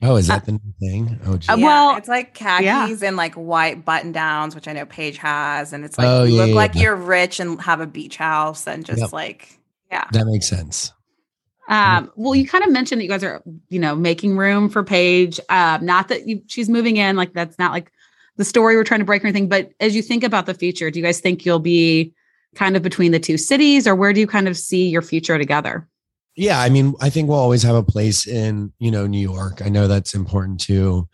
oh, 0.03 0.17
is 0.17 0.27
that 0.27 0.45
the 0.45 0.51
new 0.53 0.73
thing? 0.79 1.19
Oh, 1.25 1.37
geez. 1.37 1.49
Uh, 1.49 1.55
Yeah, 1.57 1.65
well, 1.65 1.97
it's 1.97 2.07
like 2.07 2.39
yeah. 2.39 2.85
khakis 2.85 3.01
and 3.01 3.17
like 3.17 3.33
white 3.33 3.83
button 3.83 4.11
downs, 4.11 4.53
which 4.53 4.67
I 4.67 4.73
know 4.73 4.85
Paige 4.85 5.17
has, 5.17 5.73
and 5.73 5.83
it's 5.83 5.97
like 5.97 6.07
Oh, 6.07 6.23
you 6.25 6.35
yeah, 6.35 6.41
look 6.41 6.49
yeah, 6.49 6.55
like 6.55 6.75
yeah. 6.75 6.81
you're 6.81 6.95
rich 6.95 7.39
and 7.39 7.59
have 7.59 7.81
a 7.81 7.87
beach 7.87 8.17
house, 8.17 8.67
and 8.67 8.85
just 8.85 8.99
Yep. 9.01 9.13
like 9.13 9.59
yeah. 9.91 10.05
that 10.13 10.25
makes 10.27 10.47
sense. 10.47 10.93
Um, 11.71 12.11
well, 12.17 12.35
you 12.35 12.45
kind 12.45 12.65
of 12.65 12.71
mentioned 12.71 12.99
that 12.99 13.05
you 13.05 13.09
guys 13.09 13.23
are, 13.23 13.41
you 13.69 13.79
know, 13.79 13.95
making 13.95 14.35
room 14.35 14.69
for 14.69 14.83
Paige. 14.83 15.39
Um, 15.49 15.85
not 15.85 16.09
that 16.09 16.27
you, 16.27 16.41
she's 16.47 16.67
moving 16.67 16.97
in, 16.97 17.15
like 17.15 17.33
that's 17.33 17.57
not 17.57 17.71
like 17.71 17.91
the 18.35 18.43
story 18.43 18.75
we're 18.75 18.83
trying 18.83 18.99
to 18.99 19.05
break 19.05 19.23
or 19.23 19.27
anything. 19.27 19.47
But 19.47 19.71
as 19.79 19.95
you 19.95 20.01
think 20.01 20.25
about 20.25 20.45
the 20.45 20.53
future, 20.53 20.91
do 20.91 20.99
you 20.99 21.05
guys 21.05 21.21
think 21.21 21.45
you'll 21.45 21.59
be 21.59 22.13
kind 22.55 22.75
of 22.75 22.83
between 22.83 23.13
the 23.13 23.19
two 23.19 23.37
cities, 23.37 23.87
or 23.87 23.95
where 23.95 24.11
do 24.11 24.19
you 24.19 24.27
kind 24.27 24.49
of 24.49 24.57
see 24.57 24.89
your 24.89 25.01
future 25.01 25.37
together? 25.37 25.87
Yeah, 26.35 26.59
I 26.59 26.67
mean, 26.67 26.93
I 26.99 27.09
think 27.09 27.29
we'll 27.29 27.37
always 27.37 27.63
have 27.63 27.75
a 27.75 27.83
place 27.83 28.27
in, 28.27 28.73
you 28.79 28.91
know, 28.91 29.07
New 29.07 29.19
York. 29.19 29.61
I 29.61 29.69
know 29.69 29.87
that's 29.87 30.13
important 30.13 30.59
to 30.61 31.07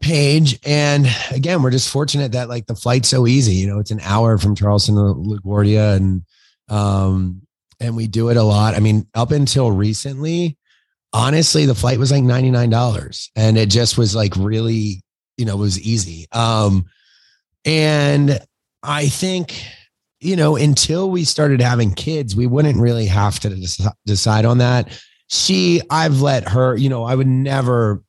Paige. 0.00 0.58
And 0.64 1.06
again, 1.30 1.62
we're 1.62 1.70
just 1.70 1.90
fortunate 1.90 2.32
that 2.32 2.48
like 2.48 2.66
the 2.66 2.74
flight's 2.74 3.08
so 3.08 3.26
easy. 3.26 3.54
You 3.54 3.66
know, 3.66 3.78
it's 3.78 3.90
an 3.90 4.00
hour 4.00 4.38
from 4.38 4.54
Charleston 4.54 4.94
to 4.94 5.00
LaGuardia 5.00 5.96
and 5.96 6.22
um 6.68 7.42
and 7.82 7.96
we 7.96 8.06
do 8.06 8.30
it 8.30 8.36
a 8.36 8.42
lot. 8.42 8.74
I 8.74 8.80
mean, 8.80 9.06
up 9.14 9.30
until 9.30 9.70
recently, 9.72 10.56
honestly, 11.12 11.66
the 11.66 11.74
flight 11.74 11.98
was 11.98 12.12
like 12.12 12.22
$99 12.22 13.28
and 13.36 13.58
it 13.58 13.68
just 13.68 13.98
was 13.98 14.14
like 14.14 14.34
really, 14.36 15.02
you 15.36 15.44
know, 15.44 15.54
it 15.54 15.60
was 15.60 15.80
easy. 15.80 16.26
Um 16.32 16.86
and 17.64 18.40
I 18.82 19.06
think 19.06 19.62
you 20.22 20.36
know, 20.36 20.56
until 20.56 21.10
we 21.10 21.24
started 21.24 21.60
having 21.60 21.92
kids, 21.92 22.36
we 22.36 22.46
wouldn't 22.46 22.78
really 22.78 23.06
have 23.06 23.40
to 23.40 23.48
dec- 23.48 23.92
decide 24.06 24.44
on 24.44 24.58
that. 24.58 24.88
She, 25.28 25.82
I've 25.90 26.20
let 26.20 26.48
her, 26.48 26.76
you 26.76 26.88
know, 26.88 27.02
I 27.02 27.16
would 27.16 27.26
never 27.26 28.04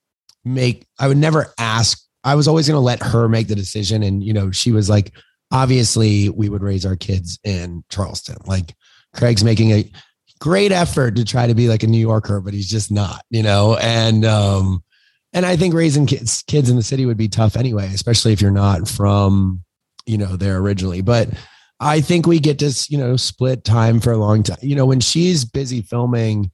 make, 0.46 0.86
I 1.00 1.08
would 1.08 1.18
never 1.18 1.52
ask. 1.58 2.00
I 2.24 2.36
was 2.36 2.48
always 2.48 2.68
going 2.68 2.76
to 2.76 2.82
let 2.82 3.02
her 3.02 3.28
make 3.28 3.48
the 3.48 3.56
decision. 3.56 4.04
And, 4.04 4.24
you 4.24 4.32
know, 4.32 4.52
she 4.52 4.72
was 4.72 4.92
like, 4.92 5.12
obviously, 5.52 6.30
we 6.30 6.50
would 6.50 6.62
raise 6.62 6.86
our 6.86 6.96
kids 6.96 7.40
in 7.44 7.84
Charleston. 7.90 8.38
Like, 8.46 8.76
Craig's 9.14 9.44
making 9.44 9.72
a 9.72 9.90
great 10.40 10.72
effort 10.72 11.16
to 11.16 11.26
try 11.26 11.48
to 11.48 11.56
be 11.56 11.68
like 11.68 11.84
a 11.84 11.88
New 11.88 12.00
Yorker, 12.00 12.42
but 12.42 12.54
he's 12.54 12.70
just 12.70 12.92
not, 12.92 13.24
you 13.30 13.44
know, 13.44 13.78
and, 13.78 14.26
um, 14.26 14.84
and 15.34 15.46
I 15.46 15.56
think 15.56 15.74
raising 15.74 16.06
kids 16.06 16.44
kids 16.44 16.70
in 16.70 16.76
the 16.76 16.84
city 16.84 17.06
would 17.06 17.18
be 17.18 17.28
tough 17.28 17.58
anyway, 17.58 17.88
especially 17.88 18.34
if 18.34 18.42
you're 18.42 18.52
not 18.52 18.88
from, 18.88 19.64
you 20.06 20.18
know, 20.18 20.36
there 20.36 20.58
originally. 20.58 21.02
But 21.02 21.30
I 21.80 22.02
think 22.02 22.28
we 22.28 22.40
get 22.40 22.60
to, 22.60 22.74
you 22.90 22.98
know, 22.98 23.18
split 23.18 23.64
time 23.64 24.00
for 24.00 24.12
a 24.12 24.18
long 24.18 24.44
time. 24.44 24.60
You 24.62 24.76
know, 24.76 24.86
when 24.86 25.00
she's 25.00 25.44
busy 25.44 25.82
filming 25.82 26.52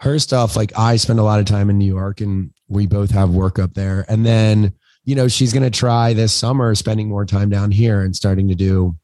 her 0.00 0.18
stuff, 0.18 0.56
like 0.56 0.76
I 0.78 0.96
spend 0.96 1.18
a 1.18 1.24
lot 1.24 1.40
of 1.40 1.46
time 1.46 1.70
in 1.70 1.78
New 1.78 1.86
York 1.86 2.20
and 2.20 2.50
we 2.68 2.86
both 2.86 3.10
have 3.10 3.30
work 3.30 3.58
up 3.58 3.74
there. 3.74 4.04
And 4.08 4.24
then, 4.24 4.72
you 5.04 5.14
know, 5.14 5.28
she's 5.28 5.52
going 5.52 5.62
to 5.62 5.70
try 5.70 6.14
this 6.14 6.32
summer 6.32 6.74
spending 6.74 7.08
more 7.08 7.24
time 7.26 7.48
down 7.48 7.70
here 7.70 8.00
and 8.00 8.16
starting 8.16 8.48
to 8.48 8.54
do, 8.54 8.96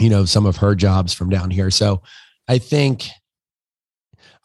you 0.00 0.08
know, 0.08 0.24
some 0.24 0.46
of 0.46 0.56
her 0.56 0.74
jobs 0.74 1.12
from 1.12 1.28
down 1.28 1.50
here. 1.50 1.70
So 1.70 2.02
I 2.48 2.58
think 2.58 3.08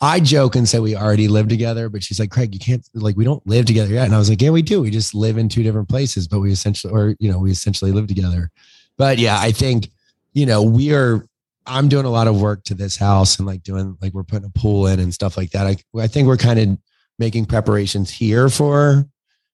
I 0.01 0.19
joke 0.19 0.55
and 0.55 0.67
say 0.67 0.79
we 0.79 0.95
already 0.95 1.27
live 1.27 1.47
together, 1.47 1.89
but 1.89 2.03
she's 2.03 2.19
like, 2.19 2.29
Craig, 2.29 2.53
you 2.53 2.59
can't 2.59 2.87
like 2.93 3.15
we 3.15 3.23
don't 3.23 3.45
live 3.47 3.65
together 3.65 3.93
yet. 3.93 4.05
And 4.05 4.13
I 4.13 4.17
was 4.17 4.29
like, 4.29 4.41
Yeah, 4.41 4.49
we 4.49 4.61
do. 4.61 4.81
We 4.81 4.91
just 4.91 5.15
live 5.15 5.37
in 5.37 5.49
two 5.49 5.63
different 5.63 5.89
places, 5.89 6.27
but 6.27 6.39
we 6.39 6.51
essentially 6.51 6.93
or 6.93 7.15
you 7.19 7.31
know, 7.31 7.39
we 7.39 7.51
essentially 7.51 7.91
live 7.91 8.07
together. 8.07 8.51
But 8.97 9.17
yeah, 9.17 9.37
I 9.39 9.51
think, 9.51 9.89
you 10.33 10.45
know, 10.45 10.63
we 10.63 10.93
are 10.93 11.25
I'm 11.65 11.89
doing 11.89 12.05
a 12.05 12.09
lot 12.09 12.27
of 12.27 12.39
work 12.39 12.63
to 12.65 12.75
this 12.75 12.97
house 12.97 13.39
and 13.39 13.47
like 13.47 13.63
doing 13.63 13.97
like 14.01 14.13
we're 14.13 14.23
putting 14.23 14.45
a 14.45 14.59
pool 14.59 14.87
in 14.87 14.99
and 14.99 15.13
stuff 15.13 15.37
like 15.37 15.51
that. 15.51 15.65
I 15.65 15.77
I 15.97 16.07
think 16.07 16.27
we're 16.27 16.37
kind 16.37 16.59
of 16.59 16.77
making 17.17 17.45
preparations 17.45 18.11
here 18.11 18.49
for, 18.49 19.05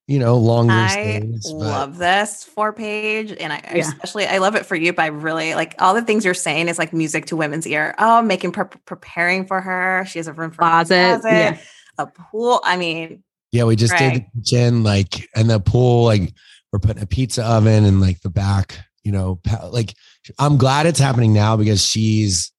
you 0.08 0.18
know, 0.18 0.36
longer 0.36 0.72
I 0.74 0.88
stays. 0.88 1.44
but- 1.52 1.58
love 1.58 1.98
this 1.98 2.44
for 2.44 2.72
Paige. 2.72 3.32
and 3.38 3.52
I 3.52 3.56
I 3.56 3.74
Yeah. 3.76 3.82
especially 3.88 4.26
I 4.26 4.38
love 4.38 4.54
it 4.56 4.66
for 4.66 4.74
you. 4.76 4.92
But 4.92 5.02
I 5.02 5.06
really 5.06 5.54
like 5.54 5.74
all 5.78 5.94
the 5.94 6.02
things 6.02 6.24
you're 6.24 6.34
saying 6.34 6.68
is 6.68 6.78
like 6.78 6.92
music 6.92 7.26
to 7.26 7.36
women's 7.36 7.66
ear. 7.66 7.94
Oh, 7.98 8.20
making 8.22 8.52
prep 8.52 8.74
preparing 8.84 9.46
for 9.46 9.60
her. 9.60 10.04
She 10.08 10.18
has 10.18 10.26
a 10.26 10.32
room 10.32 10.50
for 10.50 10.62
a 10.62 10.68
Closet, 10.68 11.20
yeah. 11.24 11.58
a 11.98 12.06
pool. 12.06 12.60
I 12.64 12.76
mean, 12.76 13.22
Yeah, 13.52 13.64
we 13.64 13.76
just 13.76 13.92
did 13.96 14.04
Right. 14.12 14.26
the 14.34 14.40
kitchen, 14.40 14.82
like, 14.82 15.28
and 15.36 15.50
the 15.50 15.60
pool, 15.60 16.04
like, 16.04 16.32
we're 16.72 16.78
putting 16.78 17.02
a 17.02 17.06
pizza 17.06 17.44
oven 17.44 17.84
in 17.84 18.00
like 18.00 18.20
the 18.22 18.30
back, 18.30 18.78
you 19.04 19.12
know, 19.12 19.40
pa- 19.44 19.66
like, 19.70 19.94
I'm 20.38 20.56
glad 20.56 20.86
it's 20.86 20.98
happening 20.98 21.32
now 21.34 21.56
because 21.56 21.84
she's 21.84 22.50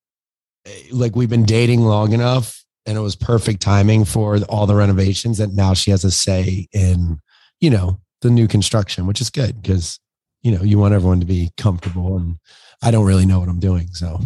eh, 0.67 0.69
like, 0.91 1.15
we've 1.15 1.29
been 1.31 1.45
dating 1.45 1.81
long 1.81 2.13
enough 2.13 2.63
and 2.85 2.95
it 2.97 3.01
was 3.01 3.15
perfect 3.15 3.59
timing 3.61 4.05
for 4.05 4.37
all 4.49 4.67
the 4.67 4.75
renovations 4.75 5.39
that 5.39 5.51
now 5.53 5.73
she 5.73 5.89
has 5.91 6.03
a 6.03 6.11
say 6.11 6.67
in, 6.73 7.19
you 7.63 7.69
know, 7.69 7.97
the 8.21 8.29
new 8.29 8.45
construction, 8.45 9.07
which 9.07 9.21
is 9.21 9.29
good 9.29 9.61
because, 9.61 9.97
you 10.41 10.51
know, 10.51 10.61
you 10.63 10.77
want 10.77 10.93
everyone 10.93 11.21
to 11.21 11.25
be 11.25 11.49
comfortable 11.55 12.17
and 12.17 12.37
I 12.81 12.91
don't 12.91 13.05
really 13.05 13.25
know 13.25 13.39
what 13.39 13.47
I'm 13.47 13.61
doing. 13.61 13.87
So, 13.93 14.19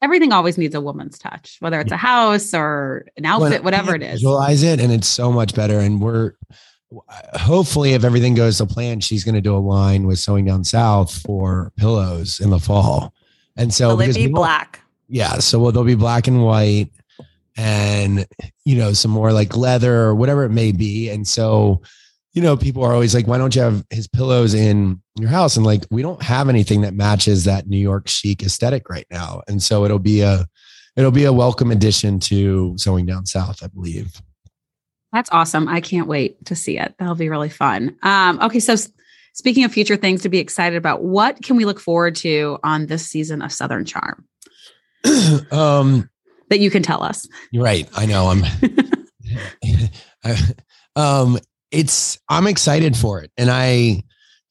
Everything 0.00 0.32
always 0.32 0.56
needs 0.56 0.74
a 0.74 0.80
woman's 0.80 1.18
touch, 1.18 1.56
whether 1.60 1.80
it's 1.80 1.90
a 1.90 1.96
house 1.96 2.52
or 2.52 3.06
an 3.16 3.24
outfit, 3.24 3.64
whatever 3.64 3.94
it 3.94 4.02
is. 4.02 4.20
Visualize 4.20 4.62
it, 4.62 4.78
and 4.78 4.92
it's 4.92 5.08
so 5.08 5.32
much 5.32 5.54
better. 5.54 5.80
And 5.80 5.98
we're 5.98 6.34
hopefully, 7.32 7.94
if 7.94 8.04
everything 8.04 8.34
goes 8.34 8.58
to 8.58 8.66
plan, 8.66 9.00
she's 9.00 9.24
going 9.24 9.34
to 9.34 9.40
do 9.40 9.56
a 9.56 9.58
line 9.58 10.06
with 10.06 10.18
Sewing 10.18 10.44
Down 10.44 10.62
South 10.62 11.10
for 11.22 11.72
pillows 11.78 12.38
in 12.38 12.50
the 12.50 12.60
fall. 12.60 13.14
And 13.56 13.72
so, 13.72 13.96
will 13.96 14.02
it 14.02 14.14
be 14.14 14.26
black? 14.26 14.82
yeah, 15.08 15.38
so 15.38 15.58
well, 15.58 15.72
they'll 15.72 15.84
be 15.84 15.94
black 15.94 16.26
and 16.26 16.44
white, 16.44 16.90
and 17.56 18.26
you 18.66 18.76
know, 18.76 18.92
some 18.92 19.10
more 19.10 19.32
like 19.32 19.56
leather 19.56 20.02
or 20.02 20.14
whatever 20.14 20.44
it 20.44 20.50
may 20.50 20.70
be. 20.72 21.08
And 21.08 21.26
so, 21.26 21.80
you 22.34 22.42
know, 22.42 22.56
people 22.56 22.84
are 22.84 22.92
always 22.92 23.14
like, 23.14 23.26
"Why 23.26 23.38
don't 23.38 23.54
you 23.54 23.62
have 23.62 23.84
his 23.90 24.08
pillows 24.08 24.54
in 24.54 25.00
your 25.18 25.30
house?" 25.30 25.56
And 25.56 25.64
like, 25.64 25.86
we 25.90 26.02
don't 26.02 26.22
have 26.22 26.48
anything 26.48 26.82
that 26.82 26.92
matches 26.92 27.44
that 27.44 27.68
New 27.68 27.78
York 27.78 28.08
chic 28.08 28.42
aesthetic 28.42 28.90
right 28.90 29.06
now. 29.10 29.42
And 29.48 29.62
so, 29.62 29.84
it'll 29.84 30.00
be 30.00 30.20
a 30.20 30.46
it'll 30.96 31.12
be 31.12 31.24
a 31.24 31.32
welcome 31.32 31.70
addition 31.70 32.18
to 32.20 32.74
Sewing 32.76 33.06
Down 33.06 33.24
South, 33.24 33.62
I 33.62 33.68
believe. 33.68 34.20
That's 35.12 35.30
awesome. 35.30 35.68
I 35.68 35.80
can't 35.80 36.08
wait 36.08 36.44
to 36.46 36.56
see 36.56 36.76
it. 36.76 36.94
That'll 36.98 37.14
be 37.14 37.28
really 37.28 37.48
fun. 37.48 37.96
Um, 38.02 38.40
okay, 38.40 38.58
so 38.58 38.74
speaking 39.32 39.62
of 39.62 39.72
future 39.72 39.96
things 39.96 40.22
to 40.22 40.28
be 40.28 40.38
excited 40.38 40.76
about, 40.76 41.04
what 41.04 41.40
can 41.40 41.56
we 41.56 41.64
look 41.64 41.78
forward 41.78 42.16
to 42.16 42.58
on 42.64 42.86
this 42.86 43.06
season 43.06 43.40
of 43.40 43.52
Southern 43.52 43.84
Charm 43.84 44.26
um, 45.52 46.10
that 46.50 46.58
you 46.58 46.68
can 46.68 46.82
tell 46.82 47.04
us? 47.04 47.28
you're 47.52 47.62
right. 47.62 47.88
I 47.96 48.06
know. 48.06 48.26
I'm. 48.26 48.44
I, 50.24 50.36
um, 50.96 51.38
it's. 51.74 52.18
I'm 52.28 52.46
excited 52.46 52.96
for 52.96 53.22
it, 53.22 53.30
and 53.36 53.50
I, 53.50 54.02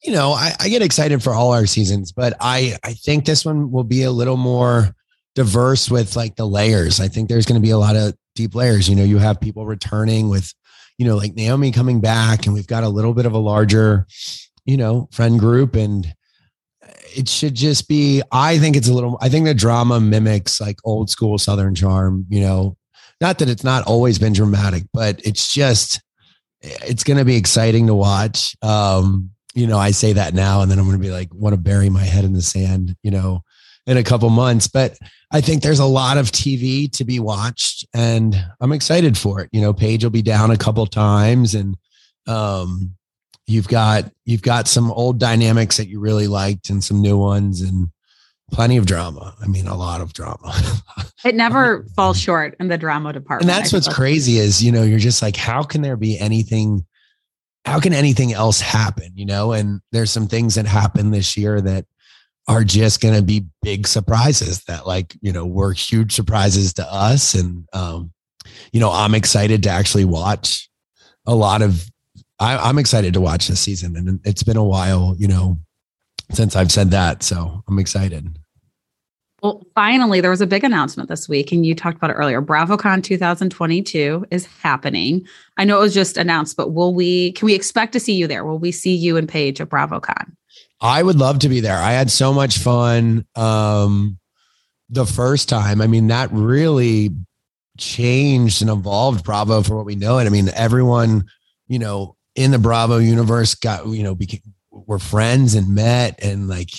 you 0.02 0.12
know, 0.12 0.32
I, 0.32 0.52
I 0.60 0.68
get 0.68 0.82
excited 0.82 1.22
for 1.22 1.32
all 1.32 1.52
our 1.52 1.66
seasons, 1.66 2.12
but 2.12 2.34
I, 2.40 2.76
I 2.84 2.92
think 2.92 3.24
this 3.24 3.44
one 3.44 3.70
will 3.70 3.84
be 3.84 4.02
a 4.02 4.10
little 4.10 4.36
more 4.36 4.94
diverse 5.34 5.90
with 5.90 6.14
like 6.16 6.36
the 6.36 6.46
layers. 6.46 7.00
I 7.00 7.08
think 7.08 7.28
there's 7.28 7.46
going 7.46 7.60
to 7.60 7.66
be 7.66 7.70
a 7.70 7.78
lot 7.78 7.96
of 7.96 8.14
deep 8.34 8.54
layers. 8.54 8.88
You 8.88 8.96
know, 8.96 9.04
you 9.04 9.18
have 9.18 9.40
people 9.40 9.66
returning 9.66 10.28
with, 10.28 10.52
you 10.98 11.06
know, 11.06 11.16
like 11.16 11.34
Naomi 11.34 11.72
coming 11.72 12.00
back, 12.00 12.46
and 12.46 12.54
we've 12.54 12.66
got 12.66 12.84
a 12.84 12.88
little 12.88 13.14
bit 13.14 13.26
of 13.26 13.32
a 13.32 13.38
larger, 13.38 14.06
you 14.64 14.76
know, 14.76 15.08
friend 15.12 15.40
group, 15.40 15.74
and 15.74 16.12
it 17.16 17.28
should 17.28 17.54
just 17.54 17.88
be. 17.88 18.22
I 18.30 18.58
think 18.58 18.76
it's 18.76 18.88
a 18.88 18.94
little. 18.94 19.18
I 19.20 19.28
think 19.28 19.46
the 19.46 19.54
drama 19.54 20.00
mimics 20.00 20.60
like 20.60 20.76
old 20.84 21.10
school 21.10 21.38
Southern 21.38 21.74
charm. 21.74 22.26
You 22.28 22.40
know, 22.40 22.76
not 23.20 23.38
that 23.38 23.48
it's 23.48 23.64
not 23.64 23.86
always 23.86 24.18
been 24.18 24.32
dramatic, 24.32 24.84
but 24.92 25.20
it's 25.24 25.52
just 25.52 26.00
it's 26.64 27.04
going 27.04 27.18
to 27.18 27.24
be 27.24 27.36
exciting 27.36 27.86
to 27.88 27.94
watch. 27.94 28.56
Um, 28.62 29.30
you 29.54 29.66
know, 29.66 29.78
I 29.78 29.92
say 29.92 30.14
that 30.14 30.34
now, 30.34 30.62
and 30.62 30.70
then 30.70 30.78
I'm 30.78 30.86
going 30.86 30.98
to 30.98 31.02
be 31.02 31.12
like, 31.12 31.32
want 31.32 31.54
to 31.54 31.60
bury 31.60 31.90
my 31.90 32.02
head 32.02 32.24
in 32.24 32.32
the 32.32 32.42
sand. 32.42 32.96
You 33.02 33.10
know, 33.10 33.42
in 33.86 33.96
a 33.96 34.02
couple 34.02 34.30
months, 34.30 34.66
but 34.66 34.96
I 35.30 35.40
think 35.40 35.62
there's 35.62 35.78
a 35.78 35.84
lot 35.84 36.16
of 36.16 36.32
TV 36.32 36.90
to 36.92 37.04
be 37.04 37.20
watched, 37.20 37.86
and 37.94 38.36
I'm 38.60 38.72
excited 38.72 39.16
for 39.16 39.40
it. 39.40 39.50
You 39.52 39.60
know, 39.60 39.72
Paige 39.72 40.04
will 40.04 40.10
be 40.10 40.22
down 40.22 40.50
a 40.50 40.56
couple 40.56 40.86
times, 40.86 41.54
and 41.54 41.76
um, 42.26 42.94
you've 43.46 43.68
got 43.68 44.10
you've 44.24 44.42
got 44.42 44.68
some 44.68 44.90
old 44.90 45.18
dynamics 45.18 45.76
that 45.76 45.88
you 45.88 46.00
really 46.00 46.26
liked, 46.26 46.70
and 46.70 46.82
some 46.82 47.00
new 47.00 47.18
ones, 47.18 47.60
and 47.60 47.90
plenty 48.52 48.76
of 48.76 48.86
drama. 48.86 49.34
I 49.42 49.46
mean, 49.46 49.66
a 49.66 49.76
lot 49.76 50.00
of 50.00 50.12
drama. 50.12 50.54
It 51.24 51.34
never 51.34 51.86
falls 51.96 52.20
short 52.20 52.54
in 52.60 52.68
the 52.68 52.76
drama 52.76 53.10
department. 53.14 53.50
and 53.50 53.58
that's 53.58 53.72
what's 53.72 53.88
crazy 53.88 54.36
is, 54.36 54.62
you 54.62 54.70
know, 54.70 54.82
you're 54.82 54.98
just 54.98 55.22
like, 55.22 55.36
how 55.36 55.62
can 55.62 55.80
there 55.80 55.96
be 55.96 56.18
anything? 56.18 56.84
How 57.64 57.80
can 57.80 57.94
anything 57.94 58.34
else 58.34 58.60
happen? 58.60 59.10
You 59.14 59.24
know, 59.24 59.52
and 59.52 59.80
there's 59.90 60.10
some 60.10 60.28
things 60.28 60.56
that 60.56 60.66
happen 60.66 61.12
this 61.12 61.34
year 61.34 61.62
that 61.62 61.86
are 62.46 62.62
just 62.62 63.00
going 63.00 63.14
to 63.14 63.22
be 63.22 63.46
big 63.62 63.86
surprises 63.86 64.64
that 64.64 64.86
like, 64.86 65.16
you 65.22 65.32
know, 65.32 65.46
were 65.46 65.72
huge 65.72 66.12
surprises 66.12 66.74
to 66.74 66.92
us. 66.92 67.32
And, 67.32 67.66
um, 67.72 68.12
you 68.72 68.80
know, 68.80 68.90
I'm 68.90 69.14
excited 69.14 69.62
to 69.62 69.70
actually 69.70 70.04
watch 70.04 70.68
a 71.26 71.34
lot 71.34 71.62
of, 71.62 71.90
I, 72.38 72.58
I'm 72.58 72.78
excited 72.78 73.14
to 73.14 73.20
watch 73.22 73.48
this 73.48 73.60
season. 73.60 73.96
And 73.96 74.20
it's 74.24 74.42
been 74.42 74.58
a 74.58 74.64
while, 74.64 75.14
you 75.18 75.28
know, 75.28 75.58
since 76.32 76.56
I've 76.56 76.72
said 76.72 76.90
that. 76.90 77.22
So 77.22 77.62
I'm 77.68 77.78
excited. 77.78 78.38
Well, 79.42 79.62
finally, 79.74 80.22
there 80.22 80.30
was 80.30 80.40
a 80.40 80.46
big 80.46 80.64
announcement 80.64 81.10
this 81.10 81.28
week, 81.28 81.52
and 81.52 81.66
you 81.66 81.74
talked 81.74 81.98
about 81.98 82.08
it 82.08 82.14
earlier. 82.14 82.40
BravoCon 82.40 83.02
2022 83.02 84.24
is 84.30 84.46
happening. 84.46 85.26
I 85.58 85.64
know 85.64 85.76
it 85.76 85.82
was 85.82 85.92
just 85.92 86.16
announced, 86.16 86.56
but 86.56 86.72
will 86.72 86.94
we? 86.94 87.32
Can 87.32 87.44
we 87.44 87.54
expect 87.54 87.92
to 87.92 88.00
see 88.00 88.14
you 88.14 88.26
there? 88.26 88.42
Will 88.46 88.58
we 88.58 88.72
see 88.72 88.94
you 88.94 89.18
and 89.18 89.28
Paige 89.28 89.60
at 89.60 89.68
BravoCon? 89.68 90.32
I 90.80 91.02
would 91.02 91.16
love 91.16 91.40
to 91.40 91.50
be 91.50 91.60
there. 91.60 91.76
I 91.76 91.92
had 91.92 92.10
so 92.10 92.32
much 92.32 92.56
fun 92.56 93.26
um, 93.36 94.18
the 94.88 95.04
first 95.04 95.50
time. 95.50 95.82
I 95.82 95.88
mean, 95.88 96.06
that 96.06 96.30
really 96.32 97.10
changed 97.76 98.62
and 98.62 98.70
evolved 98.70 99.24
Bravo 99.24 99.62
for 99.62 99.76
what 99.76 99.84
we 99.84 99.94
know 99.94 100.18
it. 100.18 100.24
I 100.24 100.30
mean, 100.30 100.48
everyone, 100.54 101.26
you 101.66 101.78
know, 101.78 102.16
in 102.34 102.50
the 102.50 102.58
Bravo 102.58 102.96
universe 102.96 103.54
got, 103.54 103.86
you 103.86 104.02
know, 104.02 104.14
became, 104.14 104.40
were 104.86 104.98
friends 104.98 105.54
and 105.54 105.74
met 105.74 106.22
and 106.22 106.48
like 106.48 106.70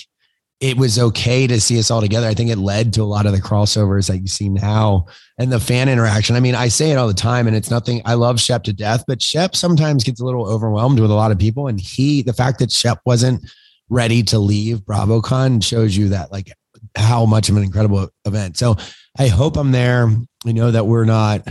it 0.60 0.78
was 0.78 0.98
okay 0.98 1.46
to 1.46 1.60
see 1.60 1.78
us 1.78 1.90
all 1.90 2.00
together. 2.00 2.26
I 2.26 2.32
think 2.32 2.50
it 2.50 2.56
led 2.56 2.94
to 2.94 3.02
a 3.02 3.04
lot 3.04 3.26
of 3.26 3.32
the 3.32 3.42
crossovers 3.42 4.08
that 4.08 4.18
you 4.18 4.26
see 4.26 4.48
now 4.48 5.06
and 5.38 5.52
the 5.52 5.60
fan 5.60 5.88
interaction. 5.88 6.34
I 6.34 6.40
mean, 6.40 6.54
I 6.54 6.68
say 6.68 6.90
it 6.90 6.96
all 6.96 7.08
the 7.08 7.14
time 7.14 7.46
and 7.46 7.54
it's 7.54 7.70
nothing. 7.70 8.00
I 8.06 8.14
love 8.14 8.40
Shep 8.40 8.64
to 8.64 8.72
death, 8.72 9.04
but 9.06 9.20
Shep 9.20 9.54
sometimes 9.54 10.02
gets 10.02 10.20
a 10.20 10.24
little 10.24 10.48
overwhelmed 10.48 10.98
with 10.98 11.10
a 11.10 11.14
lot 11.14 11.30
of 11.30 11.38
people. 11.38 11.68
And 11.68 11.78
he, 11.78 12.22
the 12.22 12.32
fact 12.32 12.58
that 12.60 12.72
Shep 12.72 13.00
wasn't 13.04 13.44
ready 13.90 14.22
to 14.24 14.38
leave 14.38 14.80
BravoCon 14.80 15.62
shows 15.62 15.94
you 15.94 16.08
that 16.08 16.32
like 16.32 16.50
how 16.96 17.26
much 17.26 17.50
of 17.50 17.56
an 17.58 17.62
incredible 17.62 18.08
event. 18.24 18.56
So 18.56 18.76
I 19.18 19.28
hope 19.28 19.58
I'm 19.58 19.72
there. 19.72 20.08
I 20.46 20.52
know 20.52 20.70
that 20.70 20.86
we're 20.86 21.04
not, 21.04 21.46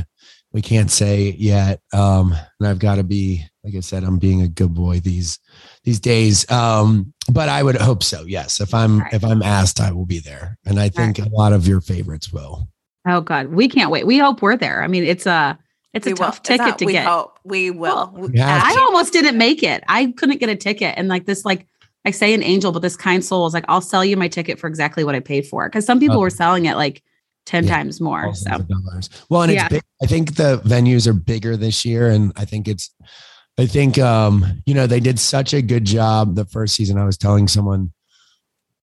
we 0.51 0.63
can't 0.63 0.89
say 0.89 1.35
yet. 1.37 1.79
Um, 1.93 2.35
and 2.59 2.67
I've 2.67 2.79
got 2.79 2.95
to 2.95 3.03
be, 3.03 3.43
like 3.63 3.75
I 3.75 3.81
said, 3.81 4.03
I'm 4.03 4.17
being 4.17 4.41
a 4.41 4.47
good 4.47 4.73
boy 4.73 4.99
these 4.99 5.37
these 5.85 5.99
days. 5.99 6.49
Um, 6.51 7.13
but 7.31 7.47
I 7.47 7.63
would 7.63 7.77
hope 7.77 8.03
so. 8.03 8.23
Yes. 8.25 8.59
If 8.59 8.73
I'm 8.73 8.99
Right. 8.99 9.13
if 9.13 9.23
I'm 9.23 9.41
asked, 9.41 9.79
I 9.79 9.91
will 9.91 10.05
be 10.05 10.19
there. 10.19 10.57
And 10.65 10.79
I 10.79 10.89
think 10.89 11.19
a 11.19 11.29
lot 11.29 11.53
of 11.53 11.67
your 11.67 11.79
favorites 11.79 12.33
will. 12.33 12.67
Oh 13.07 13.21
God, 13.21 13.47
we 13.53 13.67
can't 13.69 13.91
wait. 13.91 14.05
We 14.05 14.17
hope 14.17 14.41
we're 14.41 14.57
there. 14.57 14.83
I 14.83 14.87
mean, 14.87 15.03
it's 15.03 15.25
a 15.25 15.57
it's 15.93 16.05
We 16.05 16.11
a 16.11 16.15
will. 16.15 16.25
tough 16.25 16.37
It's 16.39 16.47
ticket 16.49 16.67
not- 16.67 16.79
to 16.79 16.85
we 16.85 16.91
get. 16.91 17.05
Hope. 17.07 17.39
We 17.45 17.71
will. 17.71 18.11
Well, 18.13 18.13
We- 18.27 18.33
Yeah. 18.37 18.59
I 18.61 18.75
almost 18.81 19.13
didn't 19.13 19.37
make 19.37 19.63
it. 19.63 19.81
I 19.87 20.07
couldn't 20.17 20.39
get 20.41 20.49
a 20.49 20.55
ticket, 20.55 20.95
and 20.97 21.07
like 21.07 21.25
this, 21.25 21.45
like 21.45 21.67
I 22.03 22.11
say, 22.11 22.33
an 22.33 22.43
angel, 22.43 22.71
but 22.71 22.81
this 22.81 22.97
kind 22.97 23.23
soul 23.23 23.47
is 23.47 23.53
like, 23.53 23.63
I'll 23.67 23.79
sell 23.81 24.03
you 24.03 24.17
my 24.17 24.27
ticket 24.27 24.59
for 24.59 24.67
exactly 24.67 25.03
what 25.05 25.15
I 25.15 25.19
paid 25.21 25.47
for. 25.47 25.67
Because 25.69 25.85
some 25.85 25.99
people 25.99 26.17
Okay. 26.17 26.21
were 26.21 26.29
selling 26.29 26.65
it 26.65 26.75
like 26.75 27.01
ten 27.45 27.63
Yeah. 27.65 27.75
times 27.77 28.01
more. 28.01 28.33
So 28.35 28.49
dollars. 28.57 29.09
Well, 29.29 29.43
and 29.43 29.51
it's 29.51 29.61
Yeah. 29.61 29.67
big. 29.69 29.81
I 30.03 30.07
think 30.07 30.35
the 30.35 30.59
venues 30.65 31.07
are 31.07 31.13
bigger 31.13 31.55
this 31.55 31.85
year, 31.85 32.09
and 32.09 32.33
I 32.35 32.43
think 32.45 32.67
it's. 32.67 32.89
I 33.57 33.65
think 33.65 33.97
um, 33.97 34.61
you 34.65 34.73
know 34.73 34.87
they 34.87 34.99
did 34.99 35.19
such 35.19 35.53
a 35.53 35.61
good 35.61 35.85
job 35.85 36.35
the 36.35 36.45
first 36.45 36.75
season. 36.75 36.97
I 36.97 37.05
was 37.05 37.17
telling 37.17 37.47
someone 37.47 37.93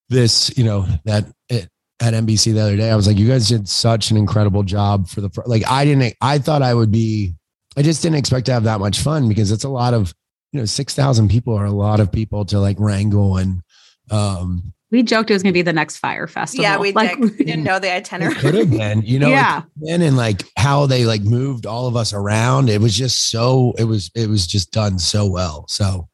this, 0.08 0.56
you 0.56 0.64
know, 0.64 0.86
that 1.04 1.26
it, 1.48 1.68
at 2.00 2.14
NBC 2.14 2.54
the 2.54 2.60
other 2.60 2.76
day. 2.76 2.90
I 2.90 2.96
was 2.96 3.06
like, 3.06 3.18
you 3.18 3.28
guys 3.28 3.48
did 3.48 3.68
such 3.68 4.10
an 4.10 4.16
incredible 4.16 4.62
job 4.62 5.08
for 5.08 5.20
the 5.20 5.30
like. 5.46 5.62
I 5.68 5.84
didn't. 5.84 6.14
I 6.20 6.38
thought 6.38 6.62
I 6.62 6.74
would 6.74 6.90
be. 6.90 7.34
I 7.76 7.82
just 7.82 8.02
didn't 8.02 8.18
expect 8.18 8.46
to 8.46 8.52
have 8.52 8.64
that 8.64 8.80
much 8.80 9.00
fun 9.00 9.28
because 9.28 9.50
it's 9.50 9.64
a 9.64 9.68
lot 9.68 9.94
of 9.94 10.14
you 10.52 10.60
know 10.60 10.66
six 10.66 10.94
thousand 10.94 11.30
people 11.30 11.54
are 11.54 11.64
a 11.64 11.70
lot 11.70 12.00
of 12.00 12.12
people 12.12 12.44
to 12.46 12.60
like 12.60 12.78
wrangle 12.78 13.38
and 13.38 13.62
um 14.10 14.74
we 14.92 15.02
joked 15.02 15.30
it 15.30 15.32
was 15.32 15.42
going 15.42 15.52
to 15.52 15.54
be 15.54 15.62
the 15.62 15.72
next 15.72 15.96
Fyre 15.96 16.28
Festival. 16.28 16.62
yeah, 16.62 16.78
we 16.78 16.92
like, 16.92 17.18
did. 17.18 17.38
We 17.38 17.44
didn't 17.44 17.64
know 17.64 17.78
the 17.78 17.88
it 17.88 17.96
itinerary. 17.96 18.34
could 18.34 18.54
have 18.54 18.70
been 18.70 19.02
you 19.02 19.18
know 19.18 19.30
yeah. 19.30 19.62
in 19.82 20.02
and 20.02 20.16
like 20.16 20.42
how 20.56 20.86
they 20.86 21.04
like 21.04 21.22
moved 21.22 21.66
all 21.66 21.88
of 21.88 21.96
us 21.96 22.12
around. 22.12 22.68
It 22.68 22.80
was 22.80 22.94
just 22.94 23.30
so 23.30 23.72
it 23.78 23.84
was 23.84 24.10
it 24.14 24.28
was 24.28 24.46
just 24.46 24.70
done 24.70 24.98
so 25.00 25.26
well. 25.26 25.64
So 25.66 26.08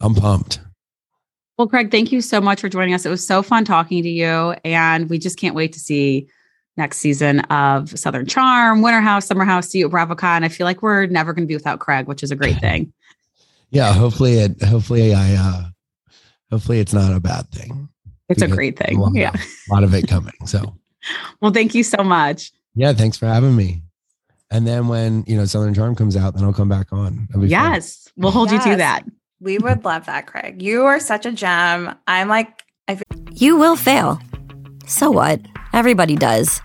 I'm 0.00 0.14
pumped. 0.14 0.60
Well, 1.56 1.66
Craig, 1.66 1.90
thank 1.90 2.12
you 2.12 2.20
so 2.20 2.40
much 2.40 2.60
for 2.60 2.68
joining 2.68 2.94
us. 2.94 3.04
It 3.04 3.08
was 3.08 3.26
so 3.26 3.42
fun 3.42 3.64
talking 3.64 4.04
to 4.04 4.08
you, 4.08 4.54
and 4.64 5.10
we 5.10 5.18
just 5.18 5.38
can't 5.38 5.56
wait 5.56 5.72
to 5.72 5.80
see 5.80 6.28
next 6.76 6.98
season 6.98 7.40
of 7.40 7.98
Southern 7.98 8.26
Charm, 8.26 8.82
Winter 8.82 9.00
House, 9.00 9.26
Summer 9.26 9.44
House, 9.44 9.68
see 9.68 9.80
you 9.80 9.86
at 9.86 9.92
BravoCon. 9.92 10.44
I 10.44 10.48
feel 10.48 10.64
like 10.64 10.82
we're 10.82 11.06
never 11.06 11.32
going 11.32 11.42
to 11.42 11.48
be 11.48 11.56
without 11.56 11.80
Craig, 11.80 12.06
which 12.06 12.22
is 12.22 12.30
a 12.30 12.36
great 12.36 12.60
thing. 12.60 12.92
Yeah, 13.70 13.92
hopefully 13.92 14.34
it 14.38 14.62
hopefully 14.62 15.14
I 15.14 15.34
uh 15.34 15.64
hopefully 16.50 16.78
it's 16.78 16.94
not 16.94 17.12
a 17.12 17.20
bad 17.20 17.50
thing. 17.50 17.88
It's 18.28 18.42
a 18.42 18.46
Because 18.46 18.56
great 18.56 18.80
A 18.80 18.84
thing. 18.84 18.98
lot, 18.98 19.14
Yeah. 19.14 19.32
a 19.34 19.72
lot 19.72 19.84
of 19.84 19.94
it 19.94 20.06
coming. 20.08 20.34
So 20.46 20.74
Well, 21.40 21.52
thank 21.52 21.74
you 21.74 21.82
so 21.82 22.02
much. 22.02 22.52
yeah, 22.74 22.92
thanks 22.92 23.16
for 23.16 23.26
having 23.26 23.54
me. 23.56 23.82
And 24.50 24.66
then 24.66 24.88
when 24.88 25.24
you 25.26 25.36
know 25.36 25.44
Southern 25.44 25.74
Charm 25.74 25.94
comes 25.94 26.16
out, 26.16 26.34
then 26.34 26.44
I'll 26.44 26.52
come 26.54 26.68
back 26.70 26.92
on. 26.92 27.26
That'll 27.28 27.42
fun. 27.42 27.48
Yes, 27.50 28.08
we'll 28.16 28.32
hold 28.32 28.50
you 28.50 28.58
to 28.62 28.76
that. 28.76 29.02
We 29.40 29.58
would 29.58 29.84
love 29.84 30.06
that, 30.06 30.26
Craig. 30.26 30.62
You 30.62 30.84
are 30.86 30.98
such 30.98 31.24
a 31.26 31.32
gem. 31.32 31.94
I'm 32.06 32.28
like, 32.28 32.62
You 33.32 33.56
will 33.56 33.76
fail. 33.76 34.18
So 34.86 35.10
what? 35.10 35.40
Everybody 35.74 36.16
does. 36.16 36.60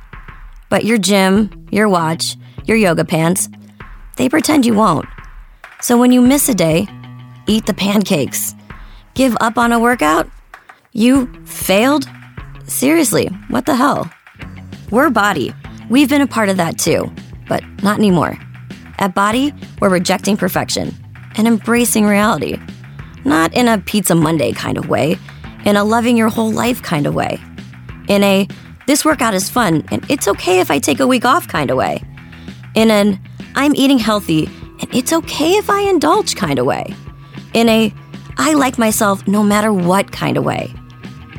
But 0.70 0.86
your 0.86 0.98
gym, 0.98 1.68
your 1.72 1.88
watch, 1.90 2.36
your 2.66 2.78
yoga 2.78 3.04
pants, 3.06 3.50
they 4.18 4.30
pretend 4.30 4.66
you 4.66 4.74
won't. 4.74 5.06
So 5.82 5.98
when 5.98 6.12
you 6.14 6.22
miss 6.22 6.48
a 6.50 6.54
day, 6.56 6.88
eat 7.48 7.66
the 7.66 7.74
pancakes. 7.74 8.56
Give 9.14 9.36
up 9.42 9.58
on 9.58 9.72
a 9.74 9.80
workout? 9.80 10.30
You 10.96 11.26
failed? 11.46 12.08
Seriously, 12.68 13.26
what 13.48 13.66
the 13.66 13.76
hell? 13.76 14.08
We're 14.92 15.10
Bodi. 15.10 15.52
We've 15.90 16.08
been 16.08 16.22
a 16.22 16.28
part 16.28 16.50
of 16.50 16.58
that 16.58 16.78
too, 16.78 17.12
but 17.50 17.64
not 17.82 17.98
anymore. 17.98 18.38
At 19.00 19.16
Bodi, 19.16 19.56
we're 19.82 19.90
rejecting 19.90 20.38
perfection 20.38 20.94
and 21.36 21.48
embracing 21.48 22.06
reality. 22.06 22.60
Not 23.26 23.56
in 23.56 23.68
a 23.68 23.80
Pizza 23.80 24.14
Monday 24.14 24.52
kind 24.52 24.78
of 24.78 24.88
way, 24.88 25.18
in 25.66 25.78
a 25.78 25.84
loving 25.84 26.16
your 26.16 26.30
whole 26.30 26.52
life 26.52 26.84
kind 26.84 27.08
of 27.08 27.16
way. 27.16 27.40
In 28.08 28.22
a 28.22 28.48
this 28.86 29.04
workout 29.04 29.34
is 29.34 29.50
fun 29.50 29.84
and 29.90 30.06
it's 30.12 30.28
okay 30.28 30.60
if 30.60 30.70
I 30.70 30.78
take 30.78 31.00
a 31.00 31.08
week 31.08 31.26
off 31.26 31.48
kind 31.48 31.72
of 31.72 31.78
way. 31.78 32.04
In 32.76 32.92
an 32.92 33.20
I'm 33.56 33.74
eating 33.74 33.98
healthy 33.98 34.46
and 34.80 34.94
it's 34.94 35.12
okay 35.12 35.54
if 35.54 35.72
I 35.72 35.90
indulge 35.90 36.36
kind 36.36 36.60
of 36.60 36.68
way. 36.68 36.94
In 37.56 37.68
a 37.68 37.92
I 38.38 38.54
like 38.54 38.78
myself 38.78 39.28
no 39.28 39.42
matter 39.42 39.74
what 39.74 40.12
kind 40.12 40.38
of 40.38 40.44
way. 40.44 40.72